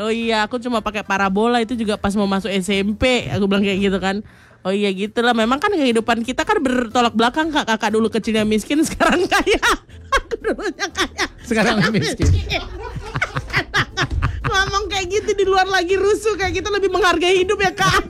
Oh 0.00 0.08
iya, 0.08 0.48
aku 0.48 0.56
cuma 0.56 0.80
pakai 0.80 1.04
parabola 1.04 1.60
itu 1.60 1.76
juga 1.76 2.00
pas 2.00 2.16
mau 2.16 2.24
masuk 2.24 2.48
SMP. 2.48 3.28
Aku 3.28 3.44
bilang 3.44 3.62
kayak 3.62 3.78
gitu 3.78 3.98
kan. 4.00 4.24
Oh 4.62 4.70
iya 4.70 4.88
gitulah. 4.94 5.34
Memang 5.34 5.58
kan 5.58 5.74
kehidupan 5.74 6.22
kita 6.22 6.46
kan 6.46 6.62
bertolak 6.62 7.12
belakang 7.12 7.50
kak. 7.50 7.66
Kakak 7.66 7.90
dulu 7.92 8.08
kecilnya 8.08 8.46
miskin, 8.46 8.80
sekarang 8.88 9.26
kaya. 9.26 9.60
Dulunya 10.42 10.86
kaya. 10.90 11.26
Sekarang 11.46 11.78
miskin. 11.94 12.26
Ngomong 14.42 14.84
kayak 14.90 15.06
gitu 15.08 15.30
di 15.38 15.44
luar 15.46 15.70
lagi 15.70 15.94
rusuh 15.94 16.34
kayak 16.34 16.60
gitu 16.60 16.68
lebih 16.68 16.90
menghargai 16.90 17.46
hidup 17.46 17.58
ya 17.62 17.72
kak. 17.72 18.02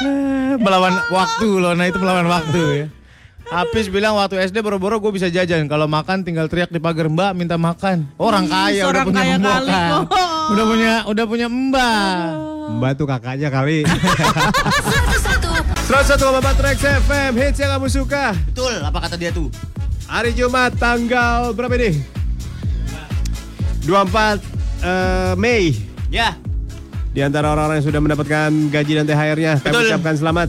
melawan 0.62 0.96
waktu 1.12 1.48
loh, 1.60 1.76
nah 1.76 1.84
itu 1.84 1.98
melawan 2.00 2.24
waktu 2.24 2.60
ya. 2.72 2.86
Habis 3.50 3.90
bilang 3.90 4.14
waktu 4.14 4.38
SD 4.46 4.62
boro-boro 4.62 5.02
gue 5.02 5.10
bisa 5.10 5.26
jajan. 5.26 5.66
Kalau 5.66 5.90
makan 5.90 6.22
tinggal 6.22 6.46
teriak 6.46 6.70
di 6.70 6.78
pagar 6.78 7.10
mbak 7.10 7.34
minta 7.34 7.58
makan. 7.58 8.06
Orang 8.14 8.46
Ih, 8.46 8.54
kaya 8.54 8.82
udah 8.86 9.02
punya 9.02 9.22
kaya 9.26 9.34
mbak 9.42 9.50
kali 9.58 9.66
kan. 9.66 9.90
kok. 9.90 10.06
Udah 10.54 10.64
punya 10.70 10.92
udah 11.10 11.24
punya 11.26 11.46
mbak. 11.50 12.30
Mbak 12.78 12.92
tuh 12.94 13.06
kakaknya 13.10 13.50
kali. 13.50 13.82
101 13.82 13.90
101,4 15.90 16.22
Trax 16.54 16.78
FM 17.02 17.32
hits 17.34 17.58
yang 17.58 17.74
kamu 17.74 17.90
suka. 17.90 18.30
Betul, 18.46 18.78
apa 18.78 19.02
kata 19.02 19.18
dia 19.18 19.34
tuh? 19.34 19.50
Hari 20.06 20.30
Jumat 20.38 20.70
tanggal 20.78 21.50
berapa 21.50 21.74
ini? 21.74 21.98
24 23.82 24.38
eh, 24.86 25.34
Mei. 25.34 25.74
Ya. 26.06 26.38
Di 27.10 27.26
antara 27.26 27.50
orang-orang 27.50 27.82
yang 27.82 27.88
sudah 27.90 27.98
mendapatkan 28.06 28.70
gaji 28.70 29.02
dan 29.02 29.04
THR-nya, 29.10 29.52
kami 29.66 29.90
ucapkan 29.90 30.14
selamat. 30.14 30.48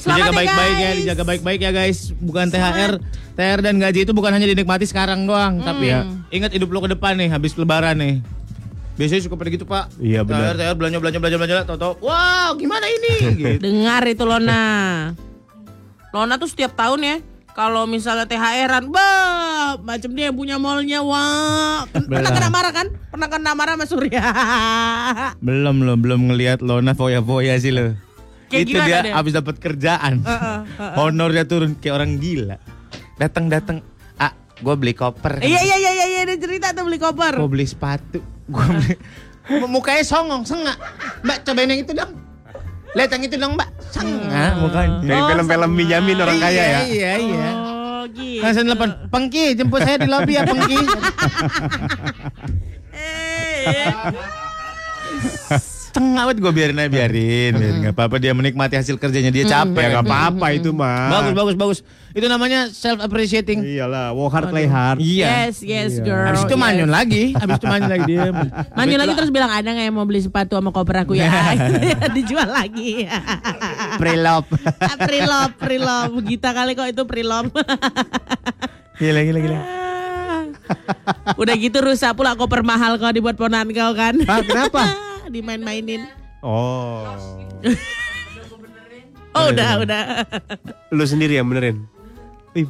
Selamat 0.00 0.16
dijaga 0.16 0.32
ya, 0.32 0.38
baik-baik 0.40 0.76
ya, 0.80 0.90
dijaga 0.96 1.22
baik-baik 1.28 1.60
ya 1.60 1.72
guys. 1.76 1.98
Bukan 2.16 2.48
THR, 2.48 2.92
THR 3.36 3.60
dan 3.60 3.74
gaji 3.84 4.08
itu 4.08 4.16
bukan 4.16 4.32
hanya 4.32 4.48
dinikmati 4.48 4.88
sekarang 4.88 5.28
doang, 5.28 5.60
tapi 5.60 5.92
ya 5.92 6.08
ingat 6.32 6.56
hidup 6.56 6.72
lo 6.72 6.80
ke 6.80 6.96
depan 6.96 7.20
nih 7.20 7.28
habis 7.28 7.52
lebaran 7.52 8.00
nih. 8.00 8.24
Biasanya 9.00 9.22
suka 9.24 9.40
pada 9.40 9.48
gitu 9.48 9.64
pak. 9.64 9.88
Iya, 9.96 10.20
benar. 10.28 10.52
THR, 10.52 10.56
THR 10.60 10.76
belanja 10.76 10.98
belanja 11.00 11.18
belanja 11.24 11.36
belanja, 11.40 11.56
tau 11.64 11.96
wow 12.04 12.52
gimana 12.60 12.84
ini? 12.84 13.12
gitu. 13.40 13.56
Dengar 13.64 14.04
itu 14.04 14.28
Lona. 14.28 14.60
Lona 16.12 16.36
tuh 16.36 16.52
setiap 16.52 16.76
tahun 16.76 17.00
ya. 17.00 17.16
Kalau 17.50 17.88
misalnya 17.88 18.28
THR-an, 18.28 18.92
bah, 18.92 19.80
macam 19.80 20.10
dia 20.12 20.28
yang 20.30 20.36
punya 20.36 20.60
mallnya, 20.60 21.00
wah. 21.00 21.82
Ken- 21.88 22.06
Pernah 22.06 22.30
kena 22.30 22.48
marah 22.52 22.72
kan? 22.76 22.86
Pernah 23.10 23.28
kena 23.32 23.52
marah 23.56 23.74
sama 23.80 23.86
Surya. 23.88 24.22
belum 25.48 25.76
lo, 25.82 25.96
belum 25.96 26.20
ngelihat 26.30 26.60
Lona 26.60 26.92
foya-foya 26.92 27.56
sih 27.56 27.72
lo. 27.72 27.96
Kayak 28.50 28.66
itu 28.66 28.78
dia 28.82 28.98
dia? 29.06 29.14
habis 29.14 29.32
dapat 29.32 29.62
kerjaan. 29.62 30.26
Honor 30.98 31.30
dia 31.30 31.46
turun 31.46 31.78
kayak 31.78 31.94
orang 32.02 32.18
gila. 32.18 32.58
Datang 33.14 33.46
datang, 33.46 33.78
ah, 34.18 34.34
gue 34.58 34.74
beli 34.74 34.90
koper. 34.90 35.38
Iya 35.38 35.60
iya 35.62 35.76
iya 35.78 35.92
iya 35.94 36.06
iya, 36.10 36.20
dia 36.26 36.38
cerita 36.38 36.74
tuh 36.74 36.89
beli 36.89 36.89
koper. 37.00 37.34
Gue 37.40 37.48
beli 37.48 37.66
sepatu. 37.66 38.20
Gue 38.52 38.64
beli. 38.68 38.94
Mukanya 39.66 40.04
songong, 40.04 40.44
sengak. 40.44 40.76
Mbak 41.24 41.38
cobain 41.48 41.72
yang 41.72 41.80
itu 41.80 41.96
dong. 41.96 42.12
Lihat 42.94 43.10
yang 43.14 43.22
itu 43.24 43.36
dong 43.38 43.52
mbak. 43.56 43.68
Sengak 43.90 44.52
mukanya. 44.60 45.00
Dari 45.02 45.22
film-film 45.32 45.70
Minyamin 45.72 46.16
orang 46.20 46.38
kaya 46.38 46.62
ya. 46.62 46.80
Iya 46.84 47.12
iya. 47.18 47.48
Oh 47.54 48.02
gitu. 48.10 48.42
Langsung 48.42 48.64
telepon, 48.68 48.90
Pengki 49.08 49.44
jemput 49.56 49.80
saya 49.82 49.96
di 49.98 50.08
lobi 50.10 50.32
ya 50.36 50.42
Pengki. 50.44 50.78
Eh, 52.90 53.92
Setengah 55.90 56.22
banget 56.22 56.38
gue 56.38 56.52
biarin 56.54 56.78
aja 56.78 56.86
biarin, 56.86 57.52
biarin 57.58 57.76
nggak 57.82 57.94
apa-apa 57.98 58.22
dia 58.22 58.30
menikmati 58.30 58.78
hasil 58.78 58.94
kerjanya 58.94 59.34
dia 59.34 59.42
capek. 59.42 59.90
Ya 59.90 59.98
nggak 59.98 60.06
apa-apa 60.06 60.46
itu 60.54 60.70
mah. 60.70 61.10
Bagus 61.10 61.34
bagus 61.34 61.54
bagus. 61.58 61.78
Itu 62.14 62.30
namanya 62.30 62.70
self 62.70 63.02
appreciating. 63.02 63.58
Iyalah, 63.66 64.14
work 64.14 64.30
hard 64.30 64.54
play 64.54 64.70
hard. 64.70 65.02
Iya. 65.02 65.50
Yes 65.50 65.66
yes 65.66 65.98
girl. 65.98 66.30
Habis 66.30 66.46
itu 66.46 66.54
yes. 66.54 66.62
manyun 66.62 66.90
lagi, 66.94 67.34
habis 67.34 67.58
itu 67.58 67.66
manyun 67.66 67.90
lagi 67.90 68.04
dia. 68.06 68.22
Manyun 68.78 68.98
lagi 69.02 69.12
terus 69.18 69.30
bilang 69.34 69.50
ada 69.50 69.66
nggak 69.66 69.86
yang 69.90 69.96
mau 69.98 70.06
beli 70.06 70.22
sepatu 70.22 70.54
sama 70.54 70.70
koper 70.70 71.02
aku 71.02 71.18
ya? 71.18 71.26
Dijual 72.14 72.54
lagi. 72.54 73.10
Prelop. 74.00 74.46
prilop, 75.02 75.50
prilop. 75.58 76.10
Gita 76.22 76.54
kali 76.54 76.78
kok 76.78 76.86
itu 76.86 77.02
prilop. 77.02 77.50
Gila 78.94 79.20
gila 79.26 79.38
gila. 79.42 79.58
Udah 81.34 81.54
gitu 81.58 81.82
rusak 81.82 82.14
pula 82.14 82.38
koper 82.38 82.62
mahal 82.62 82.94
kau 82.94 83.10
dibuat 83.10 83.34
ponan 83.34 83.66
kau 83.74 83.90
kan. 83.98 84.14
Hah, 84.22 84.38
kenapa? 84.46 85.09
Dimain-mainin. 85.30 86.10
Oh. 86.42 87.06
Oh 89.30 89.46
udah 89.46 89.78
udah. 89.78 90.02
Lu 90.90 91.06
sendiri 91.06 91.38
yang 91.38 91.46
benerin. 91.46 91.86
Ih, 92.50 92.66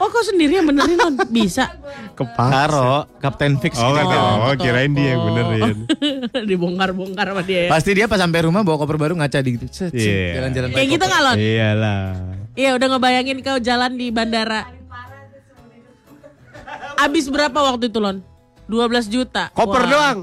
Oh 0.00 0.08
kau 0.08 0.24
sendiri 0.24 0.58
yang 0.58 0.66
benerin 0.66 0.96
non? 0.96 1.14
Bisa. 1.28 1.76
kepala. 2.16 2.50
Karo, 2.50 2.92
Kapten 3.20 3.60
Fix 3.60 3.76
Oh, 3.76 3.92
gitu. 3.92 4.00
kata, 4.00 4.16
oh, 4.48 4.54
kirain 4.56 4.92
dia 4.92 5.12
yang 5.12 5.22
benerin. 5.28 5.76
Dibongkar-bongkar 6.50 7.36
sama 7.36 7.44
dia 7.44 7.68
ya. 7.68 7.70
Pasti 7.70 7.90
dia 7.92 8.08
pas 8.08 8.16
sampai 8.16 8.48
rumah 8.48 8.64
bawa 8.64 8.80
koper 8.80 8.96
baru 8.96 9.12
ngaca 9.12 9.38
di 9.44 9.60
gitu. 9.60 9.68
Iya. 9.92 10.40
Jalan-jalan. 10.40 10.68
Kayak 10.72 10.88
gitu 10.88 11.04
nggak 11.04 11.20
Lon? 11.20 11.36
Iyalah. 11.36 12.04
Iya 12.56 12.70
udah 12.76 12.86
ngebayangin 12.96 13.38
kau 13.44 13.58
jalan 13.60 13.92
di 13.92 14.08
bandara. 14.08 14.72
Abis 16.96 17.28
berapa 17.28 17.60
waktu 17.60 17.92
itu 17.92 18.00
Lon? 18.00 18.24
12 18.72 19.12
juta. 19.12 19.52
Koper 19.52 19.84
Wah. 19.84 19.90
doang. 19.92 20.18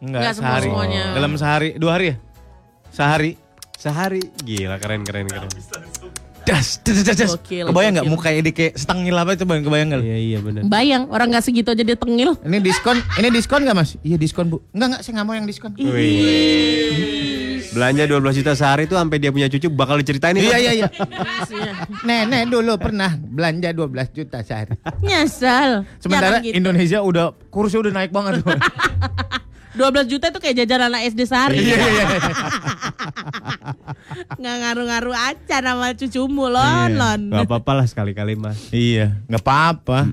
Enggak, 0.00 0.20
Nggak 0.24 0.34
semua 0.34 0.48
sehari. 0.48 0.66
semuanya. 0.72 1.04
Dalam 1.12 1.32
sehari, 1.36 1.68
dua 1.76 1.92
hari 1.92 2.06
ya? 2.08 2.16
Sehari. 2.88 3.30
Sehari. 3.76 4.22
Gila, 4.40 4.80
keren 4.80 5.04
keren 5.04 5.28
keren. 5.28 5.50
Das, 6.48 6.80
das, 6.80 7.04
das, 7.04 7.16
das. 7.16 7.30
Gokil, 7.36 7.68
Kebayang 7.68 7.92
nggak 8.00 8.08
mukanya 8.08 8.40
dia 8.48 8.54
kayak 8.56 8.72
setengil 8.74 9.14
apa 9.16 9.36
coba 9.36 9.60
kebayang 9.60 9.88
nggak? 9.92 10.02
Iya 10.02 10.18
iya 10.18 10.38
bener. 10.40 10.62
Bayang 10.66 11.02
orang 11.12 11.28
nggak 11.30 11.44
segitu 11.44 11.68
aja 11.70 11.82
dia 11.84 11.96
tengil. 11.96 12.34
Ini 12.40 12.58
diskon, 12.64 12.96
ini 13.20 13.28
diskon 13.28 13.60
nggak 13.62 13.76
mas? 13.76 13.90
Iya 14.00 14.16
diskon 14.16 14.46
bu. 14.48 14.58
Enggak 14.72 14.86
enggak, 14.88 15.00
saya 15.04 15.12
nggak 15.20 15.26
mau 15.28 15.34
yang 15.36 15.46
diskon. 15.46 15.70
Wih. 15.76 17.20
Belanja 17.70 18.02
12 18.10 18.38
juta 18.42 18.52
sehari 18.58 18.90
tuh 18.90 18.98
sampai 18.98 19.22
dia 19.22 19.30
punya 19.30 19.46
cucu 19.46 19.70
bakal 19.70 20.02
diceritain 20.02 20.34
itu. 20.34 20.50
Iya 20.50 20.58
iya 20.58 20.72
iya. 20.84 20.88
Nenek 22.02 22.50
dulu 22.50 22.74
pernah 22.82 23.14
belanja 23.14 23.70
12 23.70 24.10
juta 24.16 24.42
sehari. 24.42 24.74
Nyesal. 25.06 25.86
Sementara 26.02 26.42
gitu. 26.42 26.58
Indonesia 26.58 26.98
udah 26.98 27.30
kursnya 27.52 27.86
udah 27.86 27.92
naik 27.94 28.10
banget. 28.10 28.42
12 29.70 30.10
juta 30.10 30.34
itu 30.34 30.38
kayak 30.42 30.56
jajan 30.64 30.90
anak 30.90 31.06
SD 31.14 31.20
sehari. 31.30 31.62
Iya 31.62 31.76
iya 31.78 31.86
iya. 31.86 32.06
Nggak 34.40 34.56
ngaruh-ngaruh 34.66 35.14
aja 35.14 35.56
nama 35.62 35.94
cucumu 35.94 36.50
lon 36.50 36.90
lon. 36.98 37.20
Gak 37.30 37.46
apa-apa 37.46 37.72
lah 37.78 37.86
sekali-kali 37.86 38.34
mas. 38.34 38.58
Iya, 38.74 39.14
nggak 39.30 39.42
apa-apa. 39.46 40.10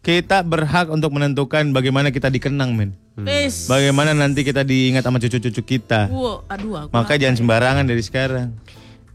Kita 0.00 0.46
berhak 0.46 0.94
untuk 0.94 1.10
menentukan 1.10 1.74
bagaimana 1.74 2.14
kita 2.14 2.30
dikenang, 2.30 2.70
men. 2.72 2.94
Wis. 3.20 3.66
Bagaimana 3.66 4.16
nanti 4.16 4.46
kita 4.46 4.64
diingat 4.64 5.04
sama 5.04 5.20
cucu-cucu 5.20 5.62
kita. 5.64 6.08
Wow, 6.08 6.46
aduh 6.48 6.86
aku. 6.86 6.90
Maka 6.94 7.18
jangan 7.18 7.36
sembarangan 7.36 7.84
dari 7.84 8.00
sekarang. 8.00 8.54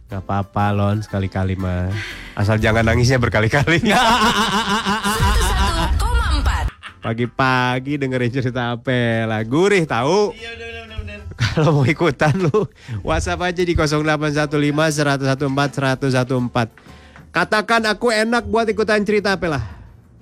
Gak 0.05 0.21
apa-apa 0.21 0.69
lon 0.75 1.01
sekali-kali 1.01 1.57
mas. 1.57 1.95
Asal 2.37 2.61
jangan 2.61 2.85
nangisnya 2.85 3.17
berkali-kali. 3.17 3.81
101,4 7.05 7.07
Pagi-pagi 7.07 8.01
dengerin 8.01 8.31
cerita 8.33 8.73
Apela. 8.73 9.45
Gurih 9.45 9.85
tahu. 9.85 10.33
Kalau 11.53 11.77
mau 11.77 11.85
ikutan 11.85 12.31
lu 12.33 12.65
WhatsApp 13.05 13.51
aja 13.51 13.61
di 13.61 13.75
0815 13.75 15.03
114 15.03 16.15
114 16.15 16.71
Katakan 17.35 17.83
aku 17.91 18.09
enak 18.09 18.47
buat 18.47 18.65
ikutan 18.65 19.03
cerita 19.05 19.35
Apela. 19.37 19.61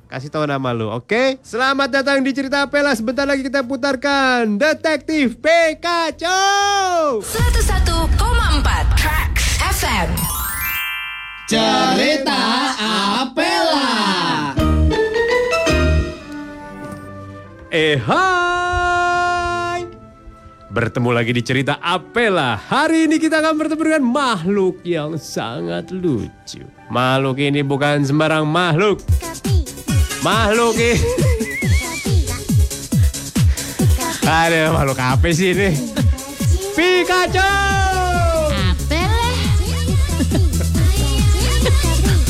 Kasih 0.09 0.29
tahu 0.29 0.45
nama 0.45 0.73
lu, 0.73 0.89
oke? 0.91 1.39
Selamat 1.41 1.89
datang 1.89 2.21
di 2.21 2.33
cerita 2.35 2.65
Apela. 2.65 2.91
Sebentar 2.97 3.23
lagi 3.23 3.45
kita 3.45 3.63
putarkan 3.63 4.57
Detektif 4.59 5.39
Pikachu. 5.39 6.41
101,4 7.21 8.99
Tracks 8.99 9.45
FM 9.79 10.09
Eh 17.73 17.97
hai. 17.97 19.81
Bertemu 20.69 21.09
lagi 21.09 21.33
di 21.33 21.41
cerita 21.41 21.81
Apela. 21.81 22.53
Hari 22.53 23.09
ini 23.09 23.17
kita 23.17 23.41
akan 23.41 23.57
bertemu 23.57 23.81
dengan 23.81 24.05
makhluk 24.13 24.85
yang 24.85 25.17
sangat 25.17 25.89
lucu. 25.89 26.61
Makhluk 26.93 27.41
ini 27.41 27.65
bukan 27.65 28.05
sembarang 28.05 28.45
makhluk. 28.45 29.01
Makhluk 30.21 30.77
ini 30.77 31.01
Ada 34.45 34.69
makhluk 34.69 35.01
apa 35.01 35.33
sih 35.33 35.57
ini? 35.57 35.73
Pikachu! 36.77 37.41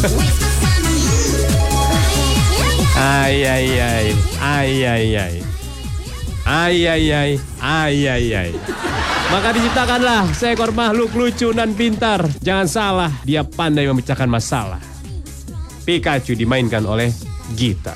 Ay 2.94 3.44
ay 3.44 3.68
ay 3.82 4.33
Ai 4.44 4.84
ai 4.84 5.16
ai. 5.16 5.36
Ai 6.44 6.84
ai 6.84 7.08
ai. 7.16 7.32
Ai 7.64 8.04
ai 8.12 8.28
ai. 8.36 8.52
Maka 9.32 9.56
diciptakanlah 9.56 10.36
seekor 10.36 10.76
makhluk 10.76 11.16
lucu 11.16 11.56
dan 11.56 11.72
pintar. 11.72 12.28
Jangan 12.44 12.68
salah, 12.68 13.12
dia 13.24 13.48
pandai 13.48 13.88
memecahkan 13.88 14.28
masalah. 14.28 14.84
Pikachu 15.88 16.36
dimainkan 16.36 16.84
oleh 16.84 17.16
Gita. 17.56 17.96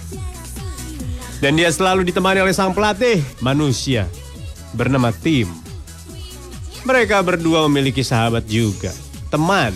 Dan 1.43 1.59
dia 1.59 1.67
selalu 1.67 2.07
ditemani 2.07 2.39
oleh 2.39 2.55
sang 2.55 2.71
pelatih, 2.71 3.19
manusia 3.43 4.07
bernama 4.71 5.11
Tim. 5.11 5.51
Mereka 6.87 7.27
berdua 7.27 7.67
memiliki 7.67 8.07
sahabat 8.07 8.47
juga, 8.47 8.95
teman. 9.27 9.75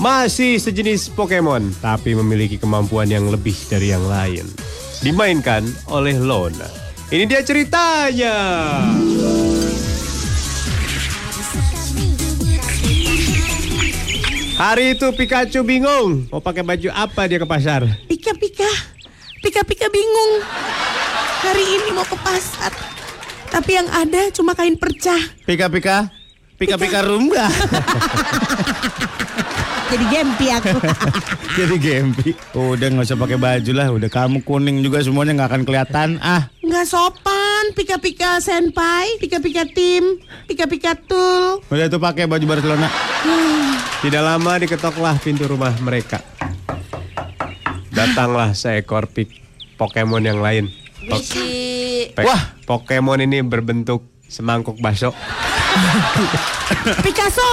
Masih 0.00 0.56
sejenis 0.56 1.12
Pokemon, 1.12 1.76
tapi 1.84 2.16
memiliki 2.16 2.56
kemampuan 2.56 3.12
yang 3.12 3.28
lebih 3.28 3.54
dari 3.68 3.92
yang 3.92 4.04
lain. 4.08 4.48
Dimainkan 5.06 5.62
oleh 5.86 6.18
Lona. 6.18 6.66
Ini 7.14 7.30
dia 7.30 7.38
ceritanya. 7.38 8.34
Hari 14.58 14.98
itu 14.98 15.06
Pikachu 15.14 15.62
bingung 15.62 16.26
mau 16.26 16.42
pakai 16.42 16.66
baju 16.66 16.90
apa 16.90 17.30
dia 17.30 17.38
ke 17.38 17.46
pasar. 17.46 17.86
Pika 18.10 18.34
pika, 18.34 18.66
pika 19.46 19.62
pika 19.62 19.86
bingung. 19.94 20.42
Hari 21.38 21.64
ini 21.78 21.94
mau 21.94 22.02
ke 22.02 22.18
pasar, 22.18 22.74
tapi 23.46 23.78
yang 23.78 23.86
ada 23.94 24.34
cuma 24.34 24.58
kain 24.58 24.74
percah. 24.74 25.22
Pika-pika, 25.46 26.10
pika-pika 26.58 27.06
rumba. 27.06 27.46
Jadi 29.86 30.04
gempi 30.10 30.46
aku. 30.50 30.76
Jadi 31.58 31.74
gempi. 31.78 32.30
Udah 32.52 32.86
nggak 32.90 33.06
usah 33.06 33.16
pakai 33.16 33.38
baju 33.38 33.72
lah. 33.72 33.88
Udah 33.94 34.10
kamu 34.10 34.42
kuning 34.42 34.82
juga 34.82 34.98
semuanya 35.00 35.32
nggak 35.38 35.50
akan 35.54 35.62
kelihatan. 35.62 36.08
Ah, 36.18 36.50
Nggak 36.58 36.86
sopan, 36.90 37.64
pika 37.72 37.96
pika 37.96 38.42
senpai, 38.42 39.22
pika 39.22 39.38
pika 39.38 39.62
tim, 39.64 40.18
pika 40.50 40.66
pika 40.66 40.98
tul. 40.98 41.62
udah 41.62 41.86
tuh 41.86 42.02
pakai 42.02 42.26
baju 42.26 42.42
Barcelona. 42.44 42.90
Tidak 44.02 44.22
lama 44.22 44.52
diketoklah 44.58 45.22
pintu 45.22 45.46
rumah 45.46 45.70
mereka. 45.78 46.18
Datanglah 47.88 48.52
seekor 48.52 49.08
pik 49.08 49.30
Pokemon 49.76 50.26
yang 50.26 50.42
lain. 50.42 50.68
Wah. 52.18 52.42
Pokemon 52.66 53.22
ini 53.22 53.40
berbentuk 53.40 54.02
semangkuk 54.26 54.82
bakso. 54.82 55.14
Picasso. 57.06 57.48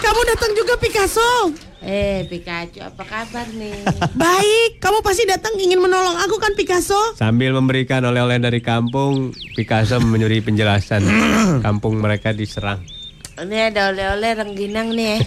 Kamu 0.00 0.20
datang 0.28 0.52
juga 0.56 0.74
Picasso. 0.80 1.52
Eh 1.84 2.24
Pikachu 2.32 2.80
apa 2.80 3.04
kabar 3.04 3.44
nih 3.52 3.84
Baik, 4.16 4.80
kamu 4.80 5.04
pasti 5.04 5.28
datang 5.28 5.52
ingin 5.60 5.84
menolong 5.84 6.16
aku 6.16 6.40
kan 6.40 6.56
Picasso? 6.56 6.96
Sambil 7.12 7.52
memberikan 7.52 8.00
oleh-oleh 8.08 8.40
dari 8.40 8.64
kampung, 8.64 9.36
Picasso 9.52 10.00
menyuri 10.00 10.40
penjelasan. 10.40 11.04
kampung 11.66 12.00
mereka 12.00 12.32
diserang. 12.32 12.80
Ini 13.34 13.74
ada 13.74 13.90
oleh-oleh 13.90 14.30
rengginang 14.32 14.94
nih 14.94 15.18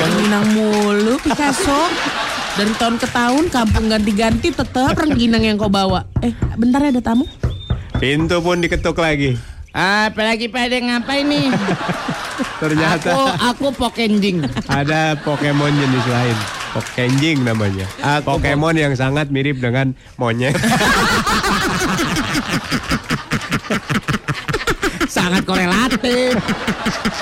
Rengginang 0.00 0.46
mulu 0.56 1.14
Picasso. 1.22 1.86
Dari 2.54 2.70
tahun 2.78 2.96
ke 3.02 3.06
tahun 3.10 3.44
kampung 3.50 3.90
ganti-ganti 3.90 4.50
tetap 4.50 4.94
rengginang 4.98 5.42
yang 5.42 5.56
kau 5.58 5.70
bawa. 5.70 6.06
Eh, 6.22 6.30
bentar 6.58 6.82
ya 6.82 6.90
ada 6.90 7.02
tamu. 7.02 7.26
Pintu 7.98 8.42
pun 8.42 8.58
diketuk 8.58 8.98
lagi. 8.98 9.38
Apalagi 9.74 10.46
pada 10.50 10.78
ngapain 10.78 11.26
nih? 11.26 11.50
Ternyata 12.62 13.34
aku 13.38 13.70
pokenjing. 13.74 14.42
ada 14.70 15.18
Pokemon 15.22 15.70
jenis 15.74 16.06
lain. 16.06 16.36
Pokenjing 16.74 17.42
namanya. 17.42 17.86
Aku 18.02 18.38
Pokemon 18.38 18.74
yang 18.74 18.94
sangat 18.98 19.30
mirip 19.30 19.58
dengan 19.62 19.94
monyet. 20.18 20.54
Sangat 25.14 25.46
korelatif. 25.46 26.34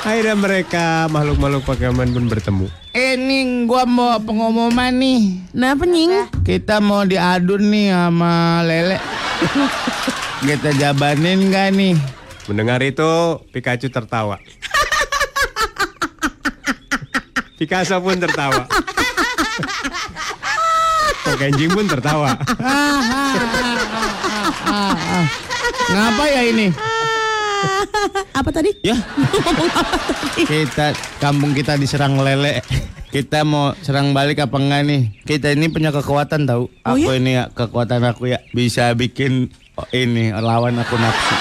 Akhirnya 0.02 0.36
mereka 0.36 1.06
makhluk-makhluk 1.12 1.68
Pokemon 1.68 2.16
pun 2.16 2.24
bertemu. 2.28 2.66
Ini 2.96 3.68
gua 3.68 3.84
mau 3.84 4.16
pengumuman 4.16 4.92
nih. 4.96 5.52
Nah, 5.52 5.76
penying. 5.76 6.32
Kita 6.40 6.80
mau 6.80 7.04
diadun 7.04 7.68
nih 7.68 7.92
sama 7.92 8.64
Lele. 8.64 8.96
Kita 10.43 10.74
jabanin 10.74 11.55
gak 11.55 11.70
nih? 11.78 11.95
Mendengar 12.51 12.82
itu, 12.82 13.38
Pikachu 13.55 13.86
tertawa. 13.86 14.43
Picasso 17.62 17.95
pun 18.03 18.18
tertawa. 18.18 18.66
Pokenjing 21.22 21.70
pun 21.70 21.86
tertawa. 21.86 22.34
Ngapa 25.95 26.24
ya 26.26 26.43
ini? 26.51 26.74
Apa 28.34 28.51
tadi? 28.51 28.74
Ya. 28.82 28.99
kita 30.51 30.90
kampung 31.22 31.55
kita 31.55 31.78
diserang 31.78 32.18
lele. 32.18 32.66
Kita 33.14 33.47
mau 33.47 33.78
serang 33.86 34.11
balik 34.11 34.43
apa 34.43 34.59
enggak 34.59 34.82
nih? 34.82 35.03
Kita 35.22 35.55
ini 35.55 35.70
punya 35.70 35.95
kekuatan 35.95 36.51
tahu. 36.51 36.66
Oh, 36.82 36.99
aku 36.99 37.14
ya? 37.14 37.22
ini 37.22 37.30
ya 37.38 37.47
kekuatan 37.55 38.03
aku 38.11 38.26
ya 38.26 38.43
bisa 38.51 38.90
bikin 38.99 39.55
ini 39.92 40.32
lawan 40.32 40.76
aku 40.76 40.96
nafsu. 40.96 41.34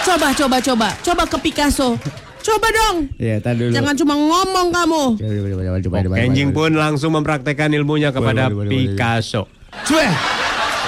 Coba, 0.00 0.28
coba, 0.32 0.56
coba. 0.60 0.88
Coba 1.00 1.22
ke 1.28 1.36
Picasso. 1.40 1.96
Coba 2.40 2.68
dong. 2.72 3.12
Ya, 3.20 3.36
tadi 3.36 3.68
dulu. 3.68 3.72
Jangan 3.76 3.94
cuma 4.00 4.14
ngomong 4.16 4.68
kamu. 4.72 5.02
Coba, 5.20 5.28
coba, 5.28 5.44
coba, 5.44 5.60
coba, 5.60 5.78
coba, 5.80 5.96
coba, 6.00 6.16
Pokenjing 6.16 6.48
coba. 6.52 6.56
pun 6.56 6.70
langsung 6.72 7.10
mempraktekkan 7.12 7.68
ilmunya 7.76 8.08
kepada 8.12 8.48
waduh, 8.48 8.64
waduh, 8.64 8.68
waduh. 8.68 8.96
Picasso. 8.96 9.42
Cueh. 9.84 10.12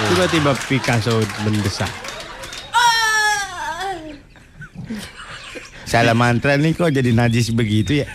Tiba-tiba 0.09 0.51
Picasso 0.65 1.13
mendesak. 1.45 1.91
Salah 5.85 6.17
mantra 6.17 6.57
nih 6.57 6.73
kok 6.73 6.89
jadi 6.89 7.13
najis 7.13 7.53
begitu 7.53 8.01
ya? 8.01 8.07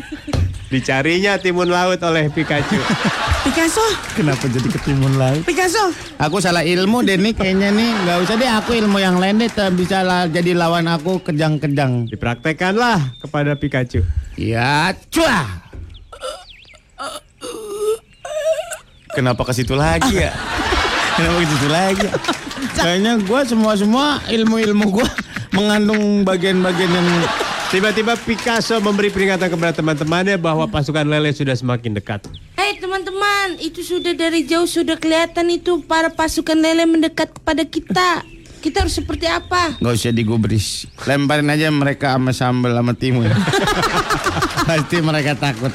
Dicarinya 0.67 1.39
timun 1.39 1.71
laut 1.71 2.03
oleh 2.03 2.27
Pikachu. 2.27 2.75
Picasso, 3.59 3.83
Kenapa 4.15 4.47
jadi 4.47 4.71
ketimun 4.71 5.19
laut? 5.19 5.43
Picasso. 5.43 5.91
Aku 6.23 6.39
salah 6.39 6.63
ilmu 6.63 7.03
deh 7.03 7.19
nih 7.19 7.35
kayaknya 7.35 7.75
nih 7.75 7.91
nggak 7.91 8.19
usah 8.23 8.39
deh 8.39 8.47
aku 8.47 8.71
ilmu 8.79 9.03
yang 9.03 9.19
lain 9.19 9.43
deh 9.43 9.51
bisa 9.75 10.07
lah 10.07 10.31
jadi 10.31 10.55
lawan 10.55 10.87
aku 10.87 11.19
kejang-kejang. 11.27 12.07
Dipraktekkanlah 12.07 13.19
kepada 13.19 13.59
Pikachu. 13.59 14.07
Ya, 14.39 14.95
cuah. 15.11 15.59
Kenapa 19.11 19.43
ke 19.43 19.51
situ 19.51 19.75
lagi 19.75 20.23
ya? 20.23 20.31
Kenapa 21.19 21.37
ke 21.43 21.47
situ 21.51 21.67
lagi? 21.67 22.07
ya? 22.07 22.15
Kayaknya 22.79 23.13
gua 23.27 23.43
semua 23.43 23.75
semua 23.75 24.23
ilmu 24.31 24.63
ilmu 24.71 25.03
gua 25.03 25.09
mengandung 25.51 26.23
bagian-bagian 26.23 26.95
yang 26.95 27.11
Tiba-tiba 27.69 28.17
Picasso 28.17 28.81
memberi 28.81 29.13
peringatan 29.13 29.53
kepada 29.53 29.77
teman-temannya 29.77 30.41
bahwa 30.41 30.65
pasukan 30.65 31.05
lele 31.05 31.29
sudah 31.37 31.53
semakin 31.53 32.01
dekat. 32.01 32.25
Hei 32.57 32.81
teman-teman, 32.81 33.61
itu 33.61 33.85
sudah 33.85 34.17
dari 34.17 34.49
jauh 34.49 34.65
sudah 34.65 34.97
kelihatan 34.97 35.53
itu 35.53 35.85
para 35.85 36.09
pasukan 36.09 36.57
lele 36.57 36.89
mendekat 36.89 37.29
kepada 37.29 37.69
kita. 37.69 38.25
Kita 38.65 38.89
harus 38.89 38.97
seperti 38.97 39.29
apa? 39.29 39.77
Gak 39.85 39.95
usah 40.01 40.17
digubris. 40.17 40.89
Lemparin 41.05 41.53
aja 41.53 41.69
mereka 41.69 42.17
sama 42.17 42.33
sambal 42.33 42.73
sama 42.73 42.97
timun. 42.97 43.29
Pasti 44.69 45.05
mereka 45.05 45.37
takut. 45.37 45.71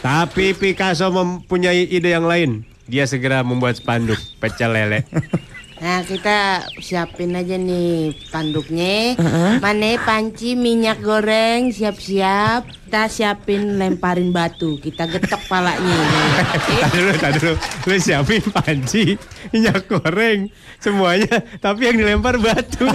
Tapi 0.00 0.56
Picasso 0.56 1.12
mempunyai 1.12 1.92
ide 1.92 2.08
yang 2.08 2.24
lain. 2.24 2.64
Dia 2.88 3.04
segera 3.04 3.44
membuat 3.44 3.76
spanduk 3.76 4.16
pecel 4.40 4.72
lele. 4.72 5.04
Nah 5.74 6.06
kita 6.06 6.70
siapin 6.78 7.34
aja 7.34 7.58
nih 7.58 8.14
panduknya. 8.30 9.18
Mana 9.58 9.98
panci 10.06 10.54
minyak 10.54 11.02
goreng 11.02 11.74
siap-siap. 11.74 12.62
Kita 12.86 13.10
siapin 13.10 13.74
lemparin 13.74 14.30
batu. 14.30 14.78
Kita 14.78 15.10
getok 15.10 15.42
palanya. 15.50 15.98
Tadi 16.84 16.94
dulu, 16.94 17.12
tadi 17.18 17.38
dulu. 17.42 17.56
Lu 17.90 17.94
siapin 17.98 18.42
panci, 18.54 19.18
minyak 19.50 19.90
goreng, 19.90 20.46
semuanya. 20.78 21.42
Tapi 21.58 21.90
yang 21.90 21.96
dilempar 21.98 22.38
batu. 22.38 22.86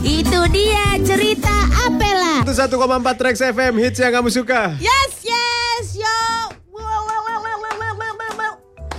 Itu 0.00 0.40
dia 0.48 0.96
cerita 1.04 1.54
Apela. 1.84 2.42
101,4 2.42 3.20
Trax 3.20 3.36
FM 3.52 3.74
hits 3.78 4.00
yang 4.00 4.12
kamu 4.16 4.32
suka. 4.32 4.72
Yes, 4.80 5.17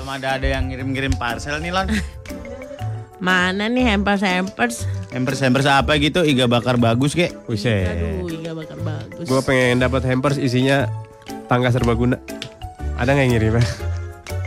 Belum 0.09 0.25
ada 0.25 0.41
ada 0.41 0.47
yang 0.49 0.73
ngirim-ngirim 0.73 1.13
parcel 1.21 1.61
nih, 1.61 1.69
Lon. 1.69 1.85
Mana 3.21 3.69
nih 3.69 3.93
hampers 3.93 4.25
hampers? 4.25 4.89
Hampers 5.13 5.37
hampers 5.37 5.69
apa 5.69 6.01
gitu, 6.01 6.25
iga 6.25 6.49
bakar 6.49 6.81
bagus 6.81 7.13
kek. 7.13 7.29
Buset. 7.45 7.85
Aduh, 7.93 8.25
iga 8.25 8.57
bakar 8.57 8.81
bagus. 8.81 9.29
Gue 9.29 9.37
pengen 9.45 9.77
dapat 9.77 10.01
hampers 10.09 10.41
isinya 10.41 10.89
tangga 11.45 11.69
serbaguna. 11.69 12.17
Ada 12.97 13.13
nggak 13.13 13.21
yang 13.21 13.33
ngirim? 13.37 13.53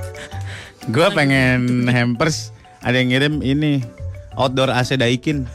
Gue 0.98 1.06
pengen 1.14 1.86
hampers, 1.86 2.50
ada 2.82 2.98
yang 2.98 3.14
ngirim 3.14 3.38
ini 3.38 3.86
outdoor 4.34 4.74
AC 4.74 4.98
Daikin. 4.98 5.46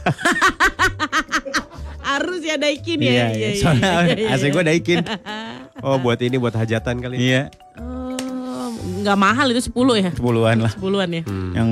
Harus 2.08 2.40
ya 2.40 2.56
Daikin 2.56 3.04
Iya, 3.04 3.12
ya. 3.12 3.26
iya. 3.36 3.48
Soalnya 3.60 3.92
AC 4.32 4.48
gue 4.48 4.64
Daikin. 4.64 5.04
Oh 5.84 6.00
buat 6.00 6.16
ini 6.24 6.40
buat 6.40 6.56
hajatan 6.56 6.96
kali. 7.04 7.20
Iya, 7.20 7.52
Oh, 7.76 7.97
nggak 8.98 9.16
mahal 9.16 9.46
itu 9.48 9.62
10 9.64 9.74
ya? 9.96 10.10
sepuluhan 10.10 10.56
lah. 10.58 10.72
10-an 10.72 11.10
ya. 11.10 11.22
Yang 11.54 11.70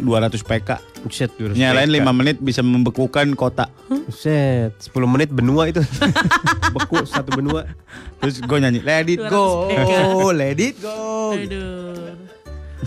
200 0.00 0.42
PK. 0.42 0.70
Buset, 1.00 1.30
durus 1.34 1.54
Nyalain 1.54 1.86
PK. 1.86 2.02
5 2.02 2.10
menit 2.12 2.36
bisa 2.38 2.60
membekukan 2.60 3.26
kota. 3.32 3.70
Buset, 3.86 4.74
10 4.76 4.90
menit 5.06 5.30
benua 5.30 5.66
itu. 5.66 5.80
Beku 6.74 7.02
satu 7.02 7.30
benua. 7.32 7.70
Terus 8.18 8.38
gue 8.38 8.58
nyanyi, 8.58 8.80
let 8.80 9.06
it 9.06 9.22
go, 9.22 9.68
200 9.68 9.70
PK. 9.70 10.34
let 10.34 10.58
it 10.58 10.76
go. 10.78 10.98
Aduh. 11.32 11.94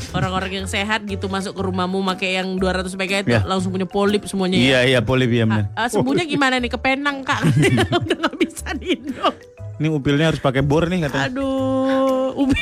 Orang-orang 0.10 0.64
yang 0.64 0.68
sehat 0.68 1.04
gitu 1.04 1.28
masuk 1.28 1.52
ke 1.52 1.62
rumahmu 1.62 2.00
pakai 2.08 2.38
yang 2.38 2.56
200 2.56 2.88
PK 2.90 3.14
itu 3.22 3.30
Ya. 3.32 3.44
langsung 3.44 3.70
punya 3.70 3.84
polip 3.84 4.24
semuanya 4.26 4.56
ya. 4.56 4.64
Iya, 4.64 4.80
iya, 4.88 5.00
polip 5.02 5.28
ya 5.28 5.44
bener. 5.44 5.68
Ah, 5.74 5.88
sembuhnya 5.88 6.24
gimana 6.24 6.56
nih 6.56 6.72
ke 6.72 6.80
Penang 6.80 7.22
kak? 7.22 7.42
Udah 8.00 8.16
nggak 8.18 8.36
bisa 8.38 8.72
dihidup. 8.74 9.34
Ini 9.76 9.88
upilnya 9.90 10.28
harus 10.30 10.40
pakai 10.40 10.60
bor 10.60 10.84
nih 10.86 11.08
katanya. 11.08 11.32
Aduh, 11.32 12.36
Ubi. 12.38 12.60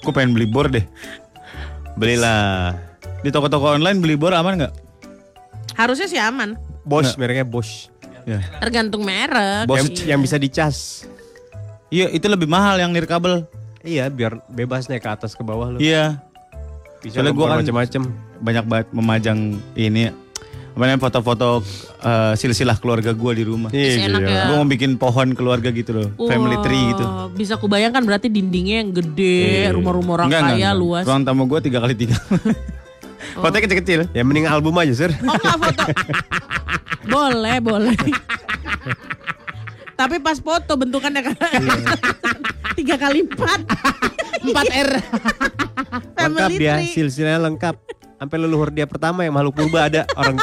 Gue 0.00 0.12
pengen 0.12 0.32
beli 0.32 0.46
bor 0.46 0.66
deh. 0.66 0.84
Belilah. 1.94 2.74
Di 3.20 3.30
toko-toko 3.30 3.72
online 3.72 3.98
beli 3.98 4.14
bor 4.14 4.32
aman 4.32 4.60
nggak? 4.60 4.72
Harusnya 5.74 6.06
sih 6.06 6.18
aman. 6.18 6.54
Bosch, 6.84 7.16
mereknya 7.16 7.42
Bosch. 7.42 7.88
Ya. 8.24 8.40
Tergantung 8.60 9.02
merek. 9.02 9.64
Yang, 9.66 9.88
Iya. 9.94 10.06
yang 10.14 10.20
bisa 10.20 10.36
dicas. 10.36 11.04
Iya, 11.88 12.10
itu 12.10 12.26
lebih 12.26 12.46
mahal 12.46 12.80
yang 12.80 12.90
nirkabel. 12.90 13.44
Iya, 13.80 14.08
biar 14.08 14.40
bebas 14.48 14.88
naik 14.88 15.04
ke 15.04 15.10
atas 15.10 15.36
ke 15.36 15.42
bawah 15.42 15.70
lu. 15.70 15.78
Iya. 15.78 16.18
Bisa 17.00 17.20
Soalnya 17.20 17.32
gua 17.32 17.38
gua 17.38 17.48
kan- 17.52 17.60
macam-macam. 17.60 18.02
Banyak 18.40 18.64
banget 18.64 18.88
memajang 18.90 19.38
ini 19.74 20.08
namanya 20.74 20.98
foto-foto 20.98 21.62
eh, 22.00 22.34
silsilah 22.34 22.76
keluarga 22.76 23.10
gue 23.10 23.32
di 23.32 23.44
rumah. 23.46 23.70
Gila. 23.70 24.18
ya. 24.20 24.50
Gue 24.50 24.56
mau 24.58 24.66
bikin 24.66 24.98
pohon 24.98 25.30
keluarga 25.32 25.70
gitu 25.70 25.94
loh, 25.94 26.08
family 26.20 26.58
tree 26.60 26.84
gitu. 26.90 27.04
Bisa 27.32 27.54
kubayangkan 27.54 28.02
berarti 28.02 28.26
dindingnya 28.26 28.82
yang 28.82 28.90
gede, 28.90 29.70
rumah-rumah 29.70 30.12
orang 30.18 30.26
Enggak, 30.28 30.42
enggak, 30.42 30.56
kaya 30.56 30.68
enggak. 30.68 30.82
luas. 30.82 31.04
Ruang 31.06 31.22
tamu 31.22 31.42
gue 31.46 31.60
tiga 31.62 31.78
kali 31.78 31.94
tiga. 31.94 32.18
Fotonya 33.34 33.62
kecil-kecil. 33.64 34.00
Ya 34.12 34.22
mending 34.22 34.46
album 34.46 34.74
aja, 34.76 34.92
Sir. 34.92 35.10
Oh 35.14 35.32
enggak 35.32 35.56
foto. 35.62 35.82
boleh, 37.14 37.56
boleh. 37.58 37.94
Tapi 39.94 40.18
pas 40.18 40.36
foto 40.36 40.74
bentukannya 40.74 41.22
kan 41.22 41.34
tiga 42.74 42.98
kali 42.98 43.22
empat, 43.22 43.60
empat 44.42 44.66
R. 44.74 44.90
lengkap 46.18 46.50
Family 46.50 46.58
ya, 46.58 46.74
tree. 46.82 46.90
silsilahnya 46.90 47.40
lengkap. 47.46 47.74
Sampai 48.14 48.36
leluhur 48.38 48.70
dia 48.70 48.86
pertama 48.86 49.22
yang 49.22 49.34
makhluk 49.34 49.54
purba 49.54 49.86
ada 49.86 50.02
orang 50.20 50.38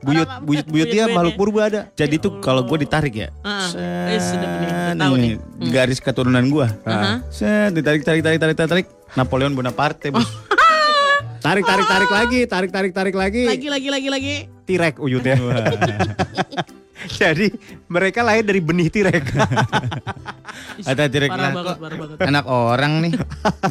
buyut 0.00 0.24
buyut 0.42 0.64
buyut 0.64 0.88
dia 0.88 1.04
Buyut-buyut 1.04 1.12
makhluk 1.12 1.34
ya. 1.34 1.38
purba 1.38 1.60
ada. 1.62 1.80
Jadi 1.92 2.14
tuh 2.16 2.32
kalau 2.40 2.64
gue 2.64 2.78
ditarik 2.80 3.14
ya. 3.14 3.28
Eh, 3.76 4.16
set, 4.16 4.96
Tahu 4.96 5.14
nih, 5.14 5.32
nih. 5.36 5.70
garis 5.70 6.00
keturunan 6.00 6.40
gue, 6.42 6.66
Heeh. 6.82 7.16
set 7.28 7.70
ditarik 7.70 8.00
tarik 8.00 8.20
tarik 8.20 8.40
tarik 8.40 8.56
tarik, 8.56 8.86
Napoleon 9.12 9.52
Bonaparte. 9.52 10.08
bos. 10.08 10.24
Tarik 11.40 11.64
tarik 11.64 11.88
tarik 11.88 12.10
lagi, 12.12 12.40
tarik 12.44 12.68
tarik 12.70 12.92
tarik 12.92 13.16
lagi. 13.16 13.48
Lagi 13.48 13.72
lagi 13.72 13.88
lagi 13.88 14.08
lagi. 14.12 14.34
Tirek 14.68 15.00
uyutnya. 15.00 15.40
Jadi 17.16 17.48
mereka 17.88 18.20
lahir 18.20 18.44
dari 18.44 18.60
benih 18.60 18.92
tirek. 18.92 19.24
Ada 20.84 21.08
tirek 21.08 21.32
banget, 21.32 21.80
banget. 21.80 22.20
anak 22.20 22.44
orang 22.44 23.00
nih, 23.00 23.12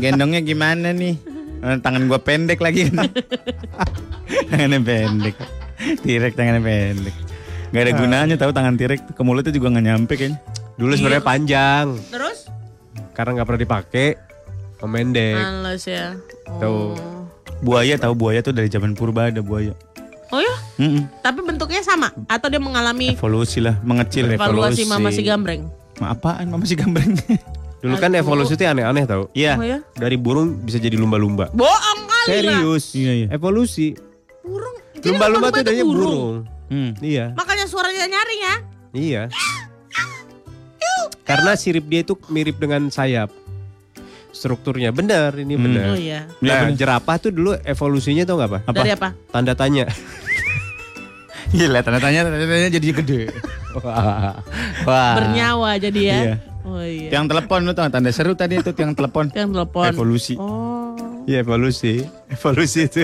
gendongnya 0.01 0.41
gimana 0.41 0.89
nih? 0.89 1.13
Eh, 1.59 1.77
Tangan 1.79 2.03
gue 2.05 2.19
pendek 2.19 2.59
lagi 2.59 2.87
kan. 2.87 3.07
tangannya 4.49 4.79
pendek. 4.79 5.35
Tirek 5.99 6.33
tangannya 6.33 6.61
pendek. 6.61 7.15
Gak 7.69 7.81
ada 7.81 7.93
gunanya 7.93 8.35
tahu 8.35 8.49
tangan 8.49 8.75
tirek 8.75 9.01
ke 9.05 9.21
mulutnya 9.21 9.51
juga 9.51 9.69
nggak 9.69 9.85
nyampe 9.85 10.13
kayaknya. 10.15 10.39
Dulu 10.73 10.95
sebenarnya 10.95 11.21
panjang, 11.21 11.87
Terus? 12.07 12.47
karena 13.11 13.35
nggak 13.35 13.45
pernah 13.45 13.61
dipakai, 13.61 14.07
memendek. 14.79 15.35
Males 15.35 15.83
ya. 15.83 16.15
Tuh. 16.57 16.95
Buaya 17.59 17.99
tahu 17.99 18.15
buaya 18.15 18.39
tuh 18.39 18.55
dari 18.55 18.71
zaman 18.71 18.95
purba 18.95 19.27
ada 19.27 19.43
buaya. 19.43 19.75
Oh 20.31 20.39
ya? 20.39 20.55
Mm-mm. 20.79 21.03
Tapi 21.19 21.43
bentuknya 21.43 21.83
sama 21.83 22.15
atau 22.25 22.47
dia 22.47 22.63
mengalami 22.63 23.11
Evolusi 23.11 23.59
lah, 23.59 23.75
mengecil. 23.83 24.31
evaluasi 24.31 24.87
mama 24.87 25.11
si 25.11 25.19
gambreng? 25.19 25.67
Ma, 25.99 26.15
apaan 26.15 26.47
mama 26.47 26.63
si 26.63 26.79
gambreng? 26.79 27.11
Dulu 27.79 27.95
kan 27.95 28.11
evolusi 28.11 28.53
itu 28.53 28.63
aneh-aneh 28.63 29.03
tau. 29.03 29.31
Iya. 29.31 29.53
Oh 29.55 29.63
ya? 29.63 29.79
Dari 29.93 30.15
burung 30.15 30.61
bisa 30.61 30.77
jadi 30.77 30.93
lumba-lumba. 30.93 31.47
Bohong 31.51 31.99
kali 32.03 32.43
lah. 32.43 32.59
Serius. 32.59 32.83
Iya, 32.91 33.11
iya. 33.15 33.27
Evolusi. 33.29 33.95
Burung. 34.41 34.75
Jadi 34.99 35.05
Lumba-lumba 35.09 35.47
tuh 35.49 35.55
itu 35.55 35.65
adanya 35.65 35.85
burung. 35.85 36.21
Hmm. 36.67 36.91
Iya, 36.99 37.33
Makanya 37.33 37.65
suaranya 37.65 38.05
nyaring 38.05 38.41
ya. 38.41 38.55
iya. 38.93 39.23
Karena 41.23 41.53
sirip 41.53 41.85
dia 41.85 42.01
itu 42.01 42.17
mirip 42.27 42.57
dengan 42.57 42.89
sayap. 42.89 43.29
Strukturnya 44.29 44.89
benar, 44.89 45.33
ini 45.35 45.53
Hmm. 45.53 45.63
benar. 45.63 45.85
Oh 45.89 45.97
iya. 45.97 46.25
Iya, 46.39 46.55
Nah, 46.59 46.69
jerapah 46.71 47.15
tuh 47.17 47.29
dulu 47.29 47.57
evolusinya 47.59 48.21
tau 48.23 48.37
gak 48.37 48.49
apa? 48.49 48.59
Apa? 48.65 48.75
Dari 48.75 48.91
apa? 48.91 49.09
Tanda 49.29 49.53
tanya. 49.53 49.85
Gila, 51.49 51.81
tanda 51.81 51.97
tanya, 51.97 52.19
tanda 52.23 52.37
tanya 52.39 52.69
jadi 52.69 52.87
gede. 52.93 53.21
Wah. 53.75 54.37
Wah. 54.83 55.13
Bernyawa 55.17 55.71
jadi 55.79 56.01
ya. 56.03 56.17
Iya. 56.19 56.35
Oh 56.61 56.79
iya. 56.79 57.09
Tiang 57.09 57.25
telepon 57.25 57.63
lu 57.63 57.71
tau 57.71 57.87
tanda 57.87 58.11
seru 58.11 58.33
tadi 58.33 58.59
itu 58.59 58.71
tiang 58.71 58.91
telepon. 58.91 59.31
Yang 59.37 59.51
telepon. 59.55 59.85
Evolusi. 59.89 60.33
Oh. 60.35 60.93
Iya 61.23 61.41
evolusi. 61.41 62.03
Evolusi 62.27 62.79
itu. 62.85 63.03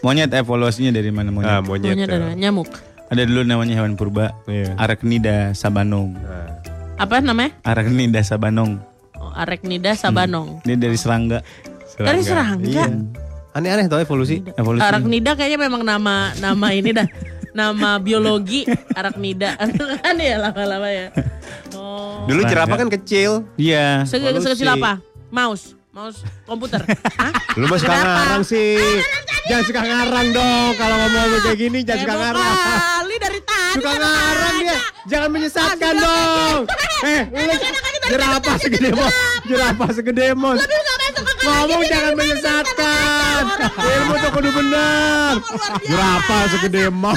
Monyet 0.00 0.30
evolusinya 0.30 0.92
dari 0.92 1.10
mana 1.10 1.30
Ah, 1.42 1.58
monyet? 1.60 1.92
monyet. 1.92 2.06
Monyet 2.06 2.08
ya. 2.08 2.32
nyamuk. 2.38 2.68
Ada 3.06 3.22
dulu 3.22 3.42
namanya 3.42 3.74
hewan 3.74 3.94
purba. 3.94 4.34
Iya. 4.46 4.74
Arachnida 4.76 5.54
sabanong. 5.54 6.14
Nah, 6.14 6.50
Apa 6.96 7.20
namanya? 7.20 7.54
Arachnida 7.62 8.20
sabanong. 8.20 8.80
Oh, 9.14 9.30
Arachnida 9.30 9.92
sabanong. 9.94 10.64
Dia 10.64 10.74
dari 10.74 10.96
serangga. 10.96 11.44
Dari 11.96 12.20
serangga. 12.20 12.66
Iya. 12.66 12.86
Aneh-aneh 13.52 13.86
tau 13.86 14.00
evolusi. 14.00 14.42
Evolusi. 14.52 14.82
Arachnida 14.82 15.32
kayaknya 15.32 15.58
memang 15.60 15.82
nama 15.82 16.34
nama 16.36 16.66
ini 16.72 16.90
dah. 16.92 17.06
Nama 17.56 17.96
biologi 17.96 18.68
Arachnida. 18.92 19.56
kan 20.04 20.16
ya 20.20 20.36
lama-lama 20.38 20.88
ya. 20.92 21.08
Oh. 21.72 22.28
Dulu 22.28 22.44
jerapah 22.44 22.76
kan 22.76 22.92
kecil. 22.92 23.48
Iya. 23.56 24.04
Se-. 24.04 24.20
Sekecil 24.20 24.68
apa? 24.68 25.00
Mouse. 25.32 25.72
Mouse 25.88 26.20
komputer. 26.44 26.84
Hah? 27.20 27.32
Lu 27.56 27.64
mah 27.64 27.80
suka 27.80 27.96
ngarang 27.96 28.44
sih. 28.44 28.76
Jangan 29.48 29.64
suka 29.64 29.80
ngarang 29.80 30.26
dong. 30.30 30.70
Kalau 30.76 30.96
ngomong 31.00 31.40
kayak 31.40 31.56
gini 31.56 31.78
jangan 31.80 32.00
suka 32.02 32.12
Heboh 32.12 32.20
ngarang. 32.20 32.56
kali 32.76 33.14
dari 33.16 33.40
tadi. 33.40 33.72
Suka 33.72 33.90
ngarang 33.94 34.54
dia. 34.60 34.78
Jangan 35.06 35.28
menyesatkan 35.32 35.94
Ah, 35.94 36.02
dong. 36.02 36.60
Eh, 37.06 37.22
lu 37.24 37.54
jerapah 38.06 38.56
segede 38.58 38.90
mos. 38.92 39.14
Jerapah 39.46 39.88
segede 39.90 40.26
mos. 40.34 40.60
Ngomong 41.46 41.82
jangan 41.86 42.12
menyesatkan. 42.18 43.42
Ilmu 43.78 44.14
tuh 44.18 44.30
kudu 44.34 44.50
bener. 44.50 45.38
Berapa 45.86 46.36
segede 46.50 46.90
ada 46.90 47.14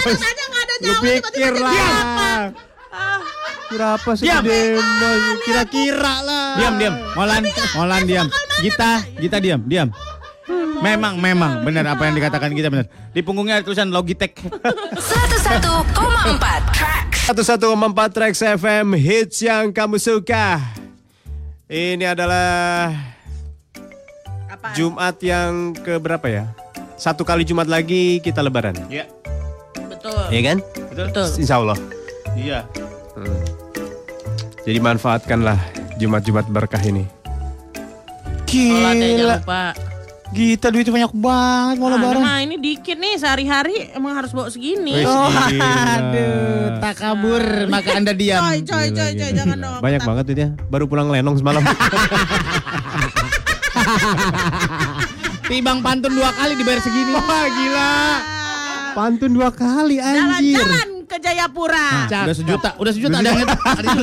Lu 0.85 0.93
pikir 1.01 1.53
lah. 1.57 2.53
Berapa 3.69 4.09
segede 4.13 4.77
emas? 4.77 5.41
Kira-kira 5.45 6.15
lah. 6.21 6.57
Diam, 6.57 6.73
diam. 6.77 6.93
Molan, 7.17 7.43
Molan 7.73 8.01
diam. 8.05 8.27
Gita, 8.61 9.01
Gita 9.17 9.37
diam, 9.41 9.61
diam. 9.65 9.89
Memang, 10.79 11.19
memang 11.19 11.67
benar 11.67 11.91
apa 11.91 12.07
yang 12.07 12.15
dikatakan 12.15 12.55
kita 12.55 12.71
benar. 12.71 12.87
Di 13.11 13.19
punggungnya 13.19 13.59
ada 13.59 13.67
tulisan 13.67 13.91
Logitech. 13.91 14.31
101,4 14.39 16.39
Tracks 16.71 17.19
101,4 17.29 18.15
Trax 18.15 18.33
FM 18.41 18.95
hits 18.95 19.43
yang 19.43 19.75
kamu 19.75 19.99
suka. 19.99 20.63
Ini 21.69 22.15
adalah 22.15 22.95
Apaan? 24.59 24.75
Jumat 24.75 25.15
yang 25.21 25.51
ke 25.71 25.95
berapa 25.95 26.27
ya? 26.27 26.43
Satu 26.95 27.23
kali 27.23 27.47
Jumat 27.47 27.63
lagi 27.65 28.19
kita 28.19 28.43
lebaran. 28.43 28.75
Iya. 28.85 29.07
Betul. 29.87 30.19
Iya 30.27 30.41
kan? 30.45 30.57
Betul. 30.91 31.27
Insya 31.39 31.55
Allah. 31.57 31.79
Iya. 32.33 32.67
Jadi 34.61 34.77
manfaatkanlah 34.77 35.55
Jumat-Jumat 35.95 36.45
berkah 36.45 36.79
ini. 36.81 37.07
Ya 38.45 38.91
jangan 38.91 38.95
Gila. 38.99 39.37
lupa. 39.39 39.63
Gita 40.29 40.69
duitnya 40.69 40.93
banyak 40.93 41.13
banget 41.15 41.75
mau 41.79 41.87
Ah, 41.87 41.93
lebaran. 41.95 42.21
nah 42.21 42.37
ini 42.37 42.55
dikit 42.55 42.93
nih 42.95 43.17
sehari-hari 43.17 43.89
emang 43.91 44.13
harus 44.13 44.29
bawa 44.29 44.45
segini. 44.45 44.93
Wih, 44.93 45.01
Oh, 45.01 45.25
aduh, 45.25 46.77
tak 46.77 47.01
kabur, 47.01 47.41
maka 47.65 47.97
Anda 47.97 48.13
diam. 48.13 48.37
Coy, 48.37 48.61
coy, 48.61 48.87
coy, 48.91 49.11
coy, 49.15 49.29
jangan 49.33 49.57
dong. 49.57 49.81
Banyak 49.81 50.01
banget 50.03 50.23
tuh 50.25 50.35
dia. 50.35 50.47
Baru 50.67 50.85
pulang 50.85 51.09
lenong 51.09 51.33
semalam. 51.33 51.65
Tibang 55.49 55.79
pantun 55.81 56.13
dua 56.13 56.29
kali 56.33 56.53
dibayar 56.55 56.81
segini. 56.83 57.11
Wah 57.15 57.45
gila. 57.49 57.93
Pantun 58.93 59.31
dua 59.33 59.49
kali 59.49 59.97
anjir. 59.97 60.59
Jalan-jalan 60.61 60.89
ke 61.09 61.17
Jayapura. 61.17 61.89
Nah, 62.05 62.23
udah 62.29 62.35
sejuta, 62.37 62.69
udah 62.77 62.91
sejuta 62.93 63.15
ada 63.17 63.29
yang 63.33 63.49
ada 63.49 63.87
yang 63.97 64.01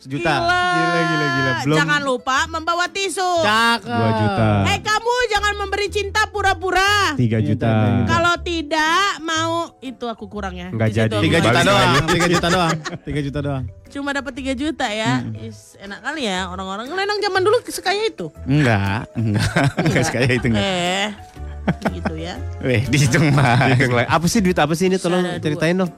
sejuta. 0.00 0.32
Gila. 0.32 0.64
Gila, 0.72 0.98
gila, 1.02 1.26
gila. 1.28 1.50
Belum- 1.60 1.78
Jangan 1.78 2.00
lupa 2.02 2.36
membawa 2.48 2.84
tisu. 2.86 3.30
Cakep. 3.40 3.84
Dua 3.86 4.10
juta. 4.16 4.48
Hei 4.64 4.78
kamu 4.80 5.12
jangan 5.28 5.54
memberi 5.56 5.86
cinta 5.86 6.20
pura-pura. 6.26 7.12
Tiga 7.14 7.38
juta. 7.38 7.70
Kalau 8.04 8.34
tidak 8.40 9.20
mau 9.20 9.76
itu 9.78 10.04
aku 10.04 10.24
kurangnya. 10.26 10.72
Nggak 10.72 10.88
Di 10.88 10.94
situ 10.94 11.04
jadi. 11.06 11.20
Tiga 11.20 11.38
juta 11.38 11.50
kurang. 11.54 11.68
doang, 11.68 11.92
tiga 12.08 12.26
juta 12.26 12.46
doang, 12.48 12.76
tiga 13.02 13.20
juta 13.20 13.40
doang. 13.40 13.64
Cuma 13.90 14.14
dapat 14.14 14.32
3 14.32 14.54
juta 14.54 14.86
ya. 14.86 15.18
Is, 15.36 15.74
enak 15.76 15.98
kali 16.00 16.22
ya 16.22 16.46
orang-orang. 16.46 16.86
Lenong 16.86 17.18
zaman 17.18 17.42
dulu 17.42 17.58
sekaya 17.66 18.06
itu. 18.06 18.30
Enggak, 18.46 19.10
enggak, 19.12 19.50
enggak 19.76 20.02
sekaya 20.08 20.30
itu 20.30 20.46
enggak. 20.46 20.62
Eh, 20.62 21.06
gitu 21.92 22.14
ya. 22.14 22.38
Weh, 22.62 22.86
dihitung 22.86 23.34
mah. 23.34 23.74
Apa 24.06 24.30
sih 24.30 24.38
duit 24.38 24.54
apa 24.54 24.72
sih 24.72 24.86
ini? 24.86 24.94
Tolong 24.94 25.42
ceritain 25.42 25.74
dong. 25.74 25.90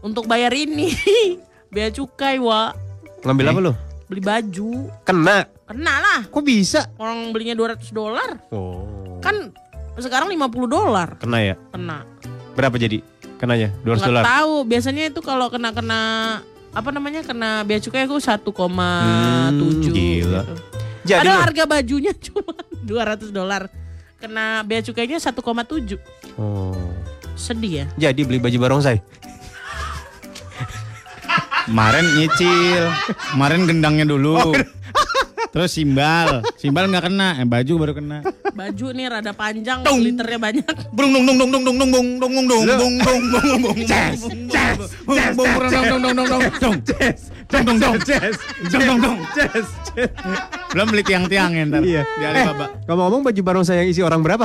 Untuk 0.00 0.24
bayar 0.24 0.56
ini, 0.56 0.88
bea 1.68 1.92
cukai, 1.92 2.40
wa. 2.40 2.72
Ngambil 3.22 3.46
apa 3.46 3.60
lu? 3.60 3.72
Beli 4.06 4.20
baju. 4.20 4.70
Kena. 5.02 5.44
Kena 5.64 5.94
lah. 5.98 6.20
Kok 6.24 6.42
bisa? 6.42 6.88
Orang 6.96 7.30
belinya 7.30 7.52
200 7.52 7.90
dolar. 7.90 8.40
Oh. 8.48 9.20
Kan 9.20 9.52
sekarang 9.96 10.30
50 10.30 10.38
dolar. 10.66 11.18
Kena 11.18 11.38
ya? 11.42 11.54
Kena. 11.68 12.06
Berapa 12.54 12.74
jadi? 12.74 13.04
Kenanya? 13.36 13.70
200 13.82 13.98
Nggak 13.98 14.08
dolar. 14.08 14.24
tahu. 14.24 14.54
Biasanya 14.64 15.02
itu 15.06 15.20
kalau 15.20 15.46
kena-kena 15.46 16.00
apa 16.68 16.88
namanya 16.90 17.22
kena 17.22 17.62
bea 17.62 17.78
cukai 17.78 18.04
aku 18.04 18.18
1,7 18.18 18.42
Hmm, 18.44 19.82
gila. 19.84 20.42
gitu. 20.42 20.54
Jadi 21.04 21.18
Padahal 21.18 21.38
lu- 21.38 21.44
harga 21.46 21.64
bajunya 21.64 22.12
cuma 22.26 22.52
200 22.80 23.30
dolar. 23.30 23.62
Kena 24.18 24.62
bea 24.62 24.80
cukainya 24.80 25.18
1,7. 25.18 25.98
Oh. 26.34 26.74
Sedih 27.34 27.72
ya. 27.72 28.10
Jadi 28.10 28.26
beli 28.26 28.38
baju 28.38 28.58
barongsai. 28.58 28.98
Kemarin 31.68 32.06
nyicil, 32.16 32.84
kemarin 33.30 33.60
gendangnya 33.64 34.04
dulu. 34.04 34.56
Terus 35.48 35.72
simbal, 35.72 36.44
simbal 36.56 36.88
nggak 36.88 37.08
kena, 37.08 37.40
eh, 37.40 37.46
baju 37.46 37.72
baru 37.78 37.92
kena. 37.94 38.20
Baju 38.52 38.86
nih 38.90 39.06
rada 39.08 39.32
panjang, 39.32 39.80
liternya 39.80 40.36
banyak. 40.36 40.64
Brung 40.92 41.08
dong 41.10 41.24
dong 41.24 41.36
dong 41.40 41.50
dong 41.50 41.62
dong 41.64 41.76
dong 41.76 41.90
dong 41.90 42.06
dong 42.20 42.44
dong 42.44 42.44
dong 42.44 42.64
dong 42.68 42.94
dong 43.00 43.24
dong 43.32 43.60
dong 43.64 43.78
Ces, 43.80 44.18
ces, 44.28 44.76
dong 45.08 45.32
dong 45.32 45.56
dong 45.56 45.84
dong 45.88 46.00
dong 46.04 46.14
dong 46.16 46.28
dong 46.28 46.52
dong 46.60 46.76
Ces, 46.84 47.18
dong 47.48 47.64
dong 47.64 47.78
dong 47.80 47.96
Ces, 48.04 48.36
dong 48.68 48.82
dong 48.84 48.98
dong 49.00 49.18
Ces, 49.32 49.66
ces. 49.88 50.10
Belum 50.68 50.86
beli 50.88 51.02
tiang-tiangnya 51.02 51.62
ntar 51.64 51.80
Iya. 51.80 52.02
di 52.04 52.24
Alibaba. 52.24 52.66
Ngomong-ngomong 52.84 53.22
baju 53.24 53.40
barongsai 53.40 53.80
yang 53.80 53.88
isi 53.88 54.04
orang 54.04 54.20
berapa? 54.20 54.44